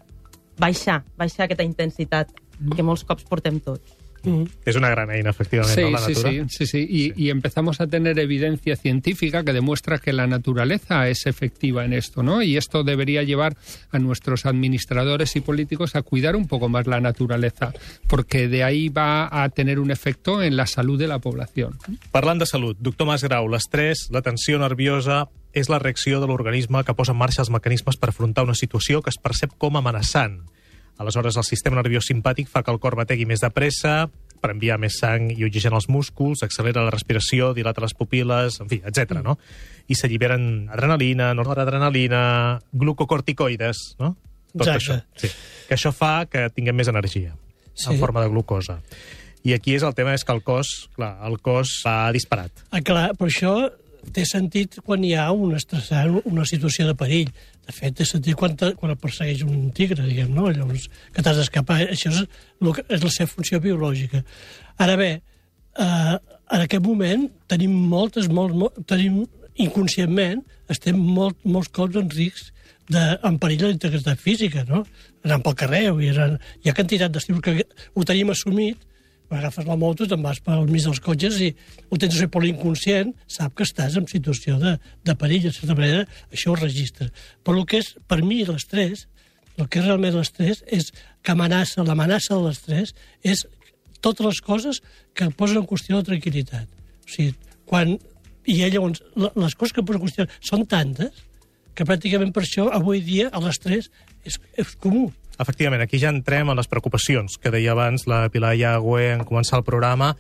baixar, 0.60 1.04
baixar 1.16 1.46
aquesta 1.46 1.64
intensitat 1.64 2.28
que 2.76 2.84
molts 2.84 3.06
cops 3.08 3.24
portem 3.24 3.62
tots. 3.64 3.94
Mm. 4.26 4.44
És 4.66 4.76
una 4.76 4.90
gran 4.90 5.10
eina, 5.12 5.32
efectivament, 5.32 5.76
Sí, 5.76 5.82
no, 5.82 5.90
la 5.92 6.00
sí, 6.00 6.14
natura. 6.14 6.30
sí, 6.32 6.46
sí, 6.50 6.66
sí. 6.66 6.88
Y, 6.90 7.26
y 7.26 7.30
empezamos 7.30 7.82
a 7.82 7.88
tener 7.88 8.18
evidencia 8.20 8.76
científica 8.78 9.44
que 9.44 9.52
demuestra 9.52 9.98
que 10.00 10.14
la 10.14 10.28
naturaleza 10.28 11.10
es 11.10 11.26
efectiva 11.26 11.84
en 11.84 11.92
esto, 11.94 12.24
¿no? 12.24 12.42
Y 12.42 12.56
esto 12.56 12.84
debería 12.86 13.24
llevar 13.24 13.56
a 13.92 14.00
nuestros 14.00 14.46
administradores 14.46 15.36
y 15.36 15.42
políticos 15.42 15.96
a 15.98 16.04
cuidar 16.04 16.36
un 16.38 16.48
poco 16.48 16.68
más 16.70 16.88
la 16.88 17.02
naturaleza, 17.02 17.74
porque 18.08 18.48
de 18.48 18.64
ahí 18.64 18.88
va 18.90 19.44
a 19.44 19.50
tener 19.50 19.78
un 19.80 19.92
efecto 19.92 20.42
en 20.42 20.56
la 20.56 20.68
salud 20.68 20.98
de 21.00 21.08
la 21.08 21.20
población. 21.20 21.78
Parlant 22.12 22.40
de 22.42 22.46
salut, 22.46 22.78
doctor 22.80 23.08
Masgrau, 23.08 23.48
l'estrès, 23.50 24.08
la 24.10 24.22
tensió 24.22 24.58
nerviosa, 24.58 25.28
és 25.54 25.70
la 25.70 25.80
reacció 25.80 26.20
de 26.20 26.28
l'organisme 26.28 26.84
que 26.84 26.96
posa 26.98 27.14
en 27.14 27.20
marxa 27.22 27.42
els 27.44 27.52
mecanismes 27.54 27.98
per 27.98 28.10
afrontar 28.10 28.44
una 28.44 28.56
situació 28.58 29.02
que 29.02 29.12
es 29.14 29.20
percep 29.22 29.54
com 29.58 29.78
amenaçant. 29.78 30.42
Aleshores, 30.98 31.38
el 31.38 31.46
sistema 31.48 31.80
nerviós 31.82 32.06
simpàtic 32.10 32.50
fa 32.50 32.62
que 32.64 32.72
el 32.74 32.80
cor 32.82 32.96
bategui 32.96 33.26
més 33.26 33.42
de 33.42 33.50
pressa, 33.50 34.10
per 34.44 34.52
enviar 34.52 34.76
més 34.78 34.98
sang 35.00 35.30
i 35.32 35.46
oxigen 35.46 35.74
als 35.74 35.88
músculs, 35.90 36.42
accelera 36.44 36.84
la 36.84 36.92
respiració, 36.92 37.54
dilata 37.56 37.82
les 37.82 37.94
pupil·les, 37.96 38.60
en 38.60 38.68
fi, 38.70 38.82
etc. 38.86 39.22
no? 39.24 39.38
I 39.88 39.96
s'alliberen 39.96 40.68
adrenalina, 40.74 41.32
noradrenalina, 41.34 42.60
glucocorticoides, 42.74 43.96
no? 44.00 44.18
Tot 44.54 44.68
Exacte. 44.68 44.78
això. 44.78 44.98
Sí. 45.16 45.32
Que 45.70 45.76
això 45.78 45.92
fa 45.96 46.26
que 46.30 46.50
tinguem 46.54 46.76
més 46.76 46.88
energia 46.92 47.36
Sí. 47.74 47.90
en 47.94 48.00
forma 48.00 48.22
de 48.22 48.30
glucosa. 48.30 48.82
I 49.44 49.54
aquí 49.54 49.74
és 49.76 49.84
el 49.84 49.96
tema 49.96 50.14
és 50.14 50.24
que 50.24 50.32
el 50.32 50.44
cos, 50.44 50.90
clar, 50.96 51.18
el 51.26 51.40
cos 51.42 51.82
va 51.86 52.12
disparat. 52.14 52.52
Ah, 52.70 52.82
clar, 52.82 53.12
però 53.18 53.28
això 53.28 53.72
té 54.12 54.26
sentit 54.28 54.80
quan 54.86 55.04
hi 55.06 55.14
ha 55.16 55.30
un 55.32 55.56
estressant, 55.58 56.20
una 56.30 56.46
situació 56.50 56.88
de 56.90 56.96
perill. 57.00 57.32
De 57.64 57.76
fet, 57.76 57.96
té 57.98 58.08
sentit 58.08 58.36
quan, 58.40 58.58
te, 58.60 58.74
quan 58.80 58.92
et 58.94 59.02
persegueix 59.02 59.44
un 59.48 59.70
tigre, 59.76 60.04
diguem, 60.04 60.34
no? 60.36 60.50
Llavors, 60.52 60.90
que 61.14 61.24
t'has 61.24 61.40
d'escapar. 61.40 61.80
Això 61.94 62.12
és, 62.12 62.24
el 62.62 62.74
que, 62.76 62.86
és 62.90 63.06
la 63.06 63.14
seva 63.14 63.32
funció 63.32 63.62
biològica. 63.64 64.24
Ara 64.84 64.98
bé, 65.00 65.12
eh, 65.80 66.18
en 66.54 66.66
aquest 66.66 66.84
moment 66.84 67.30
tenim 67.52 67.76
moltes, 67.94 68.28
molt, 68.28 68.56
molt, 68.58 68.84
tenim 68.90 69.24
inconscientment, 69.64 70.44
estem 70.74 70.98
molt, 70.98 71.38
molts 71.46 71.72
cops 71.74 72.00
en 72.02 72.10
risc 72.12 72.50
de, 72.90 73.04
en 73.24 73.38
perill 73.40 73.62
de 73.62 73.70
la 73.70 73.78
integritat 73.78 74.20
física, 74.20 74.66
no? 74.68 74.84
Anant 75.24 75.44
pel 75.46 75.56
carrer, 75.60 75.86
vull 75.92 76.04
dir, 76.04 76.28
hi 76.64 76.70
ha 76.70 76.76
quantitat 76.76 77.14
d'estímuls 77.14 77.46
que 77.46 77.64
ho 77.94 78.06
tenim 78.08 78.34
assumit, 78.34 78.82
agafes 79.38 79.66
la 79.68 79.78
moto, 79.80 80.08
te'n 80.10 80.22
vas 80.24 80.42
pel 80.44 80.68
mig 80.70 80.86
dels 80.86 81.02
cotxes 81.04 81.40
i 81.44 81.54
ho 81.90 82.00
tens 82.00 82.18
a 82.18 82.24
fer 82.24 82.30
per 82.34 82.44
l'inconscient, 82.44 83.14
sap 83.28 83.56
que 83.58 83.68
estàs 83.68 83.98
en 84.00 84.06
situació 84.10 84.60
de, 84.62 84.78
de 85.06 85.16
perill, 85.20 85.48
de 85.48 85.56
certa 85.56 85.78
manera, 85.78 86.06
això 86.32 86.54
ho 86.54 86.60
registra. 86.60 87.10
Però 87.44 87.58
el 87.60 87.68
que 87.70 87.82
és, 87.84 87.94
per 88.08 88.22
mi, 88.26 88.44
l'estrès, 88.48 89.08
El 89.58 89.68
que 89.70 89.82
és 89.82 89.86
realment 89.86 90.16
l'estrès 90.18 90.64
és 90.66 90.90
que 91.22 91.34
amenaça, 91.34 91.84
l'amenaça 91.86 92.34
de 92.34 92.48
l'estrès 92.48 92.94
és 93.22 93.46
totes 94.04 94.26
les 94.26 94.40
coses 94.42 94.82
que 95.14 95.30
posen 95.38 95.62
en 95.62 95.68
qüestió 95.70 96.00
la 96.00 96.08
tranquil·litat. 96.08 96.66
O 97.06 97.10
sigui, 97.10 97.36
quan... 97.70 97.98
I 98.44 98.58
llavors, 98.60 99.00
les 99.16 99.54
coses 99.56 99.72
que 99.72 99.86
posen 99.88 100.02
en 100.02 100.04
qüestió 100.04 100.26
són 100.44 100.66
tantes 100.68 101.22
que 101.78 101.86
pràcticament 101.88 102.34
per 102.36 102.44
això 102.44 102.66
avui 102.76 103.00
dia 103.06 103.30
l'estrès 103.40 103.88
és, 104.28 104.40
és 104.60 104.74
comú. 104.84 105.06
Efectivament, 105.40 105.82
aquí 105.82 105.98
ja 105.98 106.12
entrem 106.14 106.52
a 106.52 106.56
les 106.56 106.70
preocupacions 106.70 107.40
que 107.42 107.52
deia 107.54 107.74
abans 107.74 108.06
la 108.08 108.28
Pilar 108.30 108.54
Iagüe 108.56 109.14
en 109.16 109.26
començar 109.26 109.60
el 109.60 109.66
programa. 109.66 110.14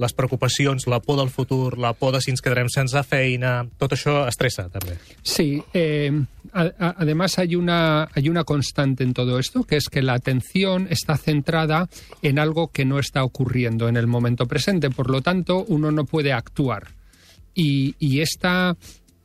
Les 0.00 0.14
preocupacions, 0.16 0.86
la 0.88 1.00
por 1.04 1.18
del 1.18 1.28
futur, 1.28 1.76
la 1.76 1.92
por 1.92 2.14
de 2.14 2.22
si 2.24 2.30
ens 2.32 2.40
quedarem 2.40 2.70
sense 2.72 3.02
feina, 3.04 3.66
tot 3.76 3.92
això 3.92 4.22
estressa 4.30 4.70
també. 4.72 4.94
Sí, 5.20 5.60
eh, 5.76 6.08
a, 6.54 6.94
además 6.96 7.36
hay 7.38 7.54
una, 7.54 8.08
hay 8.14 8.30
una 8.30 8.44
constante 8.44 9.04
en 9.04 9.12
todo 9.12 9.38
esto, 9.38 9.64
que 9.64 9.76
es 9.76 9.90
que 9.90 10.00
la 10.00 10.14
atención 10.14 10.86
está 10.88 11.18
centrada 11.18 11.86
en 12.22 12.38
algo 12.38 12.68
que 12.68 12.86
no 12.86 12.98
está 12.98 13.24
ocurriendo 13.24 13.88
en 13.88 13.98
el 13.98 14.06
momento 14.06 14.46
presente. 14.46 14.88
Por 14.88 15.10
lo 15.10 15.20
tanto, 15.20 15.64
uno 15.68 15.90
no 15.92 16.06
puede 16.06 16.32
actuar. 16.32 16.94
Y, 17.52 17.94
y 17.98 18.20
esta 18.20 18.76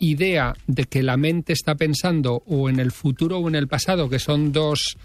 idea 0.09 0.53
de 0.67 0.85
que 0.85 1.03
la 1.03 1.17
mente 1.17 1.53
está 1.53 1.75
pensando 1.75 2.43
o 2.45 2.69
en 2.69 2.79
el 2.79 2.91
futuro 2.91 3.39
o 3.39 3.47
en 3.47 3.55
el 3.55 3.67
pasado, 3.67 4.09
que 4.09 4.19
son 4.19 4.51
dos, 4.51 4.97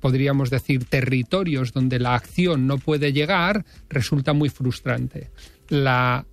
podríamos 0.00 0.50
decir, 0.50 0.84
territorios 0.84 1.72
donde 1.72 1.98
la 1.98 2.14
acción 2.14 2.66
no 2.66 2.78
puede 2.78 3.12
llegar, 3.12 3.64
resulta 3.88 4.32
muy 4.32 4.48
frustrante. 4.48 5.30
La 5.68 6.24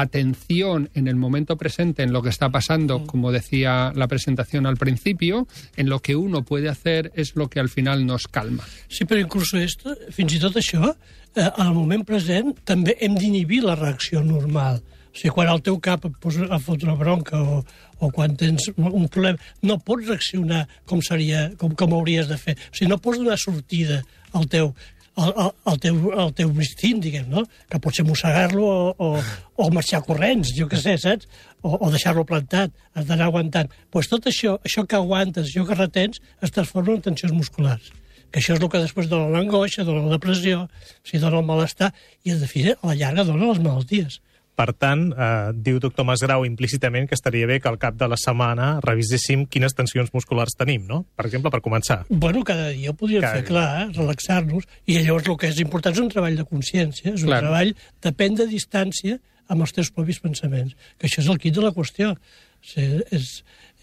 atención 0.00 0.90
en 0.94 1.08
el 1.08 1.16
momento 1.16 1.56
presente, 1.56 2.02
en 2.02 2.12
lo 2.12 2.22
que 2.22 2.28
está 2.28 2.50
pasando, 2.50 3.04
como 3.06 3.32
decía 3.32 3.92
la 3.94 4.08
presentación 4.08 4.66
al 4.66 4.76
principio, 4.76 5.46
en 5.76 5.88
lo 5.88 6.00
que 6.00 6.16
uno 6.16 6.42
puede 6.42 6.68
hacer 6.68 7.12
és 7.14 7.34
lo 7.36 7.48
que 7.48 7.60
al 7.60 7.68
final 7.68 8.04
nos 8.06 8.28
calma. 8.28 8.64
Sí, 8.88 9.04
però 9.04 9.20
inclús 9.20 9.54
esto, 9.56 9.96
fins 10.12 10.36
i 10.36 10.40
tot 10.42 10.56
això, 10.60 10.92
eh, 11.34 11.48
al 11.48 11.72
moment 11.74 12.04
present 12.04 12.52
també 12.64 12.96
hem 13.00 13.16
d'inhibir 13.16 13.62
la 13.64 13.76
reacció 13.76 14.22
normal. 14.24 14.82
O 15.16 15.18
sigui, 15.18 15.32
quan 15.32 15.48
el 15.48 15.62
teu 15.64 15.78
cap 15.80 16.02
et 16.04 16.16
posa 16.20 16.44
a 16.52 16.58
fotre 16.60 16.92
bronca 17.00 17.38
o, 17.40 17.62
o 18.04 18.10
quan 18.12 18.34
tens 18.36 18.66
un 18.76 19.06
problema, 19.08 19.40
no 19.64 19.78
pots 19.80 20.10
reaccionar 20.10 20.66
com 20.84 21.00
seria, 21.00 21.46
com, 21.56 21.72
com 21.72 21.94
hauries 21.96 22.28
de 22.28 22.36
fer. 22.36 22.52
O 22.68 22.76
sigui, 22.76 22.90
no 22.92 23.00
pots 23.00 23.22
donar 23.22 23.38
sortida 23.40 24.02
al 24.36 24.44
teu, 24.52 24.74
al, 25.16 25.32
al, 25.32 25.50
al 25.72 25.80
teu, 25.80 26.02
al 26.12 26.34
teu 26.36 26.52
instint, 26.52 27.00
diguem, 27.00 27.30
no? 27.32 27.46
Que 27.72 27.80
pot 27.80 27.96
ser 27.96 28.04
mossegar-lo 28.04 28.68
o, 28.68 28.92
o, 28.92 29.10
o 29.56 29.70
marxar 29.72 30.02
corrents, 30.04 30.52
jo 30.58 30.68
què 30.68 30.82
sé, 30.84 30.98
saps? 31.00 31.30
O, 31.62 31.72
o 31.72 31.88
deixar-lo 31.94 32.26
plantat, 32.28 32.76
has 32.92 33.08
d'anar 33.08 33.30
aguantant. 33.30 33.72
Doncs 33.72 33.92
pues 33.96 34.12
tot 34.12 34.28
això, 34.28 34.58
això 34.68 34.84
que 34.84 35.00
aguantes, 35.00 35.48
això 35.48 35.64
que 35.64 35.80
retens, 35.80 36.20
es 36.44 36.52
transforma 36.52 36.98
en 36.98 37.08
tensions 37.08 37.32
musculars 37.32 37.94
que 38.26 38.40
això 38.42 38.56
és 38.56 38.60
el 38.60 38.68
que 38.68 38.80
després 38.82 39.06
dona 39.08 39.30
l'angoixa, 39.32 39.84
dona 39.86 40.02
la 40.04 40.16
depressió, 40.16 40.64
sigui, 41.06 41.20
dona 41.22 41.38
el 41.38 41.46
malestar, 41.46 41.92
i 42.26 42.32
en 42.34 42.40
definitiva, 42.42 42.74
a 42.82 42.90
la 42.90 42.96
llarga 42.98 43.24
dona 43.24 43.52
les 43.52 43.60
malalties. 43.62 44.18
Per 44.56 44.70
tant, 44.72 45.10
eh, 45.12 45.52
diu 45.52 45.76
doctor 45.84 46.06
Masgrau 46.08 46.46
implícitament 46.48 47.04
que 47.08 47.16
estaria 47.18 47.46
bé 47.48 47.58
que 47.60 47.68
al 47.68 47.76
cap 47.76 47.98
de 48.00 48.08
la 48.08 48.16
setmana 48.16 48.68
reviséssim 48.80 49.44
quines 49.52 49.76
tensions 49.76 50.08
musculars 50.14 50.56
tenim, 50.56 50.86
no? 50.88 51.02
Per 51.16 51.26
exemple, 51.28 51.52
per 51.52 51.60
començar. 51.60 51.98
Bueno, 52.08 52.40
cada 52.48 52.70
dia 52.72 52.94
ho 52.94 52.96
podríem 52.96 53.20
cada 53.20 53.42
fer, 53.42 53.44
clar, 53.50 53.68
eh? 53.82 53.86
relaxar-nos. 53.98 54.64
I 54.88 55.02
llavors 55.02 55.28
el 55.28 55.36
que 55.42 55.52
és 55.52 55.60
important 55.60 55.92
és 55.92 56.00
un 56.00 56.08
treball 56.12 56.40
de 56.40 56.48
consciència, 56.48 57.12
és 57.12 57.26
un 57.26 57.34
clar. 57.34 57.42
treball 57.44 57.74
de 57.76 58.14
prendre 58.16 58.48
distància 58.48 59.20
amb 59.52 59.62
els 59.66 59.76
teus 59.76 59.92
propis 59.92 60.22
pensaments, 60.24 60.72
que 60.96 61.10
això 61.10 61.20
és 61.20 61.30
el 61.30 61.38
kit 61.42 61.54
de 61.54 61.68
la 61.68 61.74
qüestió. 61.76 62.14
O 62.16 62.66
sigui, 62.72 63.04
és, 63.12 63.30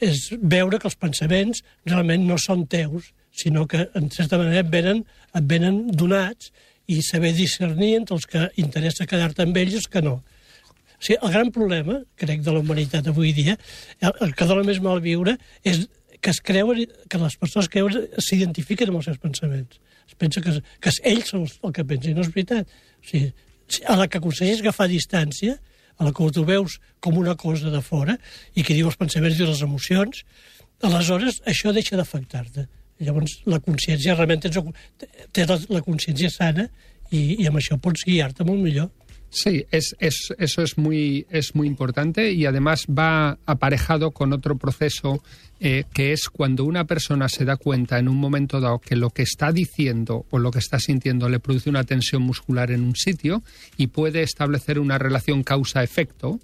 és 0.01 0.25
veure 0.41 0.81
que 0.81 0.89
els 0.89 0.97
pensaments 0.99 1.61
realment 1.85 2.25
no 2.27 2.41
són 2.41 2.65
teus, 2.65 3.13
sinó 3.29 3.67
que, 3.69 3.87
en 3.93 4.09
certa 4.09 4.41
manera, 4.41 4.65
et 4.65 4.73
venen, 4.73 5.05
et 5.37 5.49
venen 5.49 5.83
donats 5.93 6.49
i 6.89 6.99
saber 7.05 7.31
discernir 7.37 7.95
entre 8.01 8.17
els 8.17 8.25
que 8.29 8.49
interessa 8.59 9.07
quedar-te 9.09 9.45
amb 9.45 9.57
ells 9.61 9.77
i 9.77 9.83
els 9.85 9.89
que 9.89 10.01
no. 10.01 10.21
O 11.03 11.05
sigui, 11.05 11.17
el 11.19 11.31
gran 11.33 11.49
problema, 11.51 11.97
crec, 12.15 12.39
de 12.45 12.51
la 12.55 12.61
humanitat 12.63 13.09
avui 13.11 13.33
dia, 13.35 13.57
el, 13.99 14.13
el 14.23 14.29
que 14.39 14.45
dona 14.47 14.63
més 14.63 14.77
mal 14.79 15.01
viure, 15.03 15.33
és 15.67 15.81
que 16.23 16.31
es 16.31 16.39
creuen, 16.39 16.85
que 17.11 17.19
les 17.19 17.35
persones 17.41 17.67
creuen, 17.67 18.05
s'identifiquen 18.23 18.87
amb 18.87 19.01
els 19.01 19.09
seus 19.09 19.19
pensaments. 19.19 19.81
Es 20.07 20.15
pensa 20.15 20.39
que, 20.45 20.53
que 20.79 20.93
ells 21.11 21.33
són 21.33 21.43
el 21.43 21.73
que 21.75 21.83
pensen, 21.89 22.15
no 22.15 22.23
és 22.23 22.31
veritat. 22.31 22.71
O 23.03 23.09
sigui, 23.09 23.33
a 23.91 23.97
la 23.99 24.07
que 24.07 24.21
aconsegueix 24.21 24.63
agafar 24.63 24.87
distància, 24.87 25.57
a 25.99 26.07
la 26.07 26.15
que 26.15 26.29
tu 26.31 26.45
veus 26.47 26.79
com 27.03 27.19
una 27.19 27.35
cosa 27.35 27.73
de 27.73 27.83
fora, 27.83 28.15
i 28.55 28.63
que 28.63 28.77
diu 28.77 28.87
els 28.87 28.99
pensaments 28.99 29.43
i 29.43 29.49
les 29.49 29.61
emocions, 29.67 30.23
aleshores 30.87 31.43
això 31.51 31.75
deixa 31.75 31.99
d'afectar-te. 31.99 32.69
Llavors, 33.03 33.41
la 33.51 33.59
consciència 33.59 34.15
realment 34.15 34.47
tens, 34.47 34.63
tens 35.35 35.51
la, 35.51 35.59
la 35.67 35.83
consciència 35.83 36.31
sana 36.31 36.69
i, 37.11 37.43
i 37.43 37.47
amb 37.51 37.59
això 37.59 37.75
pots 37.75 38.07
guiar-te 38.07 38.47
molt 38.47 38.63
millor. 38.63 38.87
Sí, 39.33 39.65
es, 39.71 39.95
es, 39.97 40.31
eso 40.37 40.61
es 40.61 40.77
muy, 40.77 41.25
es 41.31 41.55
muy 41.55 41.67
importante 41.67 42.31
y 42.31 42.45
además 42.45 42.85
va 42.87 43.39
aparejado 43.47 44.11
con 44.11 44.31
otro 44.31 44.59
proceso 44.59 45.23
eh, 45.59 45.85
que 45.91 46.13
es 46.13 46.29
cuando 46.29 46.65
una 46.65 46.85
persona 46.85 47.27
se 47.27 47.43
da 47.43 47.57
cuenta 47.57 47.97
en 47.97 48.09
un 48.09 48.17
momento 48.17 48.61
dado 48.61 48.77
que 48.77 48.95
lo 48.95 49.09
que 49.09 49.23
está 49.23 49.51
diciendo 49.51 50.27
o 50.29 50.37
lo 50.37 50.51
que 50.51 50.59
está 50.59 50.77
sintiendo 50.77 51.29
le 51.29 51.39
produce 51.39 51.71
una 51.71 51.83
tensión 51.83 52.21
muscular 52.21 52.69
en 52.69 52.83
un 52.83 52.95
sitio 52.95 53.41
y 53.75 53.87
puede 53.87 54.21
establecer 54.21 54.77
una 54.77 54.99
relación 54.99 55.41
causa-efecto, 55.41 56.39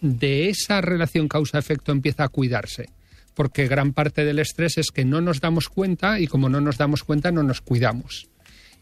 de 0.00 0.48
esa 0.48 0.80
relación 0.80 1.26
causa-efecto 1.26 1.90
empieza 1.90 2.22
a 2.22 2.28
cuidarse 2.28 2.86
porque 3.34 3.66
gran 3.66 3.92
parte 3.92 4.24
del 4.24 4.38
estrés 4.38 4.78
es 4.78 4.90
que 4.92 5.04
no 5.04 5.20
nos 5.20 5.40
damos 5.40 5.68
cuenta 5.68 6.20
y 6.20 6.28
como 6.28 6.48
no 6.48 6.60
nos 6.60 6.78
damos 6.78 7.02
cuenta 7.02 7.32
no 7.32 7.42
nos 7.42 7.60
cuidamos 7.60 8.28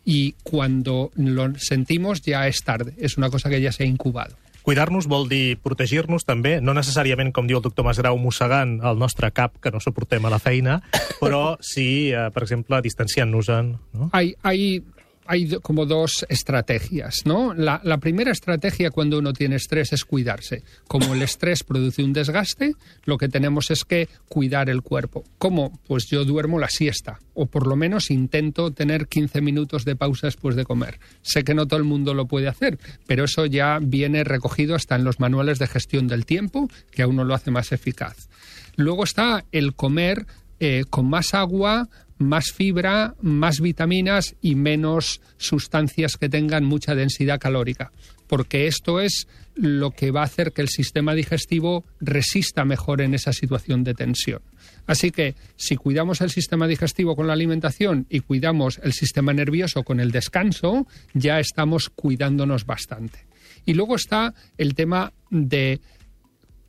y 0.07 0.37
cuando 0.45 1.11
lo 1.16 1.53
sentimos 1.59 2.23
ja 2.23 2.47
és 2.47 2.62
tarde, 2.64 2.95
és 2.97 3.19
una 3.19 3.29
cosa 3.29 3.51
que 3.51 3.61
ja 3.61 3.75
s'ha 3.75 3.85
incubat. 3.85 4.33
Cuidar-nos 4.66 5.07
vol 5.07 5.29
dir 5.31 5.59
protegir-nos 5.62 6.25
també, 6.27 6.57
no 6.62 6.75
necessàriament, 6.75 7.33
com 7.35 7.47
diu 7.47 7.59
el 7.59 7.64
doctor 7.66 7.87
Masgrau, 7.87 8.16
mossegant 8.19 8.79
el 8.87 8.99
nostre 8.99 9.31
cap, 9.35 9.59
que 9.62 9.71
no 9.75 9.83
suportem 9.83 10.25
a 10.27 10.33
la 10.33 10.40
feina, 10.42 10.81
però 11.23 11.59
sí, 11.61 12.11
eh, 12.14 12.31
per 12.35 12.47
exemple, 12.47 12.81
distanciant-nos-en. 12.83 13.75
No? 13.99 14.11
Hay, 14.14 14.35
hay 14.42 14.83
hay 15.27 15.49
como 15.62 15.87
dos 15.87 16.25
estrategias, 16.29 17.23
¿no? 17.25 17.55
La, 17.55 17.81
primera 17.99 18.31
estrategia 18.31 18.91
cuando 18.91 19.19
uno 19.19 19.33
tiene 19.33 19.57
estrés 19.57 19.93
es 19.93 20.05
cuidarse. 20.05 20.62
Como 20.87 21.15
el 21.15 21.23
estrés 21.23 21.65
produce 21.65 22.03
un 22.03 22.12
desgaste, 22.12 22.75
lo 23.05 23.19
que 23.19 23.29
tenemos 23.29 23.71
es 23.71 23.85
que 23.85 24.09
cuidar 24.29 24.71
el 24.71 24.83
cuerpo. 24.83 25.25
¿Cómo? 25.39 25.79
Pues 25.87 26.07
yo 26.07 26.25
duermo 26.25 26.59
la 26.59 26.69
siesta, 26.69 27.19
o 27.35 27.47
por 27.47 27.67
lo 27.67 27.77
menos 27.77 28.11
intento 28.11 28.71
tener 28.71 29.09
15 29.09 29.41
minutos 29.41 29.85
de 29.85 29.97
pausa 29.97 30.27
después 30.27 30.57
de 30.57 30.65
comer. 30.65 30.99
Sé 31.23 31.45
que 31.45 31.55
no 31.55 31.67
todo 31.67 31.79
el 31.79 31.85
mundo 31.85 32.15
lo 32.15 32.27
puede 32.27 32.49
hacer, 32.49 32.79
pero 33.07 33.25
eso 33.25 33.47
ya 33.47 33.79
viene 33.81 34.25
recogido 34.25 34.75
hasta 34.75 34.97
en 34.97 35.05
los 35.05 35.21
manuales 35.21 35.59
de 35.59 35.67
gestión 35.67 36.07
del 36.07 36.27
tiempo, 36.27 36.69
que 36.91 37.03
a 37.03 37.09
uno 37.09 37.25
lo 37.25 37.35
hace 37.35 37.51
más 37.51 37.73
eficaz. 37.73 38.29
Luego 38.77 39.05
está 39.05 39.45
el 39.53 39.75
comer 39.75 40.27
eh, 40.59 40.85
con 40.89 41.09
más 41.09 41.35
agua, 41.35 41.89
más 42.18 42.52
fibra, 42.52 43.14
más 43.20 43.61
vitaminas 43.61 44.37
y 44.40 44.55
menos 44.55 45.20
sustancias 45.37 46.16
que 46.16 46.29
tengan 46.29 46.64
mucha 46.64 46.94
densidad 46.94 47.38
calórica, 47.38 47.92
porque 48.26 48.66
esto 48.66 49.00
es 49.00 49.29
lo 49.55 49.90
que 49.90 50.11
va 50.11 50.22
a 50.22 50.24
hacer 50.24 50.52
que 50.52 50.62
el 50.62 50.68
sistema 50.68 51.14
digestivo 51.14 51.85
resista 52.00 52.64
mejor 52.64 53.00
en 53.00 53.14
esa 53.14 53.33
situación 53.33 53.85
de 53.85 53.94
tensión. 53.94 54.42
Así 54.87 55.11
que 55.11 55.35
si 55.57 55.76
cuidamos 55.76 56.20
el 56.20 56.31
sistema 56.31 56.66
digestivo 56.66 57.16
con 57.16 57.26
la 57.26 57.33
alimentación 57.33 58.07
y 58.09 58.20
cuidamos 58.20 58.81
el 58.83 58.92
sistema 58.92 59.33
nervioso 59.33 59.83
con 59.83 60.00
el 60.00 60.12
descanso, 60.12 60.87
ya 61.14 61.40
estamos 61.40 61.88
cuidándonos 61.88 62.66
bastante. 62.66 63.26
Y 63.64 63.74
luego 63.74 63.96
está 63.96 64.33
el 64.59 64.74
tema 64.74 65.12
de 65.31 65.81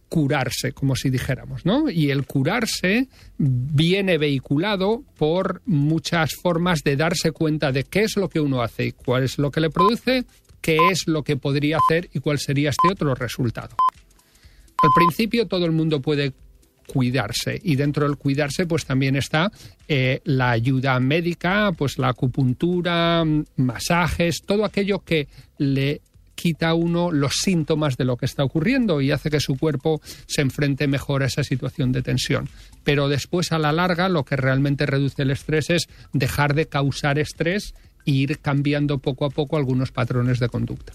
curarse, 0.10 0.72
como 0.72 0.96
si 0.96 1.10
dijéramos, 1.10 1.66
¿no? 1.66 1.90
Y 1.90 2.12
el 2.12 2.26
curarse 2.26 3.08
viene 3.38 4.18
vehiculado 4.18 5.04
por 5.18 5.62
muchas 5.66 6.32
formas 6.42 6.82
de 6.84 6.96
darse 6.96 7.32
cuenta 7.32 7.72
de 7.72 7.84
qué 7.84 8.04
es 8.04 8.16
lo 8.16 8.30
que 8.30 8.40
uno 8.40 8.62
hace 8.62 8.86
y 8.86 8.92
cuál 8.94 9.24
es 9.24 9.38
lo 9.38 9.52
que 9.52 9.62
le 9.62 9.70
produce, 9.70 10.26
qué 10.62 10.78
es 10.92 11.08
lo 11.08 11.24
que 11.24 11.38
podría 11.38 11.78
hacer 11.78 12.10
y 12.14 12.20
cuál 12.20 12.40
sería 12.40 12.70
este 12.70 12.90
otro 12.92 13.16
resultado. 13.16 13.76
Al 14.82 14.90
principio 14.96 15.48
todo 15.48 15.66
el 15.66 15.72
mundo 15.72 16.02
puede 16.02 16.34
cuidarse 16.88 17.60
y 17.62 17.76
dentro 17.76 18.08
del 18.08 18.18
cuidarse 18.18 18.66
pues 18.66 18.86
también 18.86 19.18
está 19.18 19.52
eh, 19.88 20.22
la 20.24 20.52
ayuda 20.52 21.00
médica, 21.00 21.74
pues 21.78 21.98
la 21.98 22.10
acupuntura, 22.10 23.24
masajes, 23.58 24.42
todo 24.46 24.64
aquello 24.64 25.00
que 25.00 25.28
le 25.58 26.02
quita 26.38 26.74
uno 26.76 27.12
los 27.12 27.34
síntomas 27.42 27.98
de 27.98 28.06
lo 28.06 28.16
que 28.16 28.28
está 28.28 28.44
ocurriendo 28.44 29.02
y 29.02 29.12
hace 29.12 29.30
que 29.30 29.42
su 29.42 29.58
cuerpo 29.58 30.00
se 30.28 30.42
enfrente 30.42 30.88
mejor 30.88 31.24
a 31.24 31.26
esa 31.26 31.44
situación 31.44 31.92
de 31.92 32.04
tensión. 32.04 32.48
Pero 32.84 33.10
después, 33.10 33.52
a 33.52 33.60
la 33.60 33.74
larga, 33.74 34.08
lo 34.08 34.24
que 34.24 34.38
realmente 34.38 34.86
reduce 34.86 35.24
el 35.24 35.32
estrés 35.32 35.70
es 35.70 35.90
dejar 36.14 36.54
de 36.54 36.68
causar 36.68 37.20
estrés 37.20 37.74
e 38.06 38.12
ir 38.12 38.40
cambiando 38.40 39.00
poco 39.00 39.26
a 39.26 39.30
poco 39.30 39.58
algunos 39.58 39.92
patrones 39.92 40.40
de 40.40 40.48
conducta. 40.48 40.94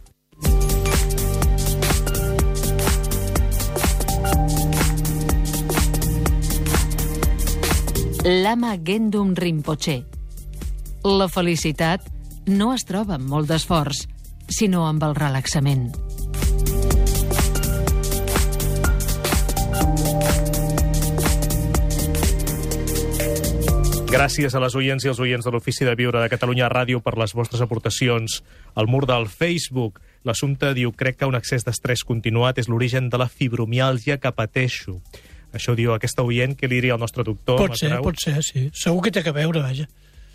Lama 8.25 8.79
Gendum 8.79 9.35
Rinpoche. 9.35 10.05
La 11.03 11.27
felicitat 11.27 12.07
no 12.47 12.71
es 12.73 12.87
troba 12.87 13.17
amb 13.19 13.35
sinó 14.49 14.87
amb 14.89 15.03
el 15.05 15.15
relaxament. 15.15 15.91
Gràcies 24.13 24.53
a 24.53 24.61
les 24.61 24.75
oients 24.77 25.07
i 25.07 25.09
els 25.09 25.21
oients 25.25 25.47
de 25.47 25.51
l'Ofici 25.51 25.87
de 25.89 25.95
Viure 25.97 26.21
de 26.21 26.29
Catalunya 26.29 26.69
Ràdio 26.69 27.01
per 27.01 27.15
les 27.17 27.33
vostres 27.33 27.63
aportacions. 27.65 28.43
Al 28.77 28.85
mur 28.87 29.07
del 29.09 29.25
Facebook, 29.25 30.03
l'assumpte 30.29 30.75
diu 30.77 30.93
crec 30.93 31.17
que 31.23 31.29
un 31.31 31.39
excés 31.39 31.65
d'estrès 31.65 32.05
continuat 32.05 32.61
és 32.61 32.69
l'origen 32.69 33.09
de 33.09 33.17
la 33.17 33.31
fibromiàlgia 33.33 34.19
que 34.21 34.35
pateixo. 34.37 34.99
Això 35.57 35.73
diu 35.77 35.95
aquesta 35.97 36.25
oient, 36.29 36.53
que 36.57 36.69
li 36.69 36.77
diria 36.77 36.99
el 36.99 37.01
nostre 37.01 37.25
doctor? 37.25 37.57
Pot 37.61 37.81
ser, 37.81 37.95
pot 38.05 38.21
ser, 38.21 38.37
sí. 38.45 38.67
Segur 38.77 39.01
que 39.07 39.15
té 39.17 39.25
a 39.25 39.33
veure, 39.33 39.65
vaja. 39.65 39.89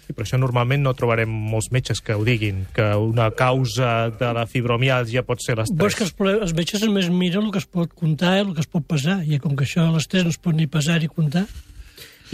Sí, 0.08 0.16
però 0.16 0.24
això 0.24 0.40
normalment 0.40 0.86
no 0.86 0.94
trobarem 0.96 1.28
molts 1.28 1.68
metges 1.76 2.00
que 2.00 2.16
ho 2.16 2.24
diguin, 2.24 2.64
que 2.74 2.86
una 2.96 3.28
causa 3.36 4.08
de 4.16 4.32
la 4.34 4.46
fibromiàlgia 4.48 5.26
pot 5.28 5.44
ser 5.44 5.58
l'estrès. 5.60 5.98
que 6.00 6.06
els, 6.08 6.16
els 6.48 6.54
metges 6.56 6.86
només 6.88 7.10
miren 7.12 7.44
el 7.44 7.52
que 7.52 7.60
es 7.60 7.68
pot 7.68 7.92
comptar 7.92 8.38
i 8.38 8.46
el 8.46 8.54
que 8.56 8.64
es 8.64 8.72
pot 8.72 8.88
pesar, 8.88 9.20
i 9.28 9.40
com 9.44 9.58
que 9.60 9.68
això 9.68 9.90
l'estrès 9.92 10.24
no 10.24 10.32
es 10.32 10.40
pot 10.40 10.56
ni 10.56 10.68
pesar 10.72 11.02
ni 11.04 11.12
comptar, 11.12 11.44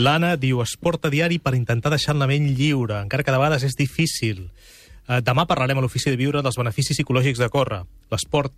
L'Anna 0.01 0.31
diu 0.41 0.61
esport 0.63 1.03
a 1.05 1.09
diari 1.13 1.37
per 1.37 1.53
intentar 1.53 1.91
deixar 1.93 2.15
la 2.17 2.25
ment 2.25 2.47
lliure, 2.57 2.97
encara 3.03 3.21
que 3.21 3.33
de 3.33 3.37
vegades 3.37 3.65
és 3.67 3.75
difícil. 3.77 4.47
Eh, 5.05 5.19
demà 5.21 5.45
parlarem 5.45 5.77
a 5.77 5.83
l'Ofici 5.83 6.09
de 6.09 6.17
Viure 6.17 6.41
dels 6.41 6.57
beneficis 6.57 6.97
psicològics 6.97 7.41
de 7.41 7.49
córrer. 7.53 7.83
L'esport 8.09 8.55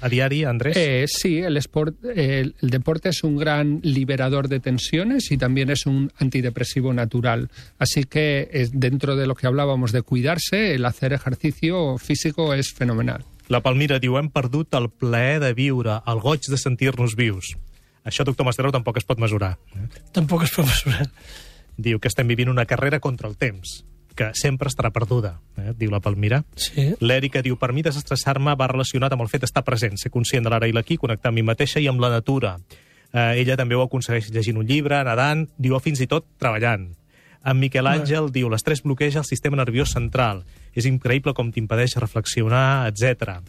a 0.00 0.08
diari, 0.08 0.44
Andrés? 0.44 0.76
Eh, 0.76 1.04
sí, 1.06 1.38
el, 1.38 1.56
sport, 1.58 2.04
el, 2.04 2.54
el 2.60 2.70
deporte 2.70 3.10
es 3.10 3.22
un 3.24 3.36
gran 3.36 3.80
liberador 3.82 4.48
de 4.48 4.60
tensiones 4.60 5.30
y 5.30 5.36
también 5.38 5.70
es 5.70 5.86
un 5.86 6.10
antidepresivo 6.18 6.92
natural. 6.92 7.50
Así 7.78 8.04
que 8.04 8.48
eh, 8.52 8.68
dentro 8.72 9.16
de 9.16 9.26
lo 9.26 9.34
que 9.34 9.46
hablábamos 9.46 9.92
de 9.92 10.02
cuidarse, 10.02 10.74
el 10.74 10.84
hacer 10.84 11.12
ejercicio 11.12 11.98
físico 11.98 12.54
es 12.54 12.72
fenomenal. 12.72 13.24
La 13.48 13.60
Palmira 13.60 13.98
diu 14.00 14.16
hem 14.16 14.30
perdut 14.32 14.72
el 14.78 14.86
plaer 14.88 15.40
de 15.42 15.52
viure, 15.52 15.98
el 16.06 16.20
goig 16.22 16.46
de 16.48 16.56
sentir-nos 16.56 17.16
vius. 17.18 17.52
Això, 18.06 18.24
doctor 18.24 18.46
Mascaró, 18.46 18.70
tampoc 18.72 18.96
es 18.98 19.04
pot 19.04 19.18
mesurar. 19.20 19.58
eh? 19.76 19.88
tampoc 20.14 20.44
es 20.46 20.54
pot 20.54 20.66
mesurar. 20.66 21.10
Diu 21.76 21.98
que 22.00 22.08
estem 22.08 22.26
vivint 22.28 22.48
una 22.50 22.64
carrera 22.66 23.00
contra 23.00 23.28
el 23.28 23.36
temps, 23.36 23.82
que 24.16 24.30
sempre 24.38 24.70
estarà 24.70 24.92
perduda, 24.92 25.36
eh? 25.58 25.72
diu 25.78 25.90
la 25.92 26.00
Palmira. 26.04 26.42
Sí. 26.56 26.92
L'Èrica 27.00 27.42
diu, 27.42 27.58
per 27.60 27.72
mi 27.72 27.84
desestressar-me 27.84 28.54
va 28.58 28.70
relacionat 28.70 29.12
amb 29.14 29.24
el 29.24 29.30
fet 29.32 29.44
d'estar 29.44 29.64
present, 29.66 29.98
ser 30.00 30.12
conscient 30.14 30.44
de 30.44 30.52
l'ara 30.52 30.68
i 30.68 30.74
l'aquí, 30.76 30.98
connectar 31.00 31.32
amb 31.32 31.40
mi 31.40 31.46
mateixa 31.46 31.80
i 31.80 31.88
amb 31.90 32.02
la 32.02 32.12
natura. 32.12 32.56
Eh, 33.12 33.42
ella 33.42 33.58
també 33.60 33.76
ho 33.76 33.84
aconsegueix 33.84 34.30
llegint 34.32 34.60
un 34.60 34.66
llibre, 34.68 35.02
nedant, 35.04 35.46
diu, 35.58 35.76
o 35.76 35.82
fins 35.84 36.00
i 36.00 36.08
tot 36.08 36.28
treballant. 36.40 36.88
En 37.42 37.58
Miquel 37.58 37.88
Àngel 37.90 38.30
diu, 38.30 38.48
l'estrès 38.52 38.84
bloqueja 38.84 39.20
el 39.20 39.28
sistema 39.28 39.58
nerviós 39.58 39.92
central. 39.96 40.44
És 40.78 40.86
increïble 40.88 41.34
com 41.34 41.50
t'impedeix 41.52 41.98
reflexionar, 41.98 42.88
etc. 42.88 43.42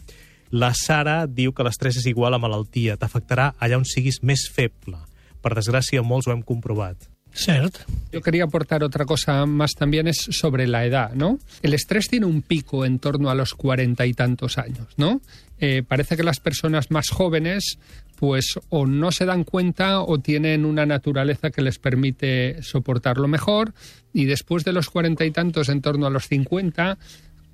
La 0.50 0.72
Sara 0.76 1.24
diu 1.30 1.54
que 1.54 1.64
l'estrès 1.66 1.96
és 2.02 2.08
igual 2.10 2.34
a 2.34 2.42
malaltia, 2.42 2.98
t'afectarà 2.98 3.52
allà 3.58 3.78
on 3.80 3.86
siguis 3.88 4.20
més 4.22 4.48
feble. 4.52 4.98
Per 5.40 5.54
desgràcia, 5.54 6.02
molts 6.02 6.28
ho 6.28 6.34
hem 6.34 6.42
comprovat. 6.42 7.08
Yo 8.12 8.20
quería 8.20 8.44
aportar 8.44 8.84
otra 8.84 9.04
cosa 9.04 9.44
más 9.44 9.72
también 9.72 10.06
es 10.06 10.18
sobre 10.30 10.66
la 10.66 10.84
edad, 10.84 11.12
¿no? 11.14 11.38
El 11.62 11.74
estrés 11.74 12.08
tiene 12.08 12.26
un 12.26 12.42
pico 12.42 12.84
en 12.84 13.00
torno 13.00 13.28
a 13.28 13.34
los 13.34 13.54
cuarenta 13.54 14.06
y 14.06 14.14
tantos 14.14 14.56
años, 14.56 14.86
¿no? 14.96 15.20
Eh, 15.58 15.82
parece 15.86 16.16
que 16.16 16.22
las 16.22 16.40
personas 16.40 16.90
más 16.90 17.08
jóvenes 17.10 17.78
pues 18.16 18.58
o 18.68 18.86
no 18.86 19.10
se 19.10 19.24
dan 19.24 19.44
cuenta 19.44 20.00
o 20.00 20.18
tienen 20.18 20.64
una 20.64 20.86
naturaleza 20.86 21.50
que 21.50 21.62
les 21.62 21.78
permite 21.78 22.62
soportarlo 22.62 23.26
mejor 23.26 23.74
y 24.12 24.24
después 24.24 24.64
de 24.64 24.72
los 24.72 24.88
cuarenta 24.88 25.24
y 25.24 25.32
tantos 25.32 25.68
en 25.68 25.82
torno 25.82 26.06
a 26.06 26.10
los 26.10 26.28
cincuenta 26.28 26.98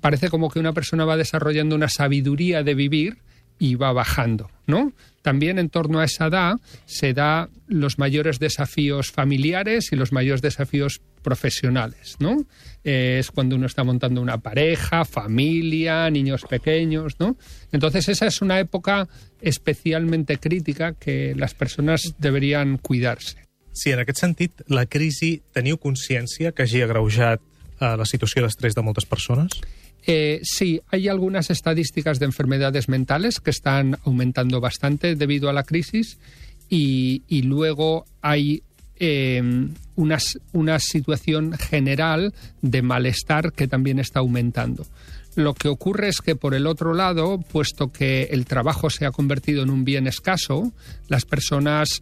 parece 0.01 0.29
como 0.29 0.49
que 0.49 0.59
una 0.59 0.73
persona 0.73 1.05
va 1.05 1.17
desarrollando 1.17 1.75
una 1.75 1.89
sabiduría 1.89 2.63
de 2.63 2.75
vivir 2.75 3.17
y 3.61 3.75
va 3.75 3.93
bajando, 3.93 4.49
¿no? 4.65 4.91
También 5.21 5.59
en 5.59 5.69
torno 5.69 5.99
a 5.99 6.05
esa 6.05 6.25
edad 6.25 6.55
se 6.87 7.13
da 7.13 7.47
los 7.67 7.99
mayores 7.99 8.39
desafíos 8.39 9.11
familiares 9.11 9.91
y 9.91 9.95
los 9.95 10.11
mayores 10.11 10.41
desafíos 10.41 10.99
profesionales, 11.21 12.15
¿no? 12.17 12.47
Eh, 12.83 13.17
es 13.19 13.29
cuando 13.29 13.55
uno 13.55 13.67
está 13.67 13.83
montando 13.83 14.19
una 14.19 14.39
pareja, 14.39 15.05
familia, 15.05 16.09
niños 16.09 16.41
pequeños, 16.49 17.19
¿no? 17.19 17.37
Entonces 17.71 18.09
esa 18.09 18.25
es 18.25 18.41
una 18.41 18.59
época 18.59 19.07
especialmente 19.41 20.39
crítica 20.39 20.93
que 20.93 21.35
las 21.35 21.53
personas 21.53 22.15
deberían 22.17 22.79
cuidarse. 22.79 23.45
Sí, 23.73 23.91
en 23.91 23.99
aquest 24.01 24.25
sentit, 24.25 24.65
la 24.67 24.87
crisi, 24.89 25.43
teniu 25.53 25.77
consciència 25.77 26.49
que 26.51 26.65
hagi 26.65 26.81
agreujat 26.81 27.45
eh, 27.77 27.93
la 27.93 28.09
situació 28.09 28.41
d'estrès 28.41 28.73
de 28.73 28.81
moltes 28.81 29.05
persones? 29.05 29.61
Eh, 30.07 30.39
sí, 30.43 30.81
hay 30.89 31.07
algunas 31.07 31.49
estadísticas 31.49 32.19
de 32.19 32.25
enfermedades 32.25 32.89
mentales 32.89 33.39
que 33.39 33.51
están 33.51 33.97
aumentando 34.03 34.59
bastante 34.59 35.15
debido 35.15 35.49
a 35.49 35.53
la 35.53 35.63
crisis 35.63 36.17
y, 36.69 37.41
luego 37.43 38.05
hay 38.21 38.63
eh, 38.97 39.41
una, 39.95 40.79
situación 40.79 41.53
general 41.53 42.33
de 42.61 42.81
malestar 42.81 43.51
que 43.51 43.67
también 43.67 43.99
está 43.99 44.19
aumentando. 44.19 44.85
Lo 45.35 45.53
que 45.53 45.69
ocurre 45.69 46.09
es 46.09 46.19
que, 46.19 46.35
por 46.35 46.55
el 46.55 46.67
otro 46.67 46.93
lado, 46.93 47.39
puesto 47.39 47.91
que 47.91 48.23
el 48.31 48.45
trabajo 48.45 48.89
se 48.89 49.05
ha 49.05 49.11
convertido 49.11 49.63
en 49.63 49.69
un 49.69 49.85
bien 49.85 50.07
escaso, 50.07 50.73
las 51.07 51.25
personas 51.25 52.01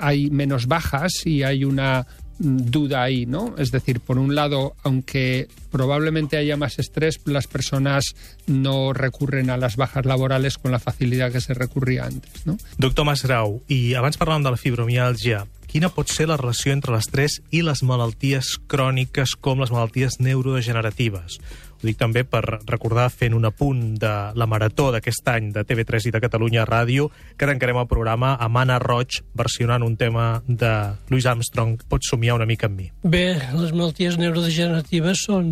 hay 0.00 0.30
menos 0.30 0.66
bajas 0.66 1.24
y 1.24 1.44
hay 1.44 1.64
una 1.64 2.06
duda 2.38 3.02
ahí, 3.02 3.26
¿no? 3.26 3.54
Es 3.58 3.70
decir, 3.70 4.00
por 4.00 4.18
un 4.18 4.34
lado, 4.34 4.74
aunque 4.82 5.48
probablemente 5.70 6.36
haya 6.36 6.56
más 6.56 6.78
estrés, 6.78 7.20
las 7.24 7.46
personas 7.46 8.14
no 8.46 8.92
recurren 8.92 9.50
a 9.50 9.56
las 9.56 9.76
bajas 9.76 10.04
laborales 10.04 10.58
con 10.58 10.72
la 10.72 10.78
facilidad 10.78 11.32
que 11.32 11.40
se 11.40 11.54
recurría 11.54 12.04
antes, 12.04 12.46
¿no? 12.46 12.58
Doctor 12.78 13.04
Masgrau, 13.06 13.60
i 13.68 13.94
abans 13.94 14.18
parlàvem 14.18 14.44
de 14.46 14.54
la 14.54 14.60
fibromiàlgia, 14.60 15.44
quina 15.70 15.90
pot 15.90 16.10
ser 16.10 16.28
la 16.30 16.38
relació 16.38 16.74
entre 16.74 16.94
l'estrès 16.94 17.40
i 17.50 17.64
les 17.66 17.82
malalties 17.82 18.54
cròniques 18.70 19.34
com 19.42 19.62
les 19.62 19.72
malalties 19.74 20.20
neurodegeneratives? 20.22 21.40
Ho 21.84 21.86
dic 21.90 21.98
també 22.00 22.22
per 22.24 22.40
recordar 22.64 23.10
fent 23.12 23.34
un 23.36 23.44
apunt 23.44 23.80
de 24.00 24.10
la 24.40 24.46
marató 24.48 24.86
d'aquest 24.88 25.26
any 25.28 25.50
de 25.52 25.66
TV3 25.68 26.06
i 26.08 26.12
de 26.14 26.20
Catalunya 26.22 26.62
Ràdio, 26.64 27.10
que 27.36 27.44
tancarem 27.44 27.76
el 27.76 27.88
programa 27.90 28.30
amb 28.40 28.56
Anna 28.56 28.78
Roig 28.80 29.18
versionant 29.36 29.82
un 29.84 29.98
tema 30.00 30.38
de 30.48 30.70
Louis 31.12 31.26
Armstrong, 31.28 31.82
Pots 31.84 32.08
somiar 32.08 32.38
una 32.38 32.46
mica 32.48 32.70
amb 32.70 32.80
mi. 32.80 32.86
Bé, 33.04 33.36
les 33.52 33.74
malalties 33.76 34.16
neurodegeneratives 34.16 35.26
són, 35.26 35.50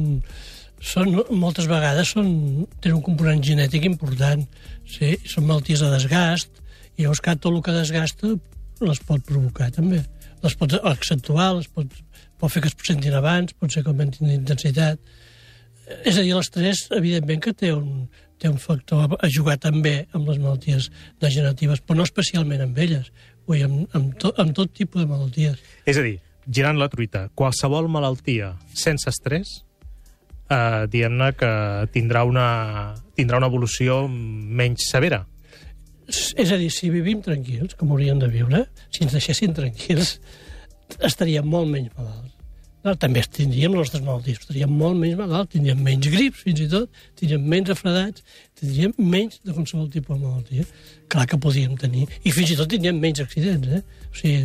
són 0.81 1.19
moltes 1.29 1.69
vegades 1.69 2.15
són, 2.17 2.31
tenen 2.79 3.03
un 3.03 3.05
component 3.11 3.43
genètic 3.45 3.85
important. 3.91 4.47
Sí, 4.89 5.19
són 5.29 5.51
malalties 5.51 5.83
de 5.85 5.91
desgast, 5.93 6.63
i 6.97 7.05
llavors 7.05 7.21
que 7.21 7.35
tot 7.37 7.51
el 7.53 7.61
que 7.67 7.75
desgasta 7.77 8.31
les 8.81 9.03
pot 9.05 9.21
provocar 9.29 9.69
també. 9.77 10.01
Les 10.41 10.57
pot 10.57 10.79
accentuar, 10.81 11.51
les 11.59 11.69
pot, 11.69 11.93
pot 12.41 12.57
fer 12.57 12.65
que 12.65 12.73
es 12.73 12.79
presentin 12.81 13.21
abans, 13.21 13.53
pot 13.53 13.69
ser 13.69 13.85
que 13.85 13.93
augmentin 13.93 14.33
d'intensitat. 14.33 15.13
És 16.03 16.17
a 16.17 16.23
dir, 16.23 16.35
l'estrès, 16.35 16.87
evidentment 16.95 17.41
que 17.43 17.53
té 17.57 17.73
un, 17.75 18.07
té 18.43 18.51
un 18.51 18.59
factor 18.63 19.17
a 19.19 19.31
jugar 19.31 19.59
també 19.63 20.07
amb 20.15 20.29
les 20.31 20.39
malalties 20.43 20.89
degeneratives, 21.23 21.83
però 21.83 22.01
no 22.01 22.07
especialment 22.07 22.63
amb 22.65 22.79
elles, 22.83 23.11
vull 23.47 23.65
amb, 23.67 23.97
amb, 23.97 24.15
to, 24.19 24.33
amb 24.43 24.55
tot 24.57 24.73
tipus 24.75 25.03
de 25.03 25.11
malalties. 25.11 25.61
És 25.87 25.99
a 25.99 26.07
dir, 26.07 26.17
girant 26.47 26.79
la 26.79 26.91
truita, 26.93 27.29
qualsevol 27.39 27.91
malaltia 27.91 28.55
sense 28.75 29.11
estrès, 29.11 29.61
eh, 30.51 30.87
diguem-ne 30.93 31.33
que 31.39 31.53
tindrà 31.95 32.25
una, 32.29 32.47
tindrà 33.19 33.43
una 33.43 33.51
evolució 33.53 34.05
menys 34.09 34.89
severa. 34.91 35.25
És 36.13 36.51
a 36.51 36.59
dir, 36.59 36.69
si 36.75 36.91
vivim 36.93 37.23
tranquils, 37.25 37.77
com 37.79 37.93
hauríem 37.95 38.19
de 38.21 38.29
viure, 38.31 38.67
si 38.91 39.07
ens 39.07 39.15
deixessin 39.15 39.55
tranquils, 39.57 40.17
estaríem 41.01 41.47
molt 41.49 41.71
menys 41.71 41.95
malalts. 41.97 42.32
No, 42.83 42.97
també 42.99 43.23
tindríem 43.31 43.77
les 43.77 43.85
nostres 43.85 44.03
malalties, 44.03 44.41
estaríem 44.43 44.73
molt 44.75 44.99
menys 44.99 45.19
malalts, 45.21 45.53
tindríem 45.53 45.83
menys 45.87 46.09
grips, 46.11 46.41
fins 46.43 46.65
i 46.65 46.71
tot, 46.71 47.03
tindríem 47.19 47.45
menys 47.53 47.71
refredats, 47.71 48.25
tindríem 48.59 48.97
menys 48.99 49.39
de 49.47 49.55
qualsevol 49.55 49.87
tipus 49.93 50.19
de 50.19 50.25
malaltia. 50.25 50.67
Clar 51.13 51.29
que 51.31 51.39
podríem 51.39 51.77
tenir. 51.79 52.09
I 52.27 52.35
fins 52.35 52.51
i 52.51 52.59
tot 52.59 52.73
tindríem 52.73 52.99
menys 52.99 53.23
accidents, 53.23 53.71
eh? 53.71 53.85
O 54.11 54.19
sigui, 54.19 54.43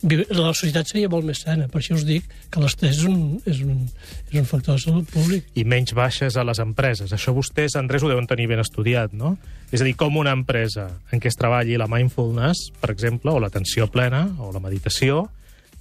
la 0.00 0.54
societat 0.54 0.88
seria 0.88 1.10
molt 1.12 1.26
més 1.28 1.42
sana. 1.44 1.66
Per 1.68 1.82
això 1.82 1.98
us 1.98 2.06
dic 2.08 2.24
que 2.48 2.62
l'estrès 2.62 2.96
és, 2.96 3.02
un, 3.04 3.36
és, 3.44 3.60
un, 3.60 3.82
és 4.30 4.38
un 4.40 4.46
factor 4.48 4.78
de 4.78 4.84
salut 4.86 5.10
públic. 5.12 5.50
i 5.52 5.64
menys 5.68 5.92
baixes 5.92 6.38
a 6.40 6.44
les 6.48 6.62
empreses. 6.64 7.12
Això 7.12 7.34
vostès, 7.36 7.76
Andrés, 7.76 8.02
ho 8.02 8.08
deuen 8.08 8.28
tenir 8.30 8.48
ben 8.48 8.62
estudiat, 8.62 9.12
no? 9.12 9.34
És 9.68 9.82
a 9.82 9.84
dir, 9.84 9.92
com 10.00 10.16
una 10.16 10.32
empresa 10.32 10.88
en 11.12 11.20
què 11.20 11.28
es 11.28 11.36
treballi 11.36 11.76
la 11.76 11.90
mindfulness, 11.90 12.70
per 12.80 12.94
exemple, 12.94 13.34
o 13.36 13.44
l'atenció 13.44 13.90
plena, 13.92 14.24
o 14.40 14.48
la 14.54 14.64
meditació, 14.64 15.26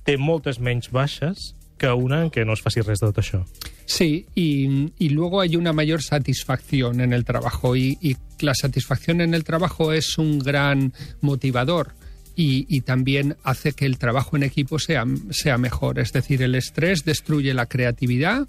té 0.03 0.17
moltes 0.19 0.59
menys 0.59 0.91
baixes 0.91 1.53
que 1.79 1.89
una 1.91 2.21
en 2.25 2.29
què 2.29 2.45
no 2.45 2.53
es 2.53 2.61
faci 2.61 2.83
res 2.85 3.01
de 3.01 3.07
tot 3.09 3.21
això. 3.23 3.39
Sí, 3.89 4.27
y, 4.35 4.91
y 4.99 5.09
luego 5.09 5.41
hay 5.41 5.55
una 5.55 5.73
mayor 5.73 6.03
satisfacción 6.03 7.01
en 7.01 7.13
el 7.13 7.25
trabajo 7.25 7.75
y, 7.75 7.97
y 8.01 8.17
la 8.41 8.53
satisfacción 8.53 9.21
en 9.21 9.33
el 9.33 9.43
trabajo 9.43 9.93
es 9.93 10.17
un 10.17 10.37
gran 10.39 10.93
motivador 11.21 11.95
y, 12.35 12.65
y 12.69 12.81
también 12.81 13.35
hace 13.43 13.73
que 13.73 13.85
el 13.85 13.97
trabajo 13.97 14.37
en 14.37 14.43
equipo 14.43 14.79
sea, 14.79 15.05
sea 15.31 15.57
mejor. 15.57 15.99
Es 15.99 16.13
decir, 16.13 16.41
el 16.43 16.55
estrés 16.55 17.03
destruye 17.03 17.53
la 17.53 17.65
creatividad 17.65 18.47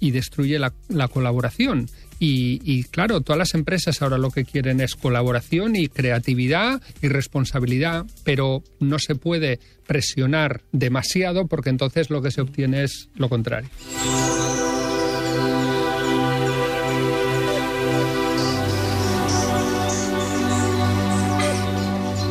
y 0.00 0.10
destruye 0.12 0.58
la, 0.58 0.72
la 0.88 1.08
colaboración. 1.08 1.88
Y, 2.22 2.60
y, 2.62 2.84
claro, 2.84 3.22
todas 3.22 3.38
las 3.38 3.54
empresas 3.54 4.02
ahora 4.02 4.18
lo 4.18 4.30
que 4.30 4.44
quieren 4.44 4.80
es 4.80 4.94
colaboración 4.94 5.74
y 5.74 5.88
creatividad 5.88 6.82
y 7.00 7.08
responsabilidad, 7.08 8.04
pero 8.24 8.62
no 8.78 8.98
se 8.98 9.14
puede 9.14 9.58
presionar 9.86 10.60
demasiado 10.70 11.46
porque 11.46 11.70
entonces 11.70 12.10
lo 12.10 12.20
que 12.20 12.30
se 12.30 12.42
obtiene 12.42 12.84
es 12.84 13.08
lo 13.14 13.30
contrario. 13.30 13.70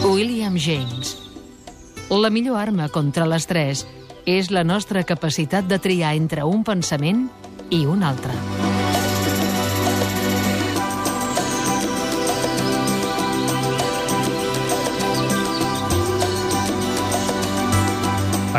William 0.06 0.56
James. 0.58 1.18
La 2.10 2.30
millor 2.30 2.58
arma 2.58 2.90
contra 2.90 3.28
l'estrès 3.30 3.86
és 4.26 4.50
la 4.52 4.66
nostra 4.66 5.06
capacitat 5.06 5.70
de 5.70 5.78
triar 5.80 6.16
entre 6.18 6.44
un 6.44 6.66
pensament 6.68 7.28
i 7.70 7.86
un 7.86 8.04
altre. 8.04 8.36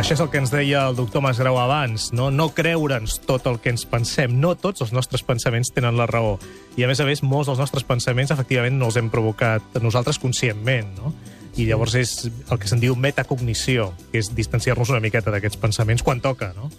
Això 0.00 0.14
és 0.16 0.20
el 0.24 0.30
que 0.32 0.38
ens 0.40 0.48
deia 0.48 0.86
el 0.88 0.94
doctor 0.96 1.20
Masgrau 1.20 1.58
abans, 1.60 2.06
no, 2.16 2.30
no 2.32 2.46
creure'ns 2.56 3.18
tot 3.28 3.44
el 3.50 3.58
que 3.60 3.68
ens 3.68 3.82
pensem. 3.84 4.32
No 4.40 4.54
tots 4.56 4.80
els 4.80 4.94
nostres 4.96 5.20
pensaments 5.28 5.68
tenen 5.76 5.98
la 5.98 6.06
raó. 6.08 6.38
I, 6.78 6.86
a 6.86 6.88
més 6.88 7.02
a 7.04 7.04
més, 7.04 7.20
molts 7.20 7.50
dels 7.50 7.60
nostres 7.60 7.84
pensaments, 7.84 8.32
efectivament, 8.32 8.78
no 8.80 8.88
els 8.88 8.96
hem 8.96 9.10
provocat 9.12 9.76
nosaltres 9.84 10.16
conscientment, 10.22 10.88
no? 10.96 11.12
I 11.60 11.66
llavors 11.68 11.98
és 12.00 12.14
el 12.30 12.60
que 12.62 12.70
se'n 12.70 12.80
diu 12.80 12.96
metacognició, 12.96 13.90
que 14.08 14.22
és 14.22 14.32
distanciar-nos 14.32 14.88
una 14.94 15.02
miqueta 15.04 15.34
d'aquests 15.34 15.60
pensaments 15.60 16.06
quan 16.06 16.24
toca, 16.24 16.54
no? 16.56 16.70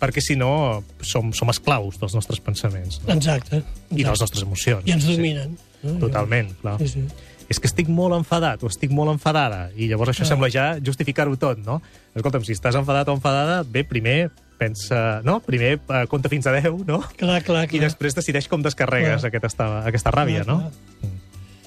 Perquè, 0.00 0.24
si 0.24 0.38
no, 0.40 0.80
som, 1.04 1.34
som 1.36 1.52
esclaus 1.52 2.00
dels 2.00 2.16
nostres 2.16 2.40
pensaments. 2.40 3.02
No? 3.04 3.12
Exacte. 3.12 3.60
I 3.92 4.06
de 4.06 4.08
les 4.08 4.24
nostres 4.24 4.46
emocions. 4.48 4.88
I 4.88 4.96
ens 4.96 5.04
sí. 5.04 5.20
dominen. 5.20 5.52
No? 5.82 5.98
Totalment, 6.06 6.54
clar. 6.62 6.78
Sí, 6.80 6.88
sí. 6.96 7.04
És 7.50 7.58
que 7.58 7.66
estic 7.66 7.88
molt 7.90 8.14
enfadat 8.14 8.62
o 8.62 8.68
estic 8.70 8.92
molt 8.94 9.10
enfadada, 9.10 9.64
i 9.74 9.88
llavors 9.90 10.12
això 10.14 10.24
sembla 10.28 10.48
ja 10.54 10.76
justificar-ho 10.78 11.34
tot, 11.36 11.58
no? 11.66 11.80
Escolta'm, 12.14 12.44
si 12.46 12.54
estàs 12.54 12.76
enfadat 12.78 13.08
o 13.10 13.16
enfadada, 13.18 13.64
bé, 13.66 13.82
primer 13.84 14.30
pensa... 14.60 15.20
No? 15.24 15.40
Primer 15.42 15.78
eh, 15.80 16.04
compta 16.06 16.28
fins 16.30 16.46
a 16.46 16.52
10, 16.54 16.84
no? 16.86 17.00
Clar, 17.18 17.40
clar, 17.42 17.64
I 17.66 17.72
clar. 17.74 17.82
després 17.88 18.14
decideix 18.14 18.46
com 18.46 18.62
descarregues 18.62 19.24
Clar. 19.24 19.32
aquesta, 19.34 19.66
aquesta 19.88 20.12
ràbia, 20.14 20.44
Clar, 20.44 20.56
no? 20.70 21.10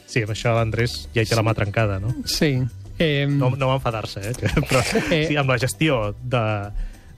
Sí, 0.08 0.22
amb 0.24 0.32
això 0.36 0.54
l'Andrés 0.56 1.08
ja 1.15 1.24
hi 1.24 1.28
té 1.28 1.36
la 1.36 1.43
mà 1.43 1.56
trencada, 1.58 2.00
no? 2.00 2.13
Sí. 2.30 2.56
Eh, 3.02 3.26
No, 3.28 3.50
no 3.58 3.72
va 3.72 3.80
enfadar-se, 3.82 4.22
eh? 4.30 4.34
Però 4.69 4.84
Eh. 5.12 5.26
sí, 5.28 5.36
amb 5.41 5.50
la 5.50 5.58
gestió 5.58 6.13
de, 6.22 6.43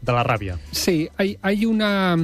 de 0.02 0.14
la 0.16 0.24
ràbia. 0.24 0.56
Sí, 0.72 1.10
hay, 1.18 1.38
hay, 1.42 1.66
una, 1.66 2.16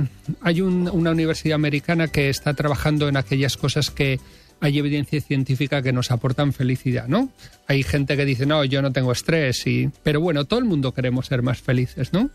hay 0.42 0.62
un- 0.62 0.88
una 0.90 1.12
universidad 1.12 1.56
americana 1.56 2.08
que 2.08 2.30
está 2.30 2.54
trabajando 2.54 3.10
en 3.10 3.18
aquellas 3.18 3.58
cosas 3.58 3.92
que 3.92 4.20
hay 4.62 4.78
evidencia 4.78 5.20
científica 5.20 5.82
que 5.82 5.92
nos 5.92 6.12
aportan 6.12 6.54
felicidad, 6.54 7.08
¿no? 7.08 7.30
Hay 7.68 7.84
gente 7.84 8.16
que 8.16 8.26
dice, 8.26 8.46
no, 8.46 8.64
yo 8.64 8.82
no 8.82 8.92
tengo 8.92 9.12
estrés, 9.12 9.66
y... 9.68 9.90
pero 10.04 10.22
bueno, 10.22 10.46
todo 10.46 10.60
el 10.60 10.66
mundo 10.66 10.94
queremos 10.94 11.26
ser 11.26 11.42
más 11.42 11.60
felices, 11.60 12.14
¿no? 12.14 12.30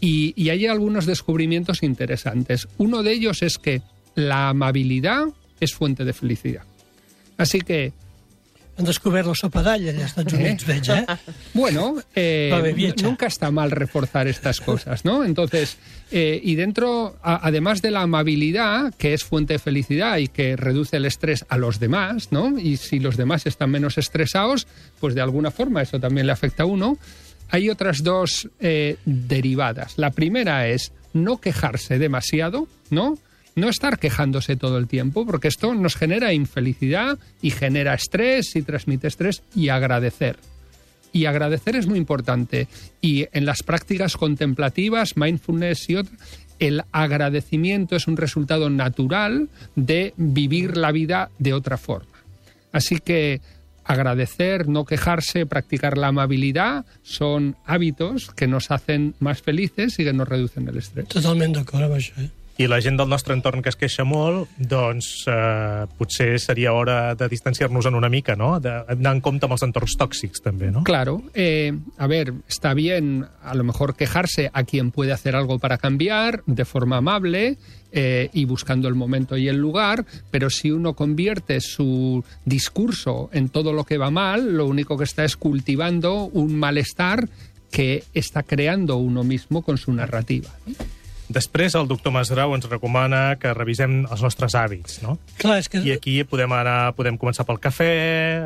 Y, 0.00 0.32
y 0.36 0.48
hay 0.48 0.66
algunos 0.66 1.06
descubrimientos 1.06 1.82
interesantes. 1.82 2.66
Uno 2.78 3.02
de 3.02 3.12
ellos 3.12 3.42
es 3.42 3.58
que 3.58 3.82
la 4.14 4.48
amabilidad 4.48 5.26
es 5.60 5.74
fuente 5.74 6.04
de 6.04 6.12
felicidad. 6.12 6.62
Así 7.36 7.60
que 7.60 7.92
Han 8.78 8.84
descobert 8.84 9.26
la 9.26 9.34
sopa 9.34 9.62
d'all 9.64 9.86
allà 9.88 10.02
als 10.02 10.10
Estats 10.10 10.34
Units, 10.36 10.66
veig, 10.68 10.88
eh? 10.92 11.04
Bueno, 11.54 11.96
eh, 12.14 12.50
nunca 13.02 13.26
está 13.26 13.50
mal 13.50 13.70
reforzar 13.70 14.26
estas 14.28 14.60
cosas, 14.60 15.02
¿no? 15.04 15.24
Entonces, 15.24 15.78
eh, 16.10 16.38
y 16.44 16.56
dentro, 16.56 17.16
a- 17.22 17.46
además 17.46 17.80
de 17.80 17.90
la 17.90 18.02
amabilidad, 18.02 18.92
que 18.98 19.14
es 19.14 19.24
fuente 19.24 19.54
de 19.54 19.58
felicidad 19.58 20.18
y 20.18 20.28
que 20.28 20.56
reduce 20.56 20.98
el 20.98 21.06
estrés 21.06 21.46
a 21.48 21.56
los 21.56 21.80
demás, 21.80 22.32
¿no? 22.32 22.58
Y 22.58 22.76
si 22.76 22.98
los 22.98 23.16
demás 23.16 23.46
están 23.46 23.70
menos 23.70 23.96
estresados, 23.96 24.66
pues 25.00 25.14
de 25.14 25.22
alguna 25.22 25.50
forma 25.50 25.80
eso 25.80 25.98
también 25.98 26.26
le 26.26 26.32
afecta 26.32 26.64
a 26.64 26.66
uno. 26.66 26.98
Hay 27.48 27.70
otras 27.70 28.02
dos 28.02 28.48
eh, 28.60 28.96
derivadas. 29.06 29.94
La 29.96 30.10
primera 30.10 30.68
es 30.68 30.92
no 31.14 31.38
quejarse 31.40 31.98
demasiado, 31.98 32.68
¿no? 32.90 33.16
No 33.56 33.70
estar 33.70 33.98
quejándose 33.98 34.56
todo 34.56 34.76
el 34.76 34.86
tiempo, 34.86 35.24
porque 35.24 35.48
esto 35.48 35.74
nos 35.74 35.96
genera 35.96 36.34
infelicidad 36.34 37.18
y 37.40 37.50
genera 37.50 37.94
estrés 37.94 38.54
y 38.54 38.62
transmite 38.62 39.08
estrés 39.08 39.42
y 39.54 39.70
agradecer. 39.70 40.36
Y 41.12 41.24
agradecer 41.24 41.74
es 41.74 41.86
muy 41.86 41.98
importante. 41.98 42.68
Y 43.00 43.26
en 43.32 43.46
las 43.46 43.62
prácticas 43.62 44.18
contemplativas, 44.18 45.16
mindfulness 45.16 45.88
y 45.88 45.96
otras, 45.96 46.20
el 46.58 46.82
agradecimiento 46.92 47.96
es 47.96 48.06
un 48.06 48.18
resultado 48.18 48.68
natural 48.68 49.48
de 49.74 50.12
vivir 50.18 50.76
la 50.76 50.92
vida 50.92 51.30
de 51.38 51.54
otra 51.54 51.78
forma. 51.78 52.12
Así 52.72 52.98
que 52.98 53.40
agradecer, 53.84 54.68
no 54.68 54.84
quejarse, 54.84 55.46
practicar 55.46 55.96
la 55.96 56.08
amabilidad 56.08 56.84
son 57.02 57.56
hábitos 57.64 58.30
que 58.36 58.46
nos 58.46 58.70
hacen 58.70 59.14
más 59.20 59.40
felices 59.40 59.98
y 59.98 60.04
que 60.04 60.12
nos 60.12 60.28
reducen 60.28 60.68
el 60.68 60.76
estrés. 60.76 61.08
Totalment 61.08 61.54
d'acord 61.56 61.86
amb 61.86 61.96
això, 61.96 62.20
eh? 62.20 62.28
I 62.58 62.66
la 62.68 62.78
gent 62.80 62.96
del 62.96 63.10
nostre 63.12 63.34
entorn 63.36 63.60
que 63.60 63.68
es 63.68 63.76
queixa 63.76 64.06
molt, 64.08 64.48
doncs 64.56 65.26
eh, 65.28 65.84
potser 65.98 66.38
seria 66.40 66.72
hora 66.72 67.14
de 67.14 67.28
distanciar-nos 67.28 67.84
en 67.90 67.98
una 67.98 68.08
mica, 68.08 68.32
no? 68.32 68.54
D'anar 68.64 69.12
en 69.12 69.20
compte 69.20 69.44
amb 69.44 69.52
els 69.58 69.64
entorns 69.66 69.96
tòxics, 70.00 70.40
també, 70.40 70.70
no? 70.72 70.84
Claro, 70.88 71.18
eh, 71.34 71.74
a 71.98 72.08
ver, 72.08 72.32
está 72.48 72.72
bien 72.72 73.26
a 73.42 73.54
lo 73.54 73.64
mejor 73.64 73.94
quejarse 73.94 74.48
a 74.54 74.64
quien 74.64 74.90
puede 74.90 75.12
hacer 75.12 75.36
algo 75.36 75.58
para 75.58 75.76
cambiar 75.76 76.42
de 76.46 76.64
forma 76.64 76.96
amable 76.96 77.58
eh, 77.92 78.30
y 78.32 78.46
buscando 78.46 78.88
el 78.88 78.94
momento 78.94 79.36
y 79.36 79.48
el 79.48 79.56
lugar, 79.58 80.06
pero 80.30 80.48
si 80.48 80.70
uno 80.70 80.94
convierte 80.94 81.60
su 81.60 82.24
discurso 82.46 83.28
en 83.34 83.50
todo 83.50 83.74
lo 83.74 83.84
que 83.84 83.98
va 83.98 84.10
mal, 84.10 84.56
lo 84.56 84.64
único 84.64 84.96
que 84.96 85.04
está 85.04 85.26
es 85.26 85.36
cultivando 85.36 86.24
un 86.24 86.58
malestar 86.58 87.28
que 87.70 88.04
está 88.14 88.42
creando 88.42 88.96
uno 88.96 89.24
mismo 89.24 89.60
con 89.60 89.76
su 89.76 89.92
narrativa. 89.92 90.48
Després, 91.32 91.74
el 91.74 91.88
doctor 91.90 92.14
Masgrau 92.14 92.54
ens 92.54 92.68
recomana 92.70 93.36
que 93.40 93.50
revisem 93.56 94.04
els 94.04 94.22
nostres 94.22 94.54
hàbits, 94.54 95.00
no? 95.02 95.16
Clar, 95.40 95.58
és 95.62 95.68
que, 95.72 95.82
I 95.82 95.96
aquí 95.96 96.20
podem 96.28 96.52
anar, 96.54 96.92
podem 96.98 97.18
començar 97.18 97.46
pel 97.48 97.58
cafè, 97.62 97.90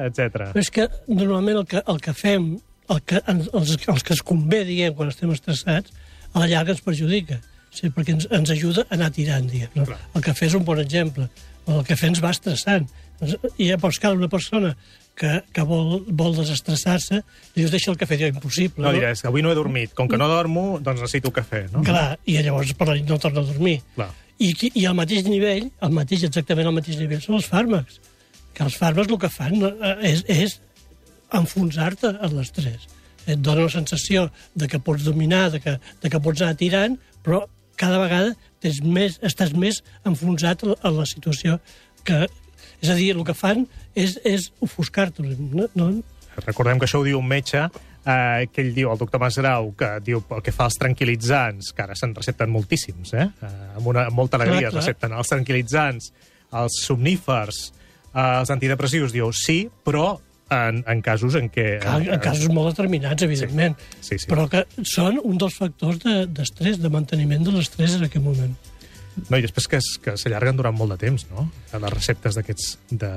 etc. 0.08 0.30
però 0.54 0.62
és 0.62 0.72
que 0.72 0.88
normalment 1.08 1.60
el 1.60 1.66
que, 1.68 1.82
el 1.84 2.00
que 2.00 2.14
fem, 2.16 2.54
el 2.90 3.02
que, 3.04 3.20
els, 3.28 3.76
els 3.84 4.06
que 4.06 4.16
es 4.16 4.24
convé, 4.26 4.64
diguem, 4.68 4.96
quan 4.96 5.12
estem 5.12 5.32
estressats, 5.34 5.92
a 6.32 6.42
la 6.42 6.48
llarga 6.50 6.74
ens 6.76 6.82
perjudica. 6.86 7.40
O 7.70 7.76
sigui, 7.76 7.92
perquè 7.94 8.16
ens, 8.16 8.26
ens 8.34 8.50
ajuda 8.54 8.86
a 8.88 8.96
anar 8.96 9.12
tirant, 9.14 9.46
diguem. 9.50 9.70
No? 9.76 9.86
Clar. 9.86 10.00
El 10.16 10.24
cafè 10.26 10.48
és 10.48 10.56
un 10.58 10.64
bon 10.66 10.80
exemple. 10.82 11.28
El 11.70 11.84
cafè 11.86 12.10
ens 12.10 12.22
va 12.24 12.32
estressant. 12.34 12.88
I 13.20 13.68
llavors 13.68 13.98
cal 14.00 14.16
una 14.16 14.28
persona 14.32 14.72
que, 15.20 15.32
que 15.52 15.64
vol, 15.68 16.00
vol 16.16 16.32
desestressar-se, 16.38 17.20
li 17.54 17.62
dius, 17.62 17.72
deixa 17.74 17.90
el 17.92 17.98
cafè, 18.00 18.16
diu, 18.16 18.30
impossible. 18.32 18.84
No 18.86 18.92
diràs, 18.96 19.24
avui 19.28 19.44
no 19.44 19.52
he 19.52 19.58
dormit. 19.58 19.92
Com 19.96 20.08
que 20.08 20.18
no 20.20 20.28
dormo, 20.30 20.78
doncs 20.80 21.02
necessito 21.02 21.32
cafè, 21.34 21.66
no? 21.74 21.84
Clar, 21.86 22.14
i 22.24 22.38
llavors 22.40 22.72
per 22.78 22.88
la 22.88 22.96
nit 22.96 23.10
no 23.10 23.20
torna 23.20 23.44
a 23.44 23.48
dormir. 23.50 23.80
Clar. 23.98 24.08
I, 24.40 24.54
I 24.72 24.86
al 24.88 24.96
mateix 24.96 25.26
nivell, 25.28 25.68
al 25.84 25.92
mateix, 25.92 26.24
exactament 26.30 26.70
al 26.70 26.76
mateix 26.78 26.96
nivell, 27.02 27.20
són 27.20 27.36
els 27.36 27.50
fàrmacs. 27.50 28.00
Que 28.56 28.64
els 28.64 28.78
fàrmacs 28.80 29.12
el 29.12 29.20
que 29.20 29.32
fan 29.32 29.60
eh, 29.68 29.94
és, 30.14 30.24
és 30.32 30.56
enfonsar-te 31.36 32.14
en 32.16 32.36
l'estrès. 32.38 32.88
Et 33.28 33.38
dona 33.38 33.66
la 33.66 33.72
sensació 33.72 34.30
de 34.56 34.68
que 34.70 34.80
pots 34.80 35.04
dominar, 35.04 35.50
de 35.52 35.60
que, 35.60 35.76
de 36.00 36.10
que 36.12 36.22
pots 36.24 36.40
anar 36.40 36.56
tirant, 36.58 36.96
però 37.20 37.44
cada 37.80 38.00
vegada 38.00 38.32
tens 38.64 38.80
més, 38.84 39.20
estàs 39.24 39.52
més 39.52 39.82
enfonsat 40.08 40.64
en 40.72 40.96
la 40.96 41.08
situació 41.08 41.60
que... 42.04 42.26
És 42.80 42.88
a 42.88 42.96
dir, 42.96 43.10
el 43.16 43.24
que 43.28 43.36
fan 43.36 43.66
és, 43.94 44.16
és 44.24 44.50
ofuscar-te. 44.64 45.22
No, 45.22 45.68
no, 45.74 45.90
Recordem 46.40 46.78
que 46.78 46.86
això 46.86 47.00
ho 47.00 47.06
diu 47.06 47.18
un 47.18 47.26
metge, 47.28 47.66
eh, 48.06 48.46
que 48.52 48.62
ell 48.62 48.72
diu, 48.74 48.90
el 48.92 49.00
doctor 49.00 49.20
Masgrau, 49.22 49.72
que 49.78 49.90
diu 50.06 50.22
el 50.22 50.44
que 50.46 50.54
fa 50.54 50.68
els 50.70 50.78
tranquil·litzants, 50.80 51.72
que 51.76 51.84
ara 51.84 51.96
se'n 51.98 52.14
recepten 52.16 52.52
moltíssims, 52.52 53.14
eh? 53.14 53.26
eh 53.26 53.52
amb, 53.76 53.86
una, 53.92 54.06
amb 54.08 54.16
molta 54.16 54.38
alegria 54.40 54.68
Clar, 54.68 54.72
clar. 54.72 54.82
recepten 54.82 55.18
els 55.18 55.34
tranquil·litzants, 55.34 56.10
els 56.62 56.80
somnífers, 56.86 57.60
eh, 58.14 58.24
els 58.24 58.52
antidepressius, 58.56 59.14
diu 59.16 59.32
sí, 59.36 59.62
però 59.84 60.14
en, 60.50 60.82
en 60.90 61.02
casos 61.02 61.36
en 61.38 61.50
què... 61.52 61.66
Clar, 61.82 62.00
eh, 62.06 62.14
en 62.16 62.24
casos 62.24 62.50
molt 62.54 62.72
determinats, 62.72 63.26
evidentment. 63.26 63.76
Sí, 64.00 64.16
sí. 64.16 64.26
Però 64.30 64.48
que 64.50 64.64
són 64.88 65.20
un 65.22 65.38
dels 65.38 65.58
factors 65.58 66.00
de- 66.06 66.26
d'estrès, 66.26 66.78
de, 66.78 66.88
de 66.88 66.94
manteniment 66.94 67.46
de 67.46 67.54
l'estrès 67.58 67.98
en 67.98 68.08
aquest 68.08 68.24
moment. 68.24 68.56
No, 69.28 69.36
i 69.36 69.42
després 69.42 69.66
que, 69.68 69.76
es- 69.82 69.98
que 70.02 70.14
s'allarguen 70.16 70.56
durant 70.56 70.74
molt 70.76 70.92
de 70.94 70.98
temps, 71.02 71.26
no? 71.32 71.48
Les 71.72 71.92
receptes 71.92 72.36
d'aquests... 72.38 72.68
de- 72.90 73.10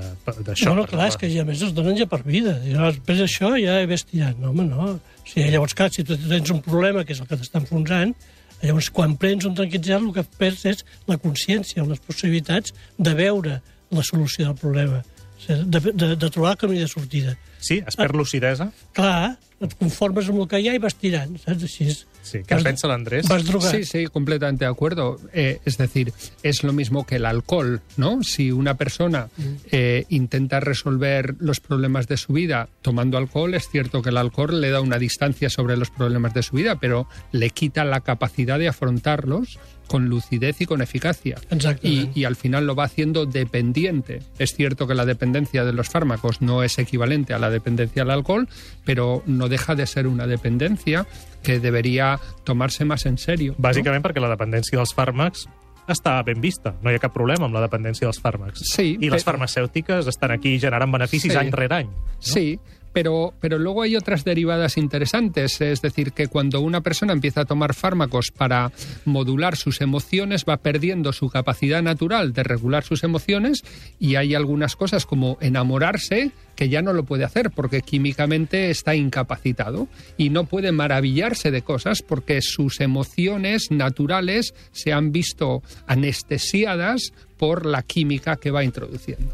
d'això. 0.43 0.71
No, 0.71 0.75
no, 0.81 0.85
clar, 0.89 1.07
és 1.11 1.17
que 1.21 1.29
ja 1.31 1.43
a 1.45 1.47
més 1.47 1.61
es 1.63 1.73
donen 1.77 1.95
ja 1.99 2.07
per 2.09 2.21
vida. 2.25 2.57
I 2.65 2.73
després 2.75 3.21
d'això 3.23 3.53
ja 3.61 3.77
he 3.81 3.85
ves 3.89 4.03
tirant. 4.09 4.39
No, 4.41 4.49
home, 4.51 4.65
no. 4.67 4.87
O 4.97 5.27
sigui, 5.29 5.49
llavors, 5.53 5.75
clar, 5.77 5.91
si 5.93 6.03
tu 6.07 6.17
tens 6.17 6.49
un 6.51 6.61
problema, 6.65 7.05
que 7.05 7.13
és 7.15 7.21
el 7.23 7.29
que 7.29 7.37
t'està 7.39 7.61
enfonsant, 7.61 8.15
llavors, 8.63 8.89
quan 8.95 9.15
prens 9.21 9.45
un 9.45 9.55
tranquil·litzant, 9.55 10.09
el 10.09 10.13
que 10.17 10.25
perds 10.41 10.65
és 10.73 10.83
la 11.07 11.17
consciència, 11.21 11.85
les 11.87 12.01
possibilitats 12.03 12.73
de 12.97 13.13
veure 13.17 13.59
la 13.93 14.03
solució 14.03 14.49
del 14.49 14.55
problema, 14.59 15.03
O 15.43 15.55
de, 15.67 15.79
de, 15.91 16.13
de 16.15 16.27
trobar 16.31 16.53
el 16.53 16.57
camí 16.61 16.77
de 16.79 16.87
sortida. 16.87 17.33
Sí, 17.59 17.81
es 17.85 17.97
perd 17.99 18.15
lucidesa. 18.15 18.69
Clar, 18.95 19.33
et 19.59 19.73
conformes 19.75 20.29
amb 20.31 20.39
el 20.39 20.47
que 20.47 20.61
hi 20.63 20.69
ha 20.71 20.75
i 20.77 20.79
vas 20.79 20.95
tirant, 20.95 21.33
saps? 21.41 21.65
Així 21.67 21.89
és. 21.91 21.97
Sí, 22.23 22.37
en 22.39 22.45
Vas- 22.49 22.63
pensa 22.63 22.87
l'Andrés? 22.87 23.27
Vas 23.27 23.43
drogar. 23.45 23.69
Sí, 23.75 23.83
sí, 23.83 24.07
completamente 24.07 24.65
de 24.65 24.71
acuerdo. 24.71 25.19
Eh, 25.33 25.59
es 25.65 25.77
decir, 25.77 26.13
es 26.41 26.63
lo 26.63 26.73
mismo 26.73 27.05
que 27.05 27.17
el 27.17 27.25
alcohol, 27.25 27.81
¿no? 27.97 28.23
Si 28.23 28.51
una 28.51 28.75
persona 28.75 29.27
eh, 29.71 30.05
intenta 30.09 30.59
resolver 30.61 31.35
los 31.39 31.59
problemas 31.59 32.07
de 32.07 32.17
su 32.17 32.33
vida 32.33 32.69
tomando 32.81 33.17
alcohol, 33.17 33.53
es 33.53 33.67
cierto 33.69 34.01
que 34.01 34.09
el 34.09 34.17
alcohol 34.17 34.59
le 34.61 34.69
da 34.71 34.79
una 34.81 34.97
distancia 34.97 35.49
sobre 35.49 35.77
los 35.77 35.89
problemas 35.91 36.33
de 36.33 36.43
su 36.43 36.55
vida, 36.55 36.79
pero 36.79 37.07
le 37.33 37.49
quita 37.51 37.83
la 37.83 37.99
capacidad 37.99 38.57
de 38.57 38.69
afrontarlos 38.69 39.59
con 39.87 40.07
lucidez 40.07 40.61
y 40.61 40.65
con 40.65 40.81
eficacia. 40.81 41.35
Y, 41.83 42.09
y 42.15 42.23
al 42.23 42.37
final 42.37 42.65
lo 42.65 42.73
va 42.73 42.85
haciendo 42.85 43.25
dependiente. 43.25 44.21
Es 44.39 44.55
cierto 44.55 44.87
que 44.87 44.95
la 44.95 45.05
dependencia 45.05 45.65
de 45.65 45.73
los 45.73 45.89
fármacos 45.89 46.41
no 46.41 46.63
es 46.63 46.79
equivalente 46.79 47.33
a 47.33 47.37
la 47.37 47.49
dependencia 47.49 48.01
al 48.03 48.09
alcohol, 48.11 48.47
pero 48.85 49.23
no 49.27 49.49
deja 49.49 49.75
de 49.75 49.85
ser 49.85 50.07
una 50.07 50.25
dependencia 50.25 51.05
que 51.43 51.59
debería 51.59 52.12
tomarse 52.43 52.85
más 52.85 53.05
en 53.05 53.17
serio. 53.17 53.53
¿no? 53.57 53.63
Bàsicament 53.69 54.03
perquè 54.03 54.19
la 54.21 54.29
dependència 54.29 54.77
dels 54.77 54.93
fàrmacs 54.95 55.45
està 55.87 56.23
ben 56.23 56.39
vista. 56.39 56.75
No 56.81 56.91
hi 56.91 56.95
ha 56.95 56.99
cap 57.03 57.13
problema 57.13 57.45
amb 57.45 57.53
la 57.55 57.61
dependència 57.65 58.07
dels 58.07 58.21
fàrmacs. 58.23 58.61
Sí, 58.73 58.97
I 59.01 59.09
les 59.09 59.21
però- 59.25 59.33
farmacèutiques 59.33 60.07
estan 60.07 60.31
aquí 60.31 60.57
generant 60.59 60.91
beneficis 60.91 61.31
Sí. 61.33 61.37
any 61.37 61.51
rere 61.51 61.75
any. 61.75 61.89
Sí, 62.19 62.59
pero, 62.93 63.33
pero 63.39 63.59
luego 63.59 63.81
hay 63.81 63.95
otras 63.95 64.23
derivadas 64.23 64.77
interesantes. 64.77 65.59
Es 65.59 65.81
decir, 65.81 66.13
que 66.13 66.27
cuando 66.27 66.61
una 66.61 66.81
persona 66.81 67.13
empieza 67.13 67.41
a 67.41 67.45
tomar 67.45 67.73
fármacos 67.73 68.31
para 68.31 68.71
modular 69.05 69.57
sus 69.57 69.81
emociones, 69.81 70.45
va 70.47 70.57
perdiendo 70.57 71.11
su 71.11 71.29
capacidad 71.29 71.81
natural 71.81 72.33
de 72.33 72.43
regular 72.43 72.83
sus 72.83 73.03
emociones 73.03 73.63
y 73.99 74.15
hay 74.15 74.35
algunas 74.35 74.75
cosas 74.75 75.05
como 75.05 75.37
enamorarse 75.41 76.31
que 76.55 76.69
ya 76.69 76.83
no 76.83 76.93
lo 76.93 77.03
puede 77.03 77.23
hacer 77.23 77.49
porque 77.49 77.81
químicamente 77.81 78.69
está 78.69 78.93
incapacitado 78.95 79.87
y 80.17 80.29
no 80.29 80.45
puede 80.45 80.71
maravillarse 80.71 81.49
de 81.49 81.63
cosas 81.63 82.03
porque 82.03 82.41
sus 82.41 82.79
emociones 82.79 83.71
naturales 83.71 84.53
se 84.71 84.93
han 84.93 85.11
visto 85.11 85.63
anestesiadas 85.87 87.13
por 87.37 87.65
la 87.65 87.81
química 87.81 88.35
que 88.35 88.51
va 88.51 88.63
introduciendo. 88.63 89.33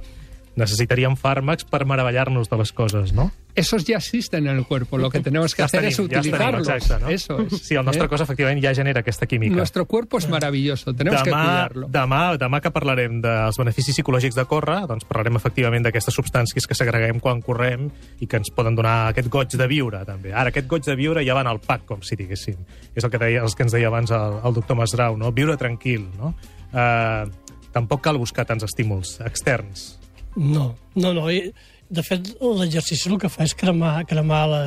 Necessitaríem 0.60 1.16
fàrmacs 1.16 1.64
per 1.64 1.86
meravellar-nos 1.88 2.50
de 2.52 2.58
les 2.60 2.74
coses, 2.76 3.14
no? 3.16 3.30
Esos 3.56 3.84
ya 3.84 3.98
existen 3.98 4.48
en 4.48 4.58
el 4.58 4.66
cuerpo, 4.66 4.98
lo 4.98 5.10
que 5.10 5.20
tenemos 5.20 5.56
que 5.56 5.64
Ja 5.64 5.66
hacer 5.66 5.84
els 5.84 5.98
es 5.98 6.08
tenim, 6.08 6.32
ja 6.32 6.38
tenim, 6.38 6.60
exacte, 6.60 7.00
no? 7.04 7.10
Eso 7.10 7.40
es. 7.42 7.62
Sí, 7.62 7.76
el 7.76 7.84
nostre 7.84 8.06
¿eh? 8.06 8.10
cos 8.10 8.22
efectivament 8.22 8.62
ja 8.64 8.74
genera 8.76 9.02
aquesta 9.02 9.26
química. 9.26 9.56
Nuestro 9.56 9.86
cuerpo 9.86 10.20
es 10.20 10.30
maravilloso, 10.30 10.94
tenemos 10.94 11.24
que 11.24 11.32
demà, 11.32 11.44
cuidarlo. 11.44 11.88
demà, 11.90 12.22
demà 12.38 12.62
que 12.62 12.72
parlarem 12.72 13.20
dels 13.24 13.58
beneficis 13.58 13.98
psicològics 13.98 14.38
de 14.38 14.46
córrer, 14.46 14.84
doncs 14.88 15.08
parlarem 15.10 15.36
efectivament 15.42 15.84
d'aquestes 15.84 16.16
substàncies 16.16 16.70
que 16.70 16.78
segreguem 16.78 17.20
quan 17.20 17.42
correm 17.42 17.90
i 18.22 18.28
que 18.30 18.38
ens 18.38 18.54
poden 18.56 18.78
donar 18.78 19.10
aquest 19.10 19.30
goig 19.34 19.58
de 19.58 19.68
viure, 19.68 20.06
també. 20.06 20.32
Ara, 20.32 20.54
aquest 20.54 20.70
goig 20.70 20.86
de 20.86 20.96
viure 20.96 21.26
ja 21.26 21.36
va 21.36 21.42
en 21.42 21.52
el 21.52 21.60
pack, 21.60 21.88
com 21.90 22.06
si 22.06 22.16
diguéssim. 22.16 22.62
És 22.96 23.04
el 23.04 23.12
que, 23.12 23.18
deia, 23.18 23.42
els 23.42 23.58
que 23.58 23.66
ens 23.66 23.74
deia 23.76 23.90
abans 23.90 24.14
el, 24.14 24.40
el 24.46 24.54
doctor 24.62 24.78
Masdrau, 24.78 25.18
no? 25.18 25.34
Viure 25.36 25.58
tranquil, 25.58 26.06
no? 26.20 26.36
Uh, 26.70 27.26
tampoc 27.74 28.06
cal 28.06 28.22
buscar 28.22 28.46
tants 28.46 28.64
estímuls 28.64 29.18
externs. 29.26 29.98
No, 30.36 30.76
no, 30.96 31.14
no. 31.14 31.28
I, 31.34 31.50
de 31.90 32.04
fet, 32.06 32.28
l'exercici 32.42 33.10
el 33.10 33.18
que 33.22 33.30
fa 33.34 33.44
és 33.48 33.56
cremar, 33.58 34.04
cremar 34.10 34.44
la... 34.52 34.60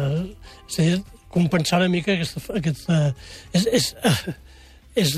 És 0.69 0.79
a 0.79 0.87
dir, 0.89 0.97
compensar 1.33 1.79
una 1.83 1.89
mica 1.93 2.13
aquesta... 2.17 2.43
aquesta 2.59 2.99
és, 3.55 3.67
és, 3.79 3.93
és 5.05 5.15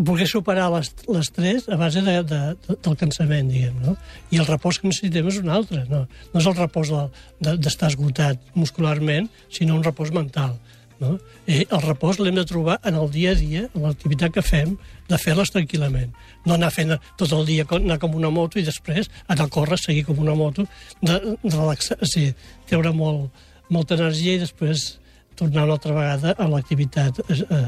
voler 0.00 0.26
superar 0.30 0.68
l'est- 0.72 1.02
l'estrès 1.10 1.66
a 1.68 1.76
base 1.76 2.00
de, 2.06 2.16
de, 2.24 2.40
de, 2.66 2.76
del 2.86 2.96
cansament, 2.96 3.50
diguem, 3.52 3.78
no? 3.84 3.96
I 4.32 4.38
el 4.40 4.46
repòs 4.48 4.78
que 4.80 4.88
necessitem 4.88 5.28
és 5.28 5.38
un 5.42 5.50
altre, 5.52 5.82
no? 5.90 6.04
No 6.32 6.40
és 6.40 6.46
el 6.48 6.56
repòs 6.56 6.92
de- 6.94 7.06
de- 7.46 7.56
d'estar 7.60 7.90
esgotat 7.92 8.40
muscularment, 8.56 9.28
sinó 9.52 9.76
un 9.76 9.84
repòs 9.84 10.12
mental. 10.16 10.54
No? 11.00 11.14
I 11.48 11.62
el 11.72 11.80
repòs 11.80 12.18
l'hem 12.20 12.36
de 12.36 12.44
trobar 12.44 12.76
en 12.84 12.94
el 13.00 13.08
dia 13.10 13.30
a 13.32 13.38
dia, 13.38 13.62
en 13.74 13.82
l'activitat 13.86 14.34
que 14.34 14.42
fem, 14.44 14.74
de 15.08 15.18
fer-les 15.18 15.48
tranquil·lament. 15.54 16.10
No 16.44 16.54
anar 16.58 16.68
fent 16.74 16.92
tot 17.16 17.32
el 17.32 17.46
dia, 17.48 17.64
anar 17.78 17.96
com 18.02 18.14
una 18.18 18.28
moto 18.30 18.60
i 18.60 18.64
després 18.66 19.08
anar 19.26 19.46
a 19.48 19.52
córrer, 19.54 19.78
seguir 19.80 20.04
com 20.04 20.18
una 20.20 20.34
moto, 20.36 20.66
de, 21.00 21.16
de 21.42 21.54
relaxar, 21.56 21.96
o 22.04 22.06
sigui, 22.08 22.34
treure 22.68 22.92
molt, 22.92 23.30
molta 23.72 23.96
energia 23.96 24.36
i 24.36 24.42
després 24.44 24.98
tornar 25.40 25.64
una 25.64 25.78
altra 25.78 25.94
vegada 25.96 26.34
a 26.36 26.46
l'activitat 26.52 27.22
eh, 27.30 27.64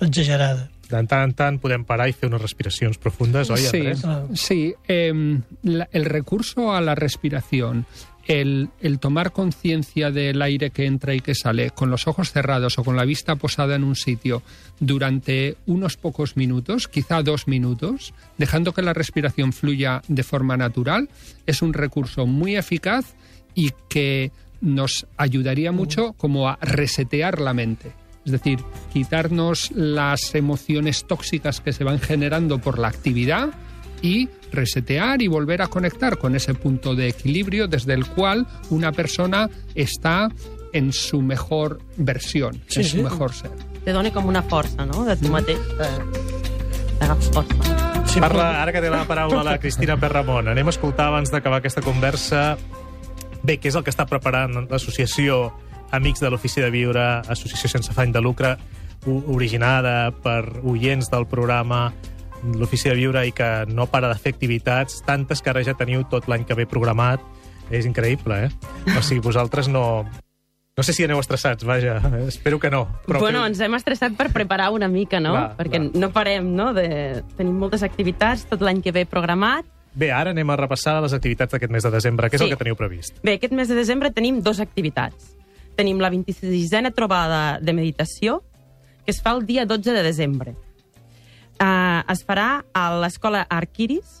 exagerada. 0.00 0.68
De 0.88 1.02
tant 1.04 1.20
en 1.26 1.32
tant 1.36 1.58
podem 1.60 1.82
parar 1.84 2.06
i 2.08 2.14
fer 2.16 2.30
unes 2.30 2.40
respiracions 2.40 2.96
profundes, 3.02 3.50
oi, 3.52 3.58
sí, 3.60 3.80
Andrés? 3.82 4.04
Ah. 4.08 4.22
sí. 4.38 4.60
em, 4.88 5.42
la- 5.66 5.88
el 5.92 6.06
recurso 6.06 6.70
a 6.72 6.80
la 6.80 6.94
respiración, 6.94 7.84
el, 8.28 8.68
el 8.80 8.98
tomar 8.98 9.32
conciencia 9.32 10.10
del 10.10 10.40
aire 10.42 10.70
que 10.70 10.84
entra 10.84 11.14
y 11.14 11.20
que 11.20 11.34
sale 11.34 11.70
con 11.70 11.90
los 11.90 12.06
ojos 12.06 12.30
cerrados 12.30 12.78
o 12.78 12.84
con 12.84 12.96
la 12.96 13.06
vista 13.06 13.36
posada 13.36 13.74
en 13.74 13.84
un 13.84 13.96
sitio 13.96 14.42
durante 14.78 15.56
unos 15.66 15.96
pocos 15.96 16.36
minutos, 16.36 16.86
quizá 16.88 17.22
dos 17.22 17.48
minutos, 17.48 18.14
dejando 18.36 18.72
que 18.72 18.82
la 18.82 18.92
respiración 18.92 19.52
fluya 19.52 20.02
de 20.08 20.22
forma 20.22 20.56
natural, 20.56 21.08
es 21.46 21.62
un 21.62 21.72
recurso 21.72 22.26
muy 22.26 22.56
eficaz 22.56 23.14
y 23.54 23.72
que 23.88 24.30
nos 24.60 25.06
ayudaría 25.16 25.72
mucho 25.72 26.12
como 26.12 26.48
a 26.48 26.58
resetear 26.60 27.40
la 27.40 27.54
mente. 27.54 27.92
Es 28.26 28.32
decir, 28.32 28.58
quitarnos 28.92 29.70
las 29.70 30.34
emociones 30.34 31.06
tóxicas 31.06 31.62
que 31.62 31.72
se 31.72 31.84
van 31.84 31.98
generando 31.98 32.58
por 32.58 32.78
la 32.78 32.88
actividad 32.88 33.50
y 34.02 34.28
resetear 34.52 35.20
y 35.22 35.28
volver 35.28 35.62
a 35.62 35.68
conectar 35.68 36.18
con 36.18 36.34
ese 36.34 36.54
punto 36.54 36.94
de 36.94 37.08
equilibrio 37.08 37.68
desde 37.68 37.94
el 37.94 38.06
cual 38.06 38.46
una 38.70 38.92
persona 38.92 39.48
está 39.74 40.28
en 40.72 40.92
su 40.92 41.22
mejor 41.22 41.80
versión, 41.96 42.60
Sí, 42.68 42.80
en 42.80 42.84
sí. 42.86 42.96
su 42.98 43.02
mejor 43.02 43.32
ser. 43.32 43.50
Te 43.84 43.92
dona 43.92 44.10
com 44.12 44.26
una 44.26 44.42
força, 44.44 44.84
no?, 44.86 45.04
de 45.04 45.16
tu 45.16 45.28
mateix. 45.32 45.56
Eh, 45.80 47.00
agafes 47.00 47.30
força. 47.32 48.04
Sí, 48.08 48.20
Parla, 48.20 48.62
ara 48.62 48.72
que 48.72 48.80
té 48.80 48.90
la 48.90 49.04
paraula 49.08 49.42
la 49.44 49.58
Cristina 49.60 49.96
Perramon, 50.00 50.48
anem 50.48 50.66
a 50.66 50.72
escoltar 50.72 51.06
abans 51.08 51.30
d'acabar 51.32 51.58
aquesta 51.60 51.80
conversa 51.84 52.56
bé, 53.42 53.58
què 53.60 53.68
és 53.68 53.76
el 53.76 53.84
que 53.84 53.90
està 53.92 54.04
preparant 54.08 54.66
l'associació 54.68 55.52
Amics 55.92 56.20
de 56.20 56.28
l'Ofici 56.28 56.60
de 56.60 56.68
Viure, 56.72 57.04
associació 57.28 57.68
sense 57.70 57.92
afany 57.92 58.12
de 58.12 58.20
lucre, 58.20 58.56
originada 59.06 60.10
per 60.24 60.60
oients 60.64 61.08
del 61.10 61.24
programa 61.30 61.92
l'Ofici 62.54 62.88
de 62.88 62.94
Viure 62.94 63.26
i 63.26 63.32
que 63.32 63.64
no 63.68 63.86
para 63.86 64.08
de 64.08 64.18
fer 64.18 64.32
activitats, 64.34 65.02
tantes 65.06 65.42
que 65.42 65.50
ara 65.50 65.62
ja 65.64 65.74
teniu 65.74 66.04
tot 66.08 66.28
l'any 66.28 66.44
que 66.44 66.54
ve 66.54 66.66
programat. 66.66 67.20
És 67.70 67.84
increïble, 67.84 68.46
eh? 68.46 68.50
O 68.96 69.02
sigui, 69.02 69.20
vosaltres 69.20 69.68
no... 69.68 70.06
No 70.78 70.84
sé 70.86 70.92
si 70.94 71.02
aneu 71.02 71.18
estressats, 71.18 71.64
vaja, 71.66 71.96
espero 72.28 72.60
que 72.62 72.70
no. 72.70 72.84
Però 73.04 73.18
bueno, 73.18 73.40
que- 73.42 73.48
ens 73.50 73.60
hem 73.60 73.74
estressat 73.74 74.14
per 74.16 74.28
preparar 74.32 74.70
una 74.70 74.86
mica, 74.86 75.18
no? 75.18 75.32
Clar, 75.34 75.56
Perquè 75.58 75.80
clar. 75.82 75.90
no 76.00 76.10
parem, 76.14 76.52
no? 76.54 76.68
De... 76.72 77.24
Tenim 77.36 77.56
moltes 77.58 77.82
activitats 77.82 78.46
tot 78.46 78.62
l'any 78.62 78.78
que 78.80 78.92
ve 78.94 79.02
programat. 79.04 79.66
Bé, 79.98 80.12
ara 80.14 80.30
anem 80.30 80.48
a 80.50 80.56
repassar 80.56 81.00
les 81.02 81.12
activitats 81.16 81.50
d'aquest 81.52 81.72
mes 81.74 81.82
de 81.82 81.90
desembre. 81.90 82.30
Què 82.30 82.38
és 82.38 82.40
Sí. 82.40 82.46
el 82.46 82.54
que 82.54 82.60
teniu 82.62 82.76
previst? 82.78 83.18
Bé, 83.24 83.34
aquest 83.40 83.52
mes 83.52 83.66
de 83.68 83.74
desembre 83.74 84.12
tenim 84.14 84.38
dos 84.40 84.60
activitats. 84.60 85.34
Tenim 85.74 85.98
la 85.98 86.10
26a 86.14 86.94
trobada 86.94 87.58
de 87.60 87.72
meditació, 87.74 88.44
que 89.04 89.10
es 89.10 89.20
fa 89.20 89.32
el 89.34 89.44
dia 89.46 89.66
12 89.66 89.90
de 89.92 90.02
desembre. 90.06 90.54
Uh, 91.58 92.04
es 92.12 92.22
farà 92.22 92.62
a 92.70 92.84
l'escola 93.02 93.42
Arquiris 93.50 94.20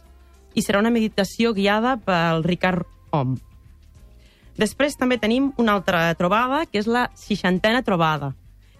i 0.58 0.64
serà 0.64 0.80
una 0.82 0.90
meditació 0.90 1.52
guiada 1.54 1.94
pel 2.02 2.42
Ricard 2.42 2.82
Om. 3.14 3.36
Després 4.58 4.98
també 4.98 5.20
tenim 5.22 5.52
una 5.56 5.76
altra 5.78 6.00
trobada, 6.18 6.64
que 6.66 6.80
és 6.80 6.88
la 6.90 7.06
seixantena 7.14 7.84
trobada. 7.86 8.32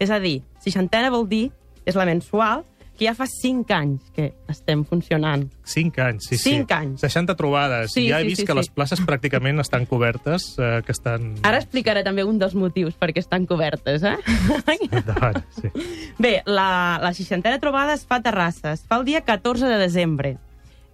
És 0.02 0.10
a 0.10 0.18
dir, 0.18 0.40
seixantena 0.58 1.12
vol 1.14 1.28
dir, 1.30 1.52
és 1.86 1.94
la 1.94 2.06
mensual, 2.08 2.64
que 2.98 3.06
ja 3.06 3.14
fa 3.14 3.28
cinc 3.30 3.70
anys 3.70 4.10
que 4.14 4.32
estem 4.50 4.82
funcionant. 4.84 5.46
Cinc 5.62 6.00
anys, 6.02 6.26
sí, 6.26 6.36
sí. 6.36 6.56
Cinc 6.56 6.72
anys. 6.74 7.04
60 7.04 7.36
trobades. 7.38 7.92
Sí, 7.94 8.08
ja 8.10 8.18
he 8.18 8.26
sí, 8.26 8.32
vist 8.32 8.42
sí, 8.42 8.46
que 8.48 8.56
sí. 8.56 8.58
les 8.58 8.70
places 8.74 9.02
pràcticament 9.06 9.62
estan 9.62 9.86
cobertes, 9.86 10.50
eh, 10.58 10.80
que 10.84 10.92
estan... 10.92 11.30
Ara 11.46 11.62
explicaré 11.62 12.02
també 12.06 12.26
un 12.26 12.40
dels 12.42 12.56
motius 12.58 12.98
perquè 12.98 13.22
estan 13.22 13.46
cobertes, 13.46 14.02
eh? 14.02 14.16
Endavant, 14.90 15.40
sí. 15.54 15.70
Bé, 16.18 16.40
la, 16.50 16.98
la 17.02 17.14
seixantena 17.14 17.62
trobada 17.62 17.94
es 17.94 18.04
fa 18.08 18.18
a 18.18 18.26
Terrassa, 18.26 18.74
es 18.74 18.82
fa 18.82 18.98
el 18.98 19.06
dia 19.06 19.22
14 19.22 19.70
de 19.70 19.78
desembre. 19.78 20.36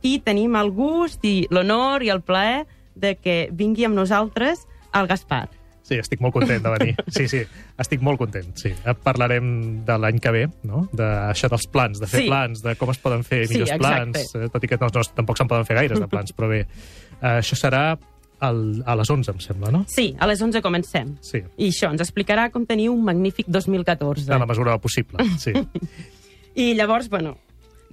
I 0.05 0.18
tenim 0.20 0.61
el 0.61 0.70
gust 0.76 1.24
i 1.24 1.46
l'honor 1.48 2.05
i 2.05 2.12
el 2.12 2.20
plaer 2.20 2.66
de 2.94 3.16
que 3.16 3.48
vingui 3.50 3.88
amb 3.88 3.96
nosaltres 3.96 4.68
el 4.94 5.09
Gaspar. 5.09 5.48
Sí, 5.85 5.99
estic 6.01 6.22
molt 6.24 6.32
content 6.32 6.62
de 6.64 6.70
venir. 6.72 6.95
Sí, 7.12 7.26
sí, 7.28 7.43
estic 7.78 8.01
molt 8.01 8.16
content, 8.18 8.55
sí. 8.57 8.70
Eh, 8.72 8.95
Parlarem 9.05 9.85
de 9.85 9.99
l'any 10.01 10.16
que 10.24 10.30
ve, 10.32 10.47
no? 10.64 10.87
D'això 10.97 11.51
dels 11.53 11.66
plans, 11.68 12.01
de 12.01 12.09
fer 12.09 12.22
Sí. 12.22 12.28
plans, 12.30 12.62
de 12.64 12.72
com 12.80 12.89
es 12.91 12.97
poden 13.03 13.20
fer 13.22 13.43
Sí, 13.47 13.59
millors 13.59 13.74
exacte. 13.74 13.85
plans, 14.24 14.35
eh, 14.41 14.49
tot 14.49 14.64
i 14.64 14.70
que 14.70 14.78
no, 14.80 14.89
no, 14.89 15.03
tampoc 15.14 15.37
se'n 15.37 15.51
poden 15.51 15.66
fer 15.68 15.76
gaires 15.76 16.01
de 16.01 16.09
plans, 16.09 16.32
però 16.35 16.49
bé. 16.49 16.62
Eh, 16.64 17.35
això 17.43 17.55
serà 17.61 17.99
al, 18.41 18.82
a 18.87 18.97
les 18.97 19.11
11, 19.12 19.30
em 19.35 19.41
sembla, 19.45 19.70
no? 19.70 19.85
Sí, 19.87 20.14
a 20.18 20.26
les 20.26 20.41
11 20.41 20.62
comencem. 20.64 21.18
Sí, 21.20 21.43
I 21.57 21.68
això 21.68 21.91
ens 21.93 22.01
explicarà 22.01 22.51
com 22.51 22.64
tenir 22.66 22.89
un 22.89 23.05
magnífic 23.05 23.47
2014. 23.47 24.32
en 24.32 24.39
la 24.41 24.47
mesura 24.47 24.70
del 24.72 24.80
possible, 24.80 25.18
sí. 25.39 25.53
I 26.55 26.72
llavors, 26.74 27.11
bueno, 27.11 27.37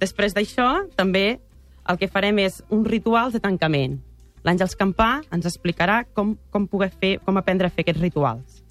després 0.00 0.34
d'això, 0.34 0.88
també 0.96 1.40
el 1.88 1.98
que 1.98 2.08
farem 2.08 2.38
és 2.38 2.62
un 2.70 2.84
ritual 2.86 3.32
de 3.32 3.40
tancament. 3.40 4.00
l'Àngels 4.44 4.74
Campà 4.76 5.20
ens 5.32 5.46
explicarà 5.46 6.02
com, 6.14 6.36
com 6.50 6.66
poder 6.66 6.90
fer, 6.90 7.18
com 7.24 7.36
aprendre 7.38 7.66
a 7.68 7.70
fer 7.70 7.84
aquests 7.84 8.00
rituals. 8.02 8.62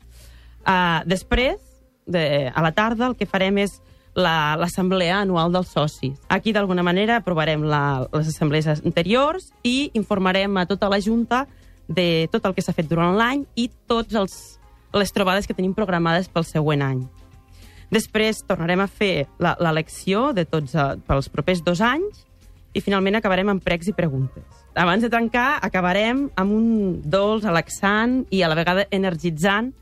Uh, 0.68 1.02
després, 1.08 1.58
de, 2.06 2.52
a 2.54 2.62
la 2.62 2.72
tarda, 2.76 3.08
el 3.08 3.16
que 3.16 3.26
farem 3.26 3.58
és 3.64 3.80
la- 4.14 4.58
l'assemblea 4.60 5.22
anual 5.22 5.52
dels 5.54 5.70
socis. 5.72 6.20
Aquí, 6.28 6.52
d'alguna 6.52 6.84
manera, 6.84 7.18
aprovarem 7.22 7.64
la, 7.64 8.08
les 8.12 8.28
assemblees 8.28 8.68
anteriors 8.84 9.52
i 9.64 9.90
informarem 9.96 10.58
a 10.60 10.66
tota 10.68 10.90
la 10.92 11.00
Junta 11.00 11.46
de 11.88 12.28
tot 12.32 12.46
el 12.46 12.54
que 12.54 12.62
s'ha 12.62 12.76
fet 12.76 12.88
durant 12.92 13.16
l'any 13.18 13.46
i 13.56 13.70
tots 13.88 14.14
els, 14.16 14.36
les 14.94 15.12
trobades 15.16 15.48
que 15.48 15.56
tenim 15.56 15.74
programades 15.74 16.28
pel 16.28 16.44
següent 16.46 16.84
any. 16.84 17.02
Després 17.92 18.44
tornarem 18.48 18.80
a 18.84 18.88
fer 18.88 19.28
la- 19.40 19.58
l'elecció 19.60 20.30
de 20.36 20.46
tots 20.46 20.76
eh, 20.76 20.86
pels 21.08 21.28
propers 21.32 21.64
dos 21.64 21.82
anys 21.82 22.26
i 22.74 22.80
finalment 22.84 23.16
acabarem 23.20 23.50
amb 23.52 23.64
pregs 23.64 23.88
i 23.92 23.96
preguntes. 23.96 24.61
Abans 24.76 25.04
de 25.04 25.10
tancar, 25.12 25.60
acabarem 25.62 26.30
amb 26.40 26.52
un 26.56 26.68
dolç 27.04 27.44
relaxant 27.44 28.22
i 28.32 28.42
a 28.42 28.50
la 28.52 28.56
vegada 28.56 28.86
energitzant 28.92 29.74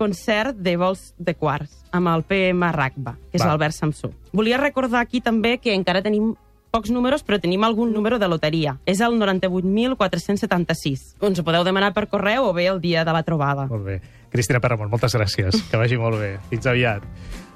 concert 0.00 0.56
de 0.56 0.78
vols 0.80 1.10
de 1.20 1.34
quarts 1.36 1.82
amb 1.92 2.08
el 2.08 2.22
PM 2.24 2.64
Ragba, 2.72 3.18
que 3.28 3.36
és 3.36 3.44
l'Albert 3.44 3.76
Samsó. 3.76 4.14
Volia 4.32 4.56
recordar 4.56 5.02
aquí 5.04 5.20
també 5.20 5.58
que 5.60 5.74
encara 5.76 6.00
tenim 6.00 6.32
pocs 6.70 6.90
números, 6.94 7.24
però 7.26 7.40
tenim 7.42 7.64
algun 7.66 7.92
número 7.92 8.18
de 8.18 8.28
loteria. 8.30 8.78
És 8.86 9.00
el 9.04 9.18
98.476. 9.20 11.16
Ens 11.20 11.38
ho 11.40 11.44
podeu 11.44 11.66
demanar 11.66 11.92
per 11.92 12.06
correu 12.08 12.46
o 12.48 12.54
bé 12.56 12.68
el 12.70 12.80
dia 12.80 13.04
de 13.04 13.12
la 13.12 13.24
trobada. 13.26 13.66
Molt 13.68 13.84
bé. 13.84 14.00
Cristina 14.30 14.60
Perramon, 14.62 14.88
moltes 14.88 15.14
gràcies. 15.18 15.58
Que 15.68 15.76
vagi 15.80 15.98
molt 15.98 16.20
bé. 16.22 16.38
Fins 16.48 16.66
aviat. 16.70 17.02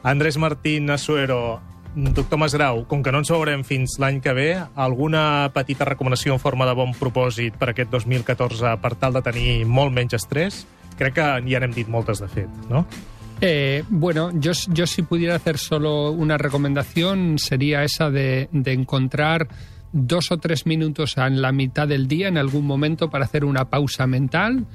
Andrés 0.02 0.36
Martín 0.36 0.90
Asuero, 0.90 1.60
doctor 1.94 2.38
Masgrau, 2.38 2.84
com 2.90 3.02
que 3.02 3.12
no 3.14 3.20
ens 3.22 3.30
veurem 3.30 3.62
fins 3.66 3.96
l'any 4.02 4.20
que 4.22 4.34
ve, 4.34 4.48
alguna 4.74 5.50
petita 5.54 5.86
recomanació 5.86 6.34
en 6.34 6.42
forma 6.42 6.66
de 6.66 6.74
bon 6.74 6.94
propòsit 6.98 7.58
per 7.60 7.70
aquest 7.70 7.92
2014 7.92 8.76
per 8.82 8.94
tal 8.98 9.14
de 9.14 9.22
tenir 9.22 9.64
molt 9.66 9.94
menys 9.94 10.18
estrès? 10.18 10.64
Crec 10.98 11.14
que 11.18 11.26
ja 11.46 11.60
n'hem 11.62 11.74
dit 11.74 11.90
moltes, 11.90 12.22
de 12.22 12.28
fet, 12.30 12.50
no? 12.70 12.84
Eh, 13.40 13.82
bueno, 13.88 14.30
yo, 14.34 14.52
yo 14.72 14.86
si 14.86 15.02
pudiera 15.02 15.34
hacer 15.34 15.58
solo 15.58 16.10
una 16.10 16.38
recomendación 16.38 17.38
sería 17.38 17.82
esa 17.82 18.10
de, 18.10 18.48
de 18.52 18.72
encontrar 18.72 19.48
dos 19.92 20.30
o 20.32 20.38
tres 20.38 20.66
minutos 20.66 21.16
en 21.16 21.42
la 21.42 21.52
mitad 21.52 21.86
del 21.86 22.08
día, 22.08 22.28
en 22.28 22.38
algún 22.38 22.66
momento, 22.66 23.10
para 23.10 23.24
hacer 23.24 23.44
una 23.44 23.70
pausa 23.70 24.06
mental 24.06 24.66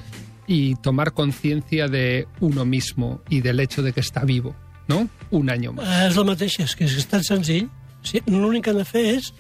y 0.48 0.76
tomar 0.76 1.14
conciencia 1.14 1.88
de 1.88 2.28
uno 2.40 2.66
mismo 2.66 3.22
y 3.30 3.42
del 3.42 3.60
hecho 3.60 3.84
de 3.84 3.94
que 3.94 4.00
está 4.00 4.24
vivo, 4.24 4.56
¿no? 4.90 5.08
Un 5.32 5.50
año 5.50 5.72
más. 5.74 5.88
Eh, 5.88 6.08
És 6.10 6.18
la 6.18 6.26
mateixa, 6.26 6.64
és 6.66 6.76
que 6.76 6.84
és 6.90 7.06
tan 7.08 7.24
senzill. 7.24 7.70
Sí, 8.04 8.20
L'únic 8.28 8.64
que 8.66 8.72
han 8.74 8.78
de 8.82 8.86
fer 8.86 9.06
és 9.18 9.34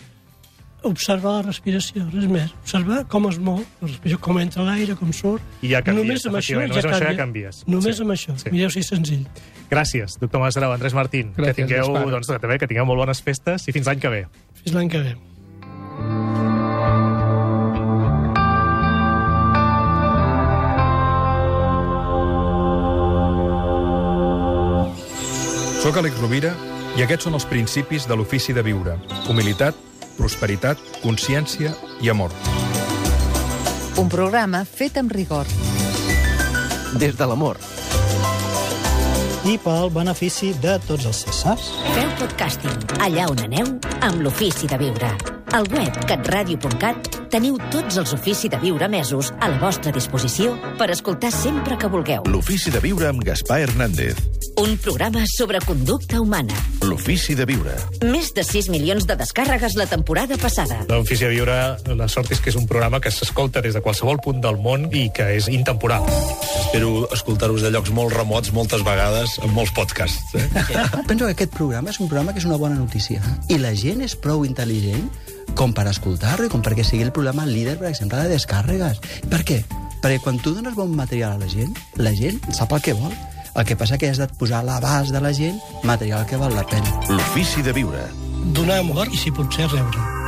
observar 0.83 1.33
la 1.39 1.41
respiració, 1.43 2.05
res 2.13 2.27
més. 2.31 2.51
Observar 2.61 3.01
com 3.11 3.25
es 3.27 3.37
mou, 3.39 3.57
la 3.81 3.87
respiració, 3.87 4.19
com 4.23 4.39
entra 4.39 4.63
l'aire, 4.63 4.95
com 4.95 5.11
surt. 5.11 5.41
I 5.61 5.73
ja 5.73 5.81
canvies, 5.83 6.05
Només 6.05 6.25
amb 6.29 6.37
això 6.39 6.55
ja 6.55 6.67
només 6.67 6.85
amb 6.85 6.93
això 6.93 6.99
ja 6.99 7.05
canvia. 7.05 7.17
canvies. 7.17 7.63
Només 7.67 7.95
Sí, 7.97 8.01
amb 8.03 8.11
això. 8.15 8.37
sí. 8.37 8.49
Mireu 8.51 8.69
si 8.69 8.79
és 8.79 8.87
senzill. 8.87 9.25
Gràcies, 9.69 10.17
doctor 10.19 10.39
Masgrau, 10.39 10.71
Andrés 10.71 10.93
Martín. 10.93 11.33
Gràcies, 11.35 11.55
que 11.55 11.65
tingueu, 11.65 12.09
doncs, 12.09 12.27
que, 12.27 12.39
també, 12.39 12.57
que 12.59 12.67
tingueu 12.67 12.85
molt 12.85 12.99
bones 13.03 13.21
festes 13.21 13.67
i 13.67 13.71
fins 13.75 13.85
l'any 13.87 13.99
que 13.99 14.09
ve. 14.09 14.25
Fins 14.63 14.73
l'any 14.75 14.89
que 14.89 14.99
ve. 14.99 16.38
Soc 25.80 25.95
Àlex 25.95 26.17
Rovira 26.19 26.49
i 26.99 27.03
aquests 27.05 27.23
són 27.27 27.38
els 27.38 27.45
principis 27.47 28.03
de 28.09 28.15
l'ofici 28.19 28.51
de 28.51 28.59
viure. 28.65 28.97
Humilitat, 29.32 29.77
prosperitat, 30.17 30.82
consciència 30.99 31.71
i 32.03 32.11
amor. 32.11 32.36
Un 33.99 34.11
programa 34.11 34.65
fet 34.67 34.99
amb 34.99 35.15
rigor. 35.15 35.47
Des 36.99 37.15
de 37.15 37.25
l'amor. 37.32 37.57
i 39.47 39.55
pel 39.63 39.88
benefici 39.89 40.51
de 40.61 40.75
tots 40.84 41.07
els 41.07 41.23
Cèsars. 41.23 41.71
Feu 41.95 42.11
podcasting 42.19 42.99
allà 42.99 43.32
on 43.32 43.39
aneu 43.47 43.71
amb 44.03 44.21
l'ofici 44.21 44.67
de 44.67 44.77
viure. 44.77 45.38
Al 45.49 45.65
web 45.73 45.95
catradio.cat 46.05 47.07
teniu 47.33 47.55
tots 47.73 47.97
els 47.97 48.11
ofici 48.13 48.49
de 48.53 48.57
viure 48.61 48.85
mesos 48.89 49.31
a 49.41 49.47
la 49.49 49.57
vostra 49.57 49.89
disposició 49.93 50.51
per 50.77 50.91
escoltar 50.93 51.31
sempre 51.33 51.77
que 51.77 51.89
vulgueu. 51.89 52.27
L'ofici 52.29 52.69
de 52.69 52.81
viure 52.83 53.07
amb 53.09 53.23
Gaspar 53.25 53.63
Hernández. 53.65 54.17
Un 54.61 54.75
programa 54.77 55.23
sobre 55.31 55.61
conducta 55.65 56.19
humana. 56.21 56.53
L'ofici 56.85 57.33
de 57.33 57.47
viure. 57.49 57.73
Més 58.05 58.29
de 58.35 58.43
6 58.45 58.69
milions 58.69 59.07
de 59.09 59.15
descàrregues 59.17 59.73
la 59.79 59.87
temporada 59.89 60.37
passada. 60.37 60.83
L'Ofici 60.89 61.25
de 61.25 61.31
Viure, 61.33 61.57
la 61.97 62.09
sort 62.11 62.29
és 62.35 62.41
que 62.43 62.51
és 62.53 62.57
un 62.59 62.67
programa 62.69 62.99
que 63.01 63.09
s'escolta 63.13 63.63
des 63.65 63.73
de 63.77 63.81
qualsevol 63.81 64.19
punt 64.21 64.43
del 64.43 64.59
món 64.61 64.89
i 64.93 65.07
que 65.15 65.31
és 65.37 65.49
intemporal. 65.49 66.05
Espero 66.59 67.07
escoltar-vos 67.15 67.65
de 67.65 67.71
llocs 67.73 67.89
molt 67.95 68.13
remots 68.13 68.53
moltes 68.53 68.83
vegades, 68.85 69.39
amb 69.41 69.57
molts 69.57 69.73
podcasts. 69.73 70.35
Eh? 70.35 70.45
Penso 71.09 71.25
que 71.25 71.33
aquest 71.33 71.55
programa 71.55 71.89
és 71.89 72.01
un 72.03 72.11
programa 72.11 72.35
que 72.35 72.43
és 72.43 72.49
una 72.49 72.59
bona 72.61 72.77
notícia. 72.77 73.23
I 73.49 73.57
la 73.63 73.73
gent 73.73 74.03
és 74.05 74.17
prou 74.19 74.45
intel·ligent 74.45 75.09
com 75.55 75.73
per 75.75 75.87
escoltar-lo 75.89 76.47
i 76.47 76.51
com 76.51 76.63
perquè 76.65 76.85
sigui 76.85 77.05
el 77.05 77.13
programa 77.15 77.47
líder, 77.47 77.77
per 77.79 77.89
exemple, 77.89 78.21
de 78.21 78.35
descàrregues. 78.35 79.01
Per 79.31 79.41
què? 79.47 79.63
Perquè 79.99 80.19
quan 80.23 80.39
tu 80.39 80.53
dones 80.55 80.75
bon 80.77 80.93
material 80.95 81.35
a 81.35 81.41
la 81.41 81.49
gent, 81.51 81.73
la 81.99 82.13
gent 82.15 82.39
sap 82.55 82.75
el 82.75 82.85
que 82.85 82.95
vol. 82.97 83.15
El 83.55 83.65
que 83.65 83.75
passa 83.75 83.97
que 83.97 84.11
has 84.11 84.21
de 84.21 84.29
posar 84.39 84.61
a 84.61 84.67
l'abast 84.67 85.11
de 85.11 85.23
la 85.23 85.33
gent 85.33 85.57
material 85.83 86.25
que 86.29 86.37
val 86.37 86.55
la 86.55 86.67
pena. 86.69 86.95
L'ofici 87.09 87.65
de 87.65 87.75
viure. 87.75 88.05
Donar 88.55 88.79
amor 88.85 89.11
i, 89.11 89.19
si 89.19 89.33
pot 89.35 89.51
ser, 89.53 89.67
rebre. 89.73 90.18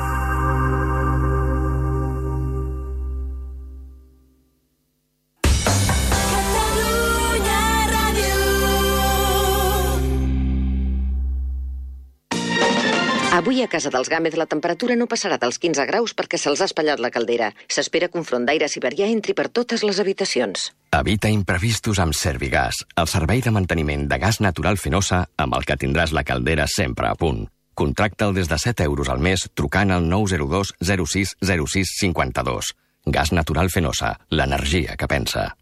Avui 13.42 13.64
a 13.64 13.68
casa 13.68 13.90
dels 13.90 14.06
Gámez 14.06 14.36
la 14.38 14.46
temperatura 14.46 14.94
no 14.94 15.08
passarà 15.10 15.40
dels 15.42 15.58
15 15.58 15.88
graus 15.90 16.12
perquè 16.14 16.38
se'ls 16.38 16.60
ha 16.62 16.68
espatllat 16.70 17.00
la 17.02 17.10
caldera. 17.10 17.48
S'espera 17.66 18.06
que 18.12 18.20
un 18.20 18.26
front 18.28 18.44
d'aire 18.46 18.68
siberià 18.70 19.08
entri 19.10 19.34
per 19.34 19.48
totes 19.50 19.82
les 19.82 19.98
habitacions. 20.04 20.68
Evita 20.94 21.32
imprevistos 21.34 21.98
amb 22.04 22.14
Servigas, 22.14 22.84
el 23.02 23.10
servei 23.10 23.42
de 23.42 23.50
manteniment 23.56 24.06
de 24.12 24.22
gas 24.22 24.38
natural 24.46 24.78
fenosa 24.78 25.24
amb 25.42 25.58
el 25.58 25.66
que 25.66 25.80
tindràs 25.82 26.14
la 26.14 26.22
caldera 26.22 26.70
sempre 26.70 27.10
a 27.10 27.16
punt. 27.18 27.48
Contracta'l 27.74 28.38
des 28.38 28.46
de 28.46 28.62
7 28.62 28.86
euros 28.86 29.10
al 29.10 29.26
mes 29.26 29.50
trucant 29.58 29.90
al 29.90 30.06
902 30.06 30.76
06 30.78 31.36
06 31.42 31.98
52. 31.98 32.74
Gas 33.10 33.34
natural 33.34 33.74
fenosa, 33.74 34.20
l'energia 34.30 34.94
que 34.94 35.10
pensa. 35.10 35.56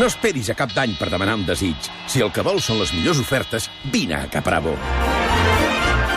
No 0.00 0.08
esperis 0.08 0.48
a 0.48 0.56
cap 0.56 0.72
d'any 0.72 0.96
per 0.96 1.12
demanar 1.12 1.36
un 1.36 1.44
desig. 1.44 1.92
Si 2.08 2.24
el 2.24 2.32
que 2.32 2.46
vols 2.46 2.64
són 2.64 2.80
les 2.80 2.96
millors 2.96 3.20
ofertes, 3.20 3.68
vine 3.92 4.22
a 4.22 4.28
Capravo. 4.32 4.78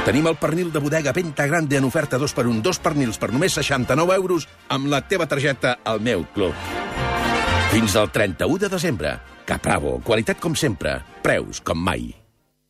Tenim 0.03 0.25
el 0.27 0.35
pernil 0.35 0.67
de 0.73 0.81
bodega 0.83 1.13
Venta 1.15 1.45
Grande 1.47 1.77
en 1.79 1.85
oferta 1.87 2.17
2 2.19 2.33
per 2.35 2.43
1, 2.43 2.59
dos 2.59 2.79
pernils 2.83 3.15
per 3.17 3.29
només 3.31 3.53
69 3.55 4.17
euros 4.19 4.49
amb 4.67 4.89
la 4.91 4.99
teva 5.07 5.29
targeta 5.31 5.77
al 5.87 6.01
meu 6.03 6.25
club. 6.35 6.51
Fins 7.71 7.95
al 7.95 8.11
31 8.11 8.59
de 8.65 8.69
desembre. 8.73 9.13
Capravo, 9.47 10.01
qualitat 10.03 10.43
com 10.43 10.59
sempre, 10.59 10.97
preus 11.23 11.63
com 11.63 11.79
mai. 11.79 12.11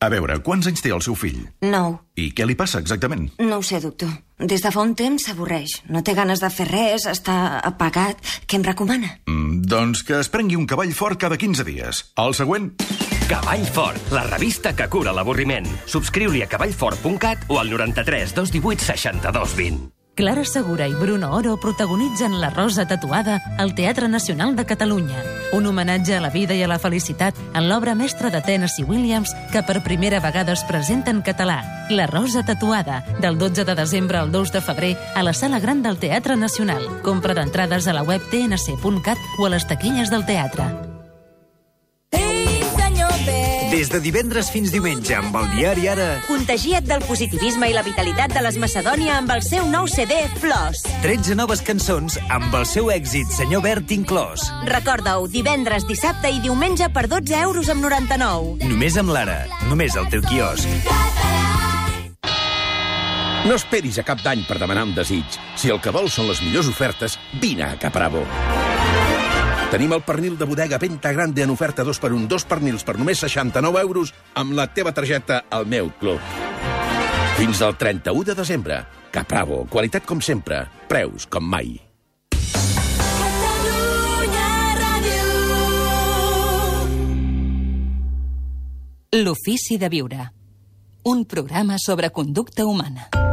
A 0.04 0.10
veure, 0.12 0.36
quants 0.46 0.68
anys 0.70 0.82
té 0.84 0.92
el 0.94 1.02
seu 1.02 1.16
fill? 1.18 1.40
Nou. 1.64 1.96
I 2.20 2.28
què 2.36 2.46
li 2.46 2.54
passa 2.54 2.78
exactament? 2.78 3.26
No 3.42 3.58
ho 3.58 3.66
sé, 3.66 3.80
doctor. 3.82 4.10
Des 4.38 4.62
de 4.62 4.70
fa 4.70 4.82
un 4.84 4.94
temps 4.94 5.26
s'avorreix. 5.26 5.80
No 5.90 6.02
té 6.06 6.14
ganes 6.14 6.42
de 6.42 6.50
fer 6.54 6.68
res, 6.70 7.06
està 7.10 7.58
apagat. 7.64 8.20
Què 8.46 8.60
em 8.60 8.66
recomana? 8.66 9.10
Mm, 9.26 9.64
doncs 9.70 10.04
que 10.06 10.20
es 10.20 10.30
prengui 10.30 10.58
un 10.60 10.68
cavall 10.70 10.92
fort 10.94 11.18
cada 11.18 11.40
15 11.40 11.66
dies. 11.66 12.04
El 12.20 12.36
següent... 12.38 12.74
Cavall 13.28 13.64
Fort, 13.64 14.10
la 14.12 14.24
revista 14.24 14.74
que 14.76 14.84
cura 14.92 15.12
l'avorriment. 15.16 15.64
Subscriu-li 15.88 16.42
a 16.44 16.48
cavallfort.cat 16.48 17.48
o 17.48 17.58
al 17.58 17.70
93 17.72 18.34
218 18.36 18.84
62 18.84 19.56
20. 19.56 19.92
Clara 20.14 20.44
Segura 20.44 20.86
i 20.86 20.92
Bruno 20.94 21.32
Oro 21.34 21.56
protagonitzen 21.58 22.36
La 22.38 22.50
Rosa 22.50 22.86
Tatuada 22.86 23.40
al 23.58 23.74
Teatre 23.74 24.06
Nacional 24.08 24.54
de 24.54 24.66
Catalunya. 24.66 25.24
Un 25.52 25.66
homenatge 25.66 26.14
a 26.14 26.20
la 26.20 26.30
vida 26.30 26.54
i 26.54 26.62
a 26.62 26.68
la 26.68 26.78
felicitat 26.78 27.34
en 27.54 27.66
l'obra 27.66 27.96
mestra 27.96 28.30
de 28.30 28.42
Tennessee 28.44 28.84
Williams 28.84 29.34
que 29.50 29.64
per 29.64 29.82
primera 29.82 30.20
vegada 30.20 30.52
es 30.52 30.62
presenta 30.68 31.10
en 31.10 31.22
català. 31.22 31.62
La 31.90 32.06
Rosa 32.06 32.44
Tatuada, 32.44 33.02
del 33.20 33.38
12 33.38 33.64
de 33.64 33.74
desembre 33.74 34.18
al 34.18 34.30
2 34.30 34.52
de 34.52 34.60
febrer 34.60 34.96
a 35.16 35.24
la 35.24 35.32
Sala 35.32 35.58
Gran 35.58 35.82
del 35.82 35.98
Teatre 35.98 36.36
Nacional. 36.36 36.86
Compra 37.02 37.34
d'entrades 37.34 37.88
a 37.88 37.96
la 37.96 38.04
web 38.04 38.22
tnc.cat 38.30 39.18
o 39.38 39.46
a 39.46 39.54
les 39.56 39.66
taquilles 39.66 40.12
del 40.12 40.26
teatre. 40.26 40.68
Des 43.74 43.88
de 43.90 43.98
divendres 43.98 44.46
fins 44.54 44.70
diumenge 44.70 45.16
amb 45.18 45.34
el 45.34 45.48
diari 45.50 45.88
Ara, 45.90 46.04
Contagia't 46.28 46.84
del 46.86 47.00
positivisme 47.08 47.66
i 47.66 47.72
la 47.74 47.82
vitalitat 47.82 48.30
de 48.30 48.42
les 48.44 48.54
Macedònia 48.62 49.16
amb 49.18 49.32
el 49.34 49.40
seu 49.42 49.66
nou 49.66 49.88
CD 49.90 50.14
Flors. 50.38 50.84
13 51.02 51.34
noves 51.34 51.58
cançons 51.66 52.14
amb 52.30 52.54
el 52.54 52.68
seu 52.70 52.92
èxit 52.94 53.32
Senyor 53.34 53.64
Bert 53.64 53.90
inclòs. 53.90 54.46
Recorda-ho, 54.70 55.26
divendres, 55.26 55.88
dissabte 55.90 56.30
i 56.30 56.38
diumenge 56.44 56.86
per 56.94 57.08
12 57.10 57.34
euros 57.40 57.72
amb 57.74 57.82
99. 57.82 58.62
Només 58.70 59.00
amb 59.02 59.10
l'Ara, 59.10 59.40
només 59.66 59.98
al 59.98 60.06
teu 60.12 60.22
quiosc. 60.22 60.70
No 63.50 63.58
esperis 63.58 63.98
a 63.98 64.06
cap 64.06 64.22
d'any 64.22 64.46
per 64.46 64.62
demanar 64.62 64.86
un 64.86 64.94
desig. 64.94 65.42
Si 65.58 65.74
el 65.74 65.82
que 65.82 65.90
vols 65.90 66.14
són 66.14 66.30
les 66.30 66.46
millors 66.46 66.70
ofertes, 66.70 67.18
vine 67.42 67.66
a 67.72 67.74
Capravo. 67.74 68.22
Tenim 69.74 69.90
el 69.90 70.04
pernil 70.06 70.36
de 70.38 70.46
bodega 70.46 70.78
Venta 70.78 71.10
Grande 71.10 71.42
en 71.42 71.50
oferta 71.50 71.82
2 71.82 71.98
per 71.98 72.12
1, 72.14 72.28
dos 72.30 72.44
pernils 72.46 72.84
per 72.86 72.94
només 72.94 73.18
69 73.18 73.80
euros 73.82 74.12
amb 74.38 74.54
la 74.54 74.68
teva 74.70 74.92
targeta 74.94 75.40
al 75.50 75.66
meu 75.66 75.88
club. 75.98 76.22
Fins 77.34 77.58
al 77.58 77.74
31 77.74 78.22
de 78.28 78.36
desembre. 78.38 78.76
Capravo, 79.10 79.64
qualitat 79.66 80.06
com 80.06 80.22
sempre, 80.22 80.60
preus 80.86 81.26
com 81.26 81.42
mai. 81.42 81.74
L'ofici 89.26 89.74
de 89.74 89.90
viure. 89.90 90.30
Un 91.02 91.26
programa 91.26 91.82
sobre 91.82 92.14
conducta 92.14 92.62
humana. 92.62 93.23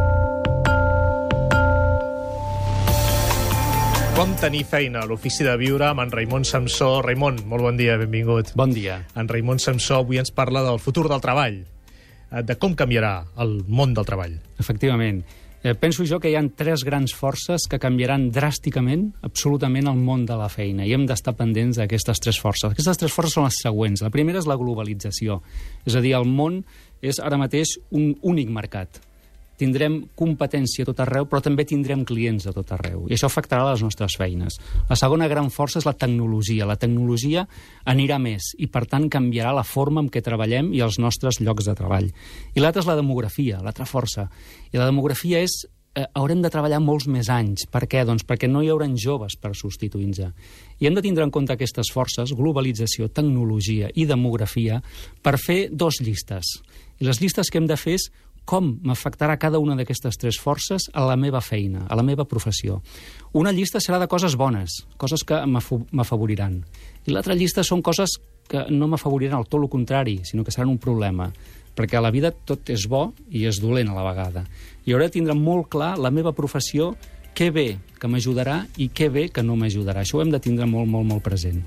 Com 4.12 4.34
tenir 4.38 4.66
feina 4.68 5.02
a 5.02 5.08
l'ofici 5.08 5.46
de 5.48 5.54
viure 5.58 5.86
amb 5.88 6.04
en 6.04 6.12
Raimon 6.12 6.44
Samsó. 6.46 7.00
Raimon, 7.02 7.40
molt 7.50 7.64
bon 7.64 7.78
dia, 7.80 7.96
benvingut. 7.98 8.52
Bon 8.60 8.74
dia. 8.76 9.00
En 9.16 9.30
Raimon 9.32 9.60
Samsó 9.64 10.02
avui 10.02 10.20
ens 10.20 10.34
parla 10.36 10.62
del 10.66 10.82
futur 10.84 11.08
del 11.10 11.24
treball, 11.24 11.62
eh, 11.64 12.44
de 12.44 12.58
com 12.60 12.76
canviarà 12.76 13.14
el 13.40 13.64
món 13.68 13.96
del 13.96 14.06
treball. 14.06 14.36
Efectivament. 14.60 15.24
Eh, 15.64 15.76
penso 15.76 16.04
jo 16.06 16.20
que 16.20 16.30
hi 16.30 16.36
ha 16.36 16.42
tres 16.58 16.84
grans 16.84 17.14
forces 17.14 17.68
que 17.70 17.80
canviaran 17.80 18.32
dràsticament, 18.34 19.12
absolutament, 19.22 19.88
el 19.88 20.00
món 20.02 20.26
de 20.26 20.36
la 20.36 20.50
feina, 20.50 20.86
i 20.86 20.94
hem 20.94 21.06
d'estar 21.06 21.36
pendents 21.38 21.78
d'aquestes 21.78 22.20
tres 22.20 22.40
forces. 22.42 22.72
Aquestes 22.72 22.98
tres 22.98 23.14
forces 23.14 23.38
són 23.38 23.46
les 23.46 23.62
següents. 23.62 24.02
La 24.02 24.10
primera 24.10 24.42
és 24.42 24.50
la 24.50 24.58
globalització, 24.58 25.42
és 25.86 25.96
a 25.96 26.02
dir, 26.02 26.16
el 26.18 26.26
món 26.26 26.64
és 27.02 27.20
ara 27.22 27.38
mateix 27.38 27.78
un 27.92 28.16
únic 28.22 28.50
mercat. 28.50 29.02
Tindrem 29.62 30.00
competència 30.18 30.82
a 30.82 30.90
tot 30.90 31.02
arreu, 31.04 31.28
però 31.30 31.42
també 31.46 31.68
tindrem 31.70 32.02
clients 32.08 32.48
a 32.50 32.54
tot 32.56 32.72
arreu, 32.74 33.04
i 33.06 33.14
això 33.14 33.30
afectarà 33.30 33.68
les 33.70 33.84
nostres 33.86 34.16
feines. 34.18 34.58
La 34.90 34.98
segona 34.98 35.28
gran 35.30 35.52
força 35.54 35.78
és 35.78 35.86
la 35.86 35.94
tecnologia. 35.94 36.66
La 36.66 36.80
tecnologia 36.82 37.46
anirà 37.86 38.18
més, 38.22 38.56
i 38.58 38.66
per 38.72 38.88
tant 38.90 39.06
canviarà 39.12 39.54
la 39.54 39.68
forma 39.68 40.02
en 40.02 40.10
què 40.10 40.24
treballem 40.26 40.72
i 40.74 40.82
els 40.82 40.98
nostres 40.98 41.38
llocs 41.46 41.70
de 41.70 41.78
treball. 41.78 42.10
I 42.56 42.64
l'altra 42.64 42.82
és 42.82 42.90
la 42.90 42.98
demografia, 42.98 43.62
l'altra 43.62 43.86
força. 43.86 44.26
I 44.74 44.82
la 44.82 44.90
demografia 44.90 45.44
és 45.46 45.62
eh, 45.96 46.06
haurem 46.14 46.42
de 46.42 46.50
treballar 46.52 46.80
molts 46.82 47.08
més 47.12 47.30
anys. 47.30 47.68
Per 47.72 47.84
què? 47.90 48.04
Doncs 48.08 48.26
perquè 48.28 48.50
no 48.50 48.64
hi 48.64 48.72
haurà 48.72 48.88
joves 48.96 49.38
per 49.38 49.54
substituir-nos. 49.56 50.34
I 50.80 50.88
hem 50.88 50.98
de 50.98 51.04
tindre 51.06 51.24
en 51.24 51.32
compte 51.32 51.54
aquestes 51.54 51.92
forces, 51.94 52.34
globalització, 52.34 53.10
tecnologia 53.10 53.92
i 53.94 54.06
demografia, 54.06 54.82
per 55.22 55.38
fer 55.38 55.70
dos 55.72 56.02
llistes. 56.02 56.58
I 57.00 57.06
les 57.06 57.22
llistes 57.22 57.50
que 57.50 57.58
hem 57.58 57.68
de 57.68 57.78
fer 57.78 57.98
és 58.00 58.10
com 58.46 58.74
m'afectarà 58.84 59.38
cada 59.40 59.60
una 59.62 59.78
d'aquestes 59.78 60.18
tres 60.20 60.40
forces 60.42 60.90
a 60.94 61.06
la 61.06 61.16
meva 61.16 61.42
feina, 61.42 61.86
a 61.88 61.96
la 61.96 62.04
meva 62.04 62.26
professió. 62.26 62.82
Una 63.38 63.54
llista 63.56 63.80
serà 63.80 64.00
de 64.02 64.10
coses 64.12 64.36
bones, 64.36 64.82
coses 64.98 65.24
que 65.24 65.40
m'afavoriran. 65.46 66.60
I 67.06 67.16
l'altra 67.16 67.38
llista 67.38 67.64
són 67.64 67.84
coses 67.86 68.18
que 68.52 68.66
no 68.74 68.90
m'afavoriran 68.92 69.40
al 69.40 69.48
tot 69.48 69.62
el 69.62 69.70
contrari, 69.72 70.20
sinó 70.28 70.44
que 70.44 70.52
seran 70.52 70.74
un 70.74 70.82
problema 70.82 71.32
perquè 71.76 71.98
a 71.98 72.04
la 72.04 72.12
vida 72.12 72.34
tot 72.34 72.70
és 72.74 72.84
bo 72.92 73.14
i 73.32 73.46
és 73.48 73.62
dolent 73.64 73.92
a 73.92 73.96
la 73.96 74.04
vegada. 74.04 74.44
I 74.86 74.92
hauré 74.92 75.08
de 75.08 75.16
tindre 75.16 75.36
molt 75.38 75.70
clar 75.72 75.94
la 76.00 76.12
meva 76.12 76.34
professió, 76.36 76.92
què 77.38 77.48
bé 77.54 77.80
que 78.00 78.10
m'ajudarà 78.12 78.66
i 78.78 78.90
què 78.92 79.08
bé 79.12 79.30
que 79.32 79.44
no 79.44 79.56
m'ajudarà. 79.56 80.04
Això 80.04 80.20
ho 80.20 80.26
hem 80.26 80.34
de 80.34 80.42
tindre 80.44 80.68
molt, 80.68 80.90
molt, 80.92 81.08
molt 81.08 81.24
present. 81.24 81.62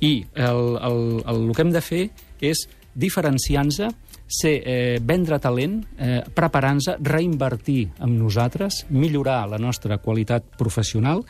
I 0.00 0.24
el, 0.34 0.62
el, 0.80 0.98
el, 1.20 1.42
el 1.48 1.52
que 1.56 1.64
hem 1.64 1.72
de 1.74 1.84
fer 1.84 2.02
és 2.40 2.64
diferenciar-nos, 2.96 3.92
ser, 4.26 4.62
eh, 4.64 4.98
vendre 5.02 5.38
talent, 5.38 5.84
eh, 5.98 6.22
preparar-nos, 6.34 6.96
reinvertir 7.00 7.90
en 8.00 8.18
nosaltres, 8.18 8.86
millorar 8.90 9.48
la 9.48 9.58
nostra 9.58 9.98
qualitat 9.98 10.44
professional 10.58 11.24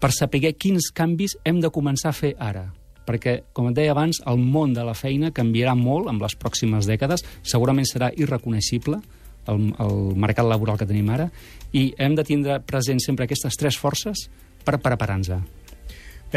per 0.00 0.12
saber 0.12 0.54
quins 0.56 0.90
canvis 0.92 1.36
hem 1.44 1.60
de 1.60 1.70
començar 1.70 2.10
a 2.10 2.16
fer 2.16 2.34
ara. 2.38 2.72
Perquè, 3.06 3.42
com 3.52 3.68
et 3.68 3.74
deia 3.74 3.92
abans, 3.92 4.20
el 4.26 4.38
món 4.38 4.72
de 4.72 4.84
la 4.84 4.94
feina 4.94 5.32
canviarà 5.32 5.74
molt 5.74 6.08
en 6.08 6.18
les 6.18 6.36
pròximes 6.36 6.86
dècades, 6.86 7.24
segurament 7.42 7.86
serà 7.86 8.12
irreconeixible 8.16 9.00
el, 9.48 9.74
el 9.78 9.96
mercat 10.16 10.46
laboral 10.46 10.78
que 10.78 10.86
tenim 10.86 11.08
ara, 11.10 11.30
i 11.72 11.92
hem 11.98 12.14
de 12.14 12.24
tindre 12.24 12.60
present 12.60 13.00
sempre 13.00 13.24
aquestes 13.24 13.56
tres 13.58 13.78
forces 13.78 14.28
per 14.64 14.78
preparar-nos. 14.78 15.59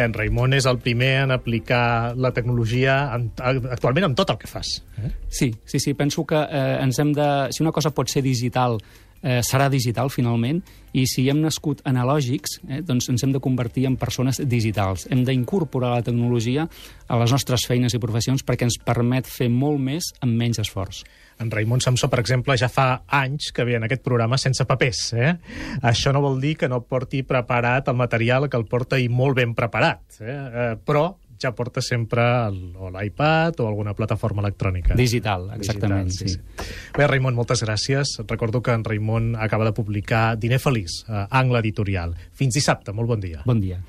En 0.01 0.13
Raimon 0.13 0.55
és 0.57 0.65
el 0.69 0.79
primer 0.81 1.11
en 1.23 1.33
aplicar 1.35 2.15
la 2.17 2.31
tecnologia 2.33 2.95
en, 3.13 3.29
actualment 3.71 4.09
en 4.09 4.15
tot 4.17 4.33
el 4.33 4.39
que 4.41 4.49
fas. 4.49 4.79
Eh? 4.97 5.11
Sí, 5.29 5.53
sí, 5.65 5.79
sí, 5.79 5.93
penso 5.93 6.25
que 6.25 6.39
eh, 6.41 6.77
ens 6.81 6.99
hem 6.99 7.13
de... 7.13 7.29
Si 7.53 7.61
una 7.63 7.71
cosa 7.71 7.93
pot 7.93 8.09
ser 8.09 8.23
digital 8.25 8.79
eh, 9.23 9.39
serà 9.41 9.69
digital 9.71 10.11
finalment, 10.13 10.61
i 10.93 11.07
si 11.09 11.25
hem 11.31 11.39
nascut 11.41 11.81
analògics, 11.89 12.59
eh, 12.67 12.81
doncs 12.85 13.09
ens 13.09 13.23
hem 13.25 13.31
de 13.33 13.41
convertir 13.41 13.87
en 13.89 13.97
persones 13.97 14.37
digitals. 14.45 15.07
Hem 15.09 15.23
d'incorporar 15.25 15.95
la 15.95 16.05
tecnologia 16.05 16.67
a 17.07 17.17
les 17.17 17.33
nostres 17.33 17.65
feines 17.67 17.95
i 17.95 18.01
professions 18.03 18.45
perquè 18.45 18.67
ens 18.67 18.77
permet 18.77 19.25
fer 19.25 19.49
molt 19.49 19.81
més 19.81 20.11
amb 20.21 20.37
menys 20.37 20.61
esforç. 20.61 21.03
En 21.41 21.49
Raimon 21.49 21.81
Samsó, 21.81 22.09
per 22.11 22.19
exemple, 22.21 22.55
ja 22.59 22.69
fa 22.69 23.03
anys 23.09 23.49
que 23.55 23.65
ve 23.65 23.75
en 23.79 23.87
aquest 23.87 24.03
programa 24.05 24.37
sense 24.37 24.65
papers. 24.69 25.01
Eh? 25.17 25.33
Això 25.81 26.13
no 26.13 26.21
vol 26.21 26.39
dir 26.43 26.53
que 26.59 26.69
no 26.69 26.83
porti 26.85 27.23
preparat 27.25 27.89
el 27.89 27.97
material, 27.97 28.47
que 28.49 28.59
el 28.59 28.67
porta 28.69 28.99
i 29.01 29.09
molt 29.09 29.39
ben 29.41 29.55
preparat. 29.57 30.19
Eh? 30.21 30.37
Eh, 30.37 30.69
però 30.85 31.07
ja 31.43 31.53
porta 31.55 31.83
sempre 31.83 32.23
l'iPad 32.51 33.61
o 33.61 33.67
alguna 33.67 33.93
plataforma 33.97 34.43
electrònica. 34.45 34.97
Digital, 34.99 35.49
exactament, 35.57 36.09
Digital, 36.09 36.29
sí. 36.29 36.63
sí. 36.63 36.89
Bé, 36.97 37.07
Raimon, 37.07 37.35
moltes 37.35 37.63
gràcies. 37.65 38.17
Recordo 38.27 38.63
que 38.63 38.75
en 38.75 38.85
Raimon 38.87 39.33
acaba 39.35 39.67
de 39.67 39.75
publicar 39.75 40.37
Diner 40.39 40.61
Feliç, 40.63 41.03
a 41.07 41.27
Angle 41.31 41.63
Editorial. 41.63 42.15
Fins 42.31 42.55
dissabte, 42.55 42.95
molt 42.95 43.15
bon 43.15 43.23
dia. 43.23 43.43
Bon 43.45 43.59
dia. 43.61 43.81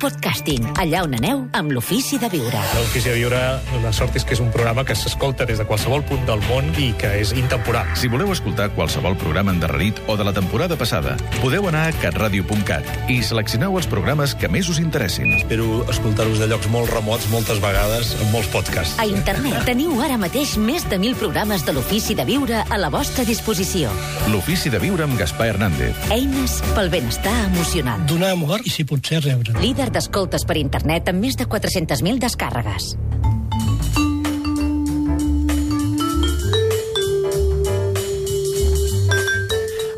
Podcasting 0.00 0.64
allà 0.80 1.02
on 1.04 1.12
aneu 1.18 1.42
amb 1.58 1.74
l'Ofici 1.74 2.16
de 2.16 2.30
Viure. 2.32 2.56
L'Ofici 2.72 3.10
de 3.10 3.18
Viure, 3.18 3.40
la 3.82 3.90
sort 3.92 4.14
és 4.16 4.24
que 4.24 4.32
és 4.32 4.40
un 4.40 4.48
programa 4.48 4.80
que 4.88 4.94
s'escolta 4.96 5.44
des 5.44 5.58
de 5.60 5.66
qualsevol 5.68 6.00
punt 6.08 6.22
del 6.24 6.40
món 6.46 6.70
i 6.80 6.86
que 6.96 7.10
és 7.20 7.34
intemporal. 7.36 7.90
Si 8.00 8.08
voleu 8.08 8.32
escoltar 8.32 8.70
qualsevol 8.72 9.18
programa 9.20 9.52
endarrerit 9.52 10.00
o 10.08 10.16
de 10.16 10.24
la 10.24 10.32
temporada 10.32 10.78
passada, 10.80 11.18
podeu 11.42 11.68
anar 11.68 11.82
a 11.90 11.96
catradio.cat 12.00 13.12
i 13.12 13.18
seleccioneu 13.20 13.76
els 13.76 13.88
programes 13.92 14.32
que 14.32 14.48
més 14.48 14.70
us 14.72 14.80
interessin. 14.80 15.34
Espero 15.36 15.82
escoltar-vos 15.92 16.40
de 16.40 16.48
llocs 16.48 16.70
molt 16.72 16.88
remots 16.94 17.28
moltes 17.34 17.60
vegades 17.60 18.14
amb 18.22 18.32
molts 18.38 18.48
podcasts. 18.54 18.96
A 19.04 19.04
internet 19.10 19.60
teniu 19.68 20.00
ara 20.00 20.16
mateix 20.22 20.56
més 20.56 20.88
de 20.88 20.96
1.000 20.96 21.20
programes 21.20 21.66
de 21.68 21.76
l'Ofici 21.76 22.16
de 22.16 22.24
Viure 22.24 22.64
a 22.64 22.80
la 22.80 22.88
vostra 22.88 23.26
disposició. 23.28 23.92
L'Ofici 24.32 24.72
de 24.72 24.80
Viure 24.80 25.04
amb 25.04 25.20
Gaspar 25.20 25.52
Hernández. 25.52 26.08
Eines 26.08 26.56
pel 26.72 26.88
benestar 26.88 27.36
emocional. 27.50 28.00
Donar 28.08 28.32
amor 28.38 28.64
i, 28.64 28.72
si 28.72 28.88
pot 28.88 29.04
ser, 29.04 29.20
rebre. 29.28 29.52
Líder 29.60 29.89
d'escoltes 29.92 30.46
internet 30.56 31.08
amb 31.08 31.20
més 31.20 31.36
de 31.36 31.46
400.000 31.46 32.18
descàrregues. 32.18 32.96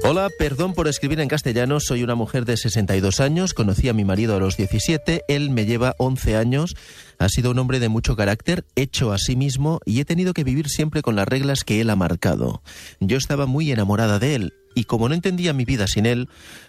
Hola, 0.05 0.29
perdón 0.39 0.75
por 0.75 0.89
escribir 0.89 1.21
en 1.21 1.29
castellano. 1.29 1.81
Soy 1.81 2.03
una 2.03 2.15
mujer 2.15 2.45
de 2.45 2.59
62 2.59 3.21
años. 3.21 3.55
Conocí 3.55 3.89
a 3.89 3.95
mi 3.95 4.05
marido 4.05 4.37
a 4.37 4.41
los 4.41 4.59
17. 4.59 5.23
Él 5.27 5.49
me 5.49 5.65
lleva 5.65 5.95
11 5.97 6.37
años. 6.37 6.75
Ha 7.19 7.31
sido 7.31 7.51
un 7.51 7.59
hombre 7.59 7.81
de 7.81 7.89
mucho 7.89 8.15
carácter, 8.15 8.67
hecho 8.77 9.13
a 9.13 9.19
sí 9.19 9.37
mismo, 9.37 9.81
y 9.87 10.01
he 10.01 10.05
tenido 10.05 10.35
que 10.35 10.45
vivir 10.45 10.69
siempre 10.69 11.01
con 11.01 11.17
las 11.17 11.27
reglas 11.27 11.65
que 11.65 11.81
él 11.81 11.89
ha 11.89 11.97
marcado. 11.97 12.63
Yo 13.01 13.17
estaba 13.17 13.47
muy 13.47 13.73
enamorada 13.73 14.19
de 14.19 14.35
él, 14.35 14.53
y 14.75 14.85
como 14.85 15.09
no 15.09 15.15
entendía 15.15 15.53
mi 15.53 15.65
vida 15.65 15.87
sin 15.87 16.07
él, 16.07 16.29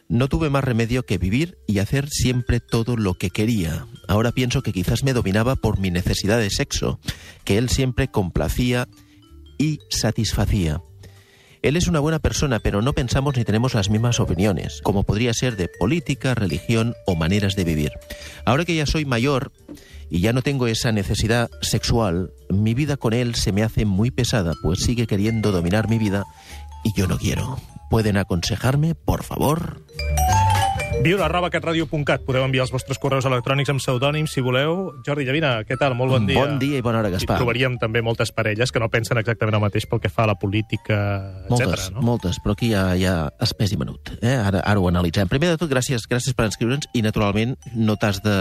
no 0.09 0.27
tuve 0.27 0.49
más 0.49 0.63
remedio 0.63 1.03
que 1.03 1.17
vivir 1.17 1.57
y 1.67 1.79
hacer 1.79 2.09
siempre 2.09 2.59
todo 2.59 2.97
lo 2.97 3.15
que 3.15 3.29
quería. 3.29 3.85
Ahora 4.07 4.31
pienso 4.31 4.61
que 4.61 4.73
quizás 4.73 5.03
me 5.03 5.13
dominaba 5.13 5.55
por 5.55 5.79
mi 5.79 5.91
necesidad 5.91 6.39
de 6.39 6.49
sexo, 6.49 6.99
que 7.43 7.57
él 7.57 7.69
siempre 7.69 8.09
complacía 8.09 8.87
y 9.57 9.79
satisfacía. 9.89 10.81
Él 11.63 11.77
es 11.77 11.87
una 11.87 12.01
buena 12.01 12.19
persona, 12.19 12.59
pero 12.59 12.81
no 12.81 12.91
pensamos 12.91 13.37
ni 13.37 13.45
tenemos 13.45 13.73
las 13.73 13.89
mismas 13.89 14.19
opiniones, 14.19 14.81
como 14.83 15.03
podría 15.03 15.33
ser 15.33 15.55
de 15.55 15.69
política, 15.69 16.35
religión 16.35 16.93
o 17.07 17.15
maneras 17.15 17.55
de 17.55 17.63
vivir. 17.63 17.93
Ahora 18.45 18.65
que 18.65 18.75
ya 18.75 18.85
soy 18.85 19.05
mayor 19.05 19.53
y 20.09 20.19
ya 20.19 20.33
no 20.33 20.41
tengo 20.41 20.67
esa 20.67 20.91
necesidad 20.91 21.49
sexual, 21.61 22.33
mi 22.49 22.73
vida 22.73 22.97
con 22.97 23.13
él 23.13 23.35
se 23.35 23.53
me 23.53 23.63
hace 23.63 23.85
muy 23.85 24.11
pesada, 24.11 24.55
pues 24.61 24.81
sigue 24.81 25.07
queriendo 25.07 25.53
dominar 25.53 25.89
mi 25.89 25.97
vida 25.97 26.25
y 26.83 26.91
yo 26.99 27.07
no 27.07 27.17
quiero. 27.17 27.57
¿Pueden 27.89 28.17
aconsejarme, 28.17 28.95
por 28.95 29.23
favor? 29.23 29.85
Viure 31.03 31.19
arroba 31.25 31.49
catradio.cat. 31.51 32.21
Podeu 32.23 32.45
enviar 32.45 32.63
els 32.63 32.71
vostres 32.71 32.95
correus 33.01 33.25
electrònics 33.27 33.67
amb 33.73 33.81
pseudònims, 33.81 34.31
si 34.31 34.39
voleu. 34.39 34.93
Jordi 35.03 35.25
Llavina, 35.27 35.49
què 35.67 35.75
tal? 35.75 35.97
Molt 35.99 36.13
bon 36.13 36.27
dia. 36.29 36.37
Bon 36.39 36.55
dia 36.61 36.79
i 36.79 36.85
bona 36.85 37.01
hora, 37.01 37.09
Gaspar. 37.11 37.35
I 37.35 37.41
trobaríem 37.41 37.75
també 37.81 37.99
moltes 37.99 38.31
parelles 38.31 38.71
que 38.71 38.79
no 38.79 38.87
pensen 38.93 39.19
exactament 39.19 39.57
el 39.57 39.63
mateix 39.65 39.83
pel 39.91 39.99
que 39.99 40.07
fa 40.07 40.23
a 40.23 40.29
la 40.31 40.37
política, 40.39 40.95
Moltes, 41.49 41.89
no? 41.91 42.05
moltes, 42.07 42.39
però 42.39 42.55
aquí 42.55 42.69
hi 42.69 42.77
ha, 42.79 42.85
hi 42.95 43.03
ha 43.09 43.17
espès 43.43 43.75
i 43.75 43.81
menut. 43.81 44.13
Eh? 44.21 44.31
Ara, 44.31 44.63
ara 44.63 44.79
ho 44.79 44.87
analitzem. 44.87 45.27
Primer 45.27 45.51
de 45.51 45.59
tot, 45.59 45.67
gràcies 45.73 46.07
gràcies 46.07 46.39
per 46.39 46.47
inscriure'ns 46.47 46.87
i, 46.95 47.03
naturalment, 47.03 47.57
no 47.75 47.97
t'has 47.99 48.23
de, 48.23 48.37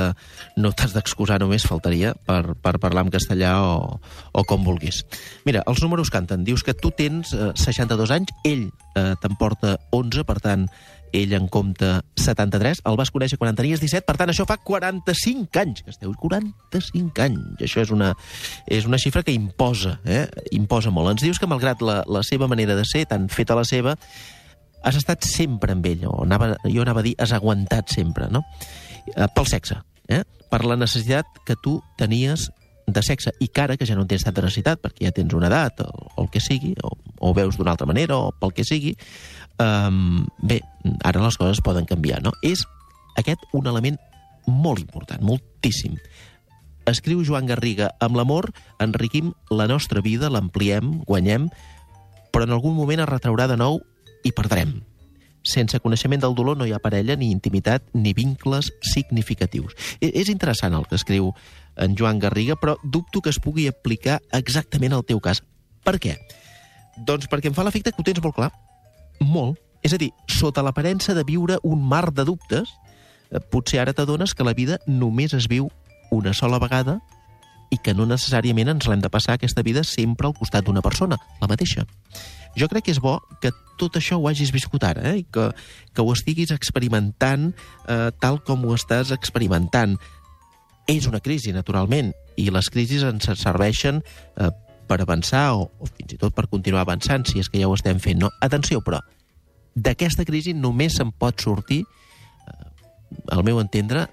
no 0.55 0.71
t'has 0.71 0.95
d'excusar 0.95 1.41
només, 1.43 1.67
faltaria, 1.67 2.15
per, 2.31 2.55
per 2.63 2.77
parlar 2.79 3.09
en 3.09 3.11
castellà 3.17 3.57
o, 3.59 3.99
o 3.99 4.47
com 4.47 4.63
vulguis. 4.63 5.03
Mira, 5.49 5.67
els 5.67 5.83
números 5.83 6.15
canten. 6.15 6.47
Dius 6.47 6.63
que 6.63 6.79
tu 6.79 6.95
tens 6.95 7.35
eh, 7.35 7.51
62 7.59 8.15
anys, 8.15 8.31
ell 8.47 8.69
eh, 8.95 9.15
te'n 9.19 9.39
porta 9.41 9.81
11, 9.91 10.23
per 10.31 10.39
tant, 10.47 10.71
ell 11.13 11.35
en 11.37 11.47
compta 11.53 12.01
73, 12.19 12.83
el 12.89 12.99
vas 12.99 13.13
conèixer 13.15 13.39
quan 13.41 13.53
en 13.53 13.59
tenies 13.59 13.83
17, 13.83 14.07
per 14.09 14.17
tant, 14.21 14.33
això 14.33 14.47
fa 14.49 14.59
45 14.65 15.61
anys 15.63 15.85
que 15.85 15.93
esteu. 15.93 16.13
45 16.19 17.25
anys. 17.25 17.63
Això 17.69 17.83
és 17.85 17.93
una, 17.95 18.13
és 18.67 18.89
una 18.89 19.01
xifra 19.01 19.25
que 19.27 19.35
imposa, 19.37 19.99
eh? 20.05 20.25
imposa 20.57 20.93
molt. 20.95 21.15
Ens 21.15 21.27
dius 21.27 21.41
que, 21.41 21.51
malgrat 21.51 21.85
la, 21.85 22.01
la 22.09 22.25
seva 22.27 22.49
manera 22.51 22.77
de 22.79 22.87
ser, 22.89 23.05
tan 23.11 23.29
feta 23.33 23.59
la 23.59 23.67
seva, 23.69 23.97
has 24.83 24.99
estat 24.99 25.25
sempre 25.27 25.77
amb 25.77 25.87
ell, 25.87 26.07
o 26.11 26.23
anava, 26.25 26.57
jo 26.67 26.83
anava 26.83 27.03
a 27.03 27.07
dir, 27.07 27.15
has 27.23 27.33
aguantat 27.37 27.93
sempre, 27.95 28.29
no? 28.33 28.43
Eh, 29.15 29.29
pel 29.35 29.47
sexe, 29.51 29.79
eh? 30.09 30.25
per 30.51 30.65
la 30.67 30.77
necessitat 30.77 31.29
que 31.47 31.57
tu 31.63 31.79
tenies 32.01 32.51
de 32.87 33.03
sexe, 33.05 33.31
i 33.41 33.49
que 33.49 33.63
ara 33.63 33.77
que 33.79 33.87
ja 33.87 33.95
no 33.97 34.05
en 34.05 34.11
tens 34.11 34.27
tanta 34.27 34.43
necessitat, 34.43 34.83
perquè 34.83 35.07
ja 35.07 35.15
tens 35.15 35.35
una 35.39 35.49
edat, 35.49 35.85
o, 35.87 36.09
o 36.17 36.25
el 36.25 36.31
que 36.35 36.43
sigui, 36.43 36.75
o, 36.83 36.91
o 37.23 37.33
veus 37.37 37.57
d'una 37.57 37.73
altra 37.77 37.87
manera, 37.89 38.19
o 38.19 38.35
pel 38.35 38.53
que 38.57 38.67
sigui, 38.67 38.97
um, 39.63 40.27
bé, 40.43 40.61
ara 41.07 41.23
les 41.23 41.39
coses 41.39 41.63
poden 41.65 41.87
canviar, 41.89 42.21
no? 42.25 42.35
És 42.43 42.67
aquest 43.17 43.47
un 43.57 43.71
element 43.71 43.99
molt 44.47 44.83
important, 44.83 45.23
moltíssim. 45.23 45.97
Escriu 46.89 47.23
Joan 47.23 47.47
Garriga, 47.47 47.93
amb 48.03 48.19
l'amor 48.19 48.51
enriquim 48.83 49.31
la 49.55 49.69
nostra 49.71 50.03
vida, 50.03 50.31
l'ampliem, 50.33 50.99
guanyem, 51.07 51.47
però 52.35 52.49
en 52.49 52.57
algun 52.57 52.75
moment 52.75 53.05
es 53.05 53.11
retraurà 53.11 53.47
de 53.47 53.59
nou 53.61 53.79
i 54.27 54.33
perdrem. 54.35 54.81
Sense 55.47 55.79
coneixement 55.83 56.23
del 56.23 56.35
dolor 56.39 56.57
no 56.59 56.67
hi 56.67 56.73
ha 56.75 56.83
parella, 56.83 57.17
ni 57.19 57.31
intimitat, 57.35 57.85
ni 57.95 58.15
vincles 58.15 58.71
significatius. 58.93 59.75
És 60.01 60.31
interessant 60.31 60.75
el 60.79 60.87
que 60.87 60.99
escriu 60.99 61.33
en 61.77 61.97
Joan 61.99 62.21
Garriga, 62.23 62.57
però 62.59 62.77
dubto 62.83 63.23
que 63.23 63.31
es 63.31 63.41
pugui 63.43 63.67
aplicar 63.69 64.21
exactament 64.33 64.95
al 64.95 65.07
teu 65.07 65.21
cas. 65.23 65.43
Per 65.83 65.99
què? 66.03 66.17
Doncs 66.97 67.29
perquè 67.31 67.51
em 67.51 67.57
fa 67.57 67.65
l'efecte 67.65 67.93
que 67.93 68.03
ho 68.03 68.07
tens 68.07 68.23
molt 68.23 68.37
clar. 68.37 68.51
Molt. 69.21 69.61
És 69.83 69.95
a 69.95 69.99
dir, 69.99 70.13
sota 70.31 70.63
l'aparença 70.63 71.15
de 71.15 71.25
viure 71.27 71.59
un 71.67 71.83
mar 71.89 72.13
de 72.13 72.25
dubtes, 72.25 72.71
eh, 73.31 73.41
potser 73.41 73.81
ara 73.83 73.93
t'adones 73.93 74.35
que 74.35 74.45
la 74.45 74.55
vida 74.55 74.79
només 74.87 75.35
es 75.35 75.49
viu 75.49 75.71
una 76.11 76.33
sola 76.33 76.61
vegada 76.63 77.01
i 77.73 77.79
que 77.81 77.95
no 77.97 78.05
necessàriament 78.07 78.69
ens 78.69 78.87
l'hem 78.87 79.01
de 79.01 79.11
passar 79.11 79.39
aquesta 79.39 79.65
vida 79.65 79.83
sempre 79.83 80.29
al 80.29 80.37
costat 80.37 80.65
d'una 80.65 80.85
persona, 80.85 81.17
la 81.41 81.49
mateixa. 81.49 81.87
Jo 82.59 82.69
crec 82.69 82.85
que 82.85 82.93
és 82.93 83.01
bo 83.01 83.17
que 83.41 83.51
tot 83.81 83.97
això 83.97 84.19
ho 84.21 84.29
hagis 84.29 84.53
viscut 84.53 84.85
ara, 84.85 85.07
eh? 85.09 85.23
i 85.23 85.25
que, 85.25 85.49
que 85.97 86.05
ho 86.05 86.13
estiguis 86.13 86.53
experimentant 86.53 87.53
eh, 87.89 88.11
tal 88.21 88.43
com 88.45 88.67
ho 88.67 88.77
estàs 88.77 89.15
experimentant. 89.17 89.97
És 90.91 91.07
una 91.09 91.23
crisi, 91.25 91.55
naturalment, 91.55 92.13
i 92.37 92.51
les 92.53 92.69
crisis 92.73 93.07
ens 93.09 93.31
serveixen 93.41 94.03
eh, 94.03 94.51
per 94.89 95.01
avançar 95.03 95.53
o, 95.57 95.69
o 95.79 95.89
fins 95.89 96.15
i 96.15 96.21
tot 96.21 96.35
per 96.37 96.49
continuar 96.51 96.85
avançant, 96.87 97.27
si 97.29 97.41
és 97.43 97.51
que 97.51 97.61
ja 97.61 97.69
ho 97.69 97.77
estem 97.77 98.01
fent. 98.03 98.21
No? 98.23 98.31
Atenció, 98.45 98.83
però, 98.85 99.01
d'aquesta 99.75 100.27
crisi 100.29 100.55
només 100.55 100.99
se'n 100.99 101.13
pot 101.13 101.41
sortir, 101.41 101.83
eh, 101.83 103.33
al 103.33 103.45
meu 103.47 103.61
entendre, 103.61 104.07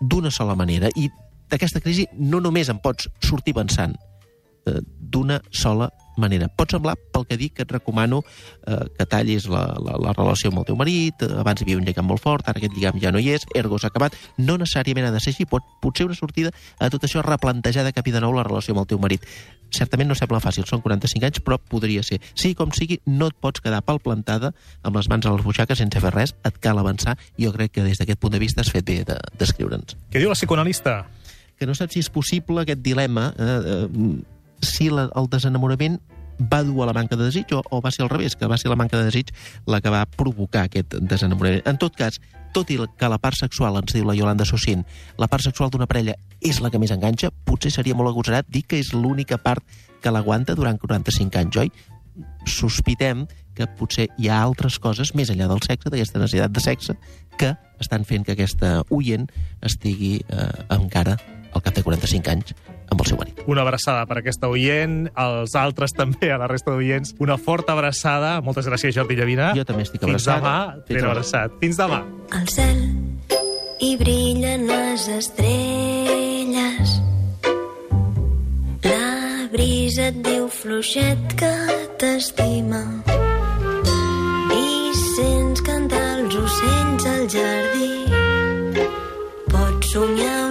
d'una 0.00 0.30
sola 0.34 0.56
manera. 0.58 0.90
I 0.96 1.08
d'aquesta 1.52 1.82
crisi 1.84 2.08
no 2.18 2.40
només 2.40 2.70
en 2.72 2.80
pots 2.82 3.08
sortir 3.22 3.54
avançant, 3.56 3.96
eh, 4.66 4.80
d'una 4.82 5.40
sola 5.50 5.90
manera. 6.16 6.48
Pot 6.48 6.70
semblar, 6.74 6.96
pel 7.12 7.24
que 7.28 7.36
dic, 7.40 7.54
que 7.56 7.62
et 7.66 7.72
recomano 7.72 8.22
eh, 8.66 8.78
que 8.98 9.06
tallis 9.06 9.46
la, 9.48 9.62
la, 9.80 9.96
la 10.00 10.12
relació 10.16 10.50
amb 10.50 10.60
el 10.62 10.66
teu 10.68 10.76
marit, 10.76 11.22
eh, 11.22 11.30
abans 11.40 11.60
hi 11.60 11.64
havia 11.66 11.78
un 11.80 11.84
lligam 11.86 12.06
molt 12.08 12.22
fort, 12.22 12.48
ara 12.48 12.58
aquest 12.60 12.74
lligam 12.76 12.98
ja 13.02 13.12
no 13.12 13.18
hi 13.22 13.30
és, 13.36 13.46
ergo 13.54 13.78
s'ha 13.78 13.88
acabat. 13.92 14.16
No 14.38 14.58
necessàriament 14.60 15.06
ha 15.08 15.14
de 15.14 15.20
ser 15.20 15.32
així, 15.34 15.46
pot, 15.48 15.62
potser 15.82 16.06
una 16.06 16.14
sortida 16.18 16.52
a 16.78 16.90
tot 16.90 17.04
això 17.08 17.22
replantejar 17.24 17.84
de 17.86 17.92
cap 17.96 18.06
i 18.08 18.12
de 18.14 18.20
nou 18.20 18.34
la 18.36 18.44
relació 18.44 18.74
amb 18.76 18.84
el 18.84 18.90
teu 18.92 18.98
marit. 19.02 19.24
Certament 19.72 20.10
no 20.10 20.14
sembla 20.18 20.40
fàcil, 20.44 20.66
són 20.68 20.82
45 20.84 21.24
anys, 21.24 21.40
però 21.40 21.56
podria 21.56 22.02
ser. 22.04 22.18
Sí, 22.36 22.52
com 22.54 22.74
sigui, 22.76 22.98
no 23.08 23.30
et 23.32 23.36
pots 23.40 23.62
quedar 23.64 23.80
pal 23.86 24.02
plantada 24.04 24.50
amb 24.84 24.98
les 24.98 25.08
mans 25.08 25.24
a 25.24 25.32
les 25.32 25.40
butxaques 25.46 25.78
sense 25.80 26.00
fer 26.04 26.12
res, 26.12 26.34
et 26.44 26.58
cal 26.60 26.76
avançar, 26.78 27.16
i 27.40 27.46
jo 27.46 27.54
crec 27.56 27.72
que 27.78 27.86
des 27.86 27.96
d'aquest 27.96 28.20
punt 28.20 28.34
de 28.36 28.42
vista 28.42 28.60
has 28.60 28.68
fet 28.70 28.84
bé 28.84 28.98
de- 29.08 29.16
d'escriure'ns. 29.40 29.96
Què 30.12 30.20
diu 30.20 30.28
la 30.28 30.36
psicoanalista? 30.36 31.06
que 31.62 31.66
no 31.68 31.76
saps 31.78 31.92
si 31.94 32.00
és 32.02 32.08
possible 32.10 32.58
aquest 32.64 32.80
dilema, 32.82 33.28
eh, 33.38 33.58
eh, 33.86 33.86
si 34.62 34.88
la, 34.90 35.08
el 35.18 35.28
desenamorament 35.30 36.00
va 36.40 36.62
dur 36.62 36.82
a 36.82 36.86
la 36.86 36.94
manca 36.96 37.16
de 37.16 37.26
desig 37.28 37.52
o, 37.54 37.62
o 37.70 37.80
va 37.82 37.90
ser 37.90 38.04
al 38.04 38.10
revés, 38.10 38.36
que 38.36 38.46
va 38.46 38.58
ser 38.58 38.70
la 38.70 38.76
manca 38.76 38.98
de 38.98 39.04
desig 39.04 39.32
la 39.66 39.80
que 39.80 39.90
va 39.92 40.06
provocar 40.06 40.66
aquest 40.66 40.96
desenamorament. 41.00 41.62
En 41.68 41.78
tot 41.78 41.96
cas, 41.96 42.18
tot 42.52 42.70
i 42.70 42.78
que 42.98 43.08
la 43.08 43.20
part 43.22 43.38
sexual, 43.38 43.76
ens 43.80 43.94
diu 43.94 44.06
la 44.08 44.16
Yolanda 44.16 44.46
Socint, 44.48 44.84
la 45.18 45.28
part 45.28 45.44
sexual 45.44 45.70
d'una 45.70 45.88
parella 45.90 46.16
és 46.40 46.60
la 46.60 46.70
que 46.70 46.80
més 46.82 46.92
enganxa, 46.94 47.30
potser 47.46 47.72
seria 47.72 47.96
molt 47.98 48.12
agosarat 48.12 48.48
dir 48.48 48.64
que 48.68 48.80
és 48.80 48.92
l'única 48.92 49.38
part 49.38 49.64
que 50.02 50.12
l'aguanta 50.12 50.56
durant 50.58 50.80
45 50.80 51.38
anys, 51.38 51.60
oi? 51.62 51.72
Sospitem 52.48 53.26
que 53.56 53.68
potser 53.78 54.08
hi 54.18 54.28
ha 54.28 54.40
altres 54.42 54.78
coses 54.82 55.14
més 55.14 55.30
enllà 55.30 55.48
del 55.48 55.62
sexe, 55.64 55.90
d'aquesta 55.92 56.20
necessitat 56.20 56.52
de 56.52 56.64
sexe, 56.64 56.96
que 57.38 57.54
estan 57.80 58.04
fent 58.08 58.24
que 58.26 58.34
aquesta 58.34 58.80
oient 58.90 59.28
estigui 59.64 60.18
eh, 60.20 60.50
encara 60.74 61.16
al 61.52 61.64
cap 61.64 61.76
de 61.76 61.84
45 61.84 62.32
anys 62.32 62.54
amb 62.90 63.00
el 63.00 63.06
seu 63.06 63.18
marit. 63.18 63.40
Una 63.46 63.62
abraçada 63.62 64.06
per 64.06 64.18
aquesta 64.18 64.48
oient, 64.48 65.10
als 65.14 65.54
altres 65.54 65.92
també, 65.92 66.30
a 66.32 66.38
la 66.38 66.46
resta 66.48 66.70
d'oients. 66.72 67.14
Una 67.18 67.36
forta 67.38 67.72
abraçada. 67.72 68.40
Moltes 68.42 68.66
gràcies, 68.66 68.94
Jordi 68.94 69.16
Llavina. 69.16 69.52
Jo 69.56 69.64
també 69.64 69.82
estic 69.82 70.00
Fins 70.02 70.26
abraçat. 70.26 70.42
demà. 70.42 70.74
Fins 70.86 70.88
Ben 70.88 71.00
demà. 71.02 71.10
abraçat. 71.12 71.50
Fins 71.60 71.76
demà. 71.76 72.02
al 72.32 72.48
cel 72.48 72.78
i 73.80 73.96
brillen 73.96 74.66
les 74.66 75.08
estrelles. 75.08 77.00
La 78.82 79.48
brisa 79.52 80.08
et 80.10 80.22
diu 80.24 80.48
fluixet 80.48 81.34
que 81.38 81.52
t'estima 81.98 82.82
i 84.54 84.92
sents 85.16 85.60
cantar 85.66 86.02
els 86.20 86.34
ocells 86.36 87.06
al 87.06 87.26
jardí. 87.34 87.90
Pots 89.52 89.92
somiar 89.92 90.41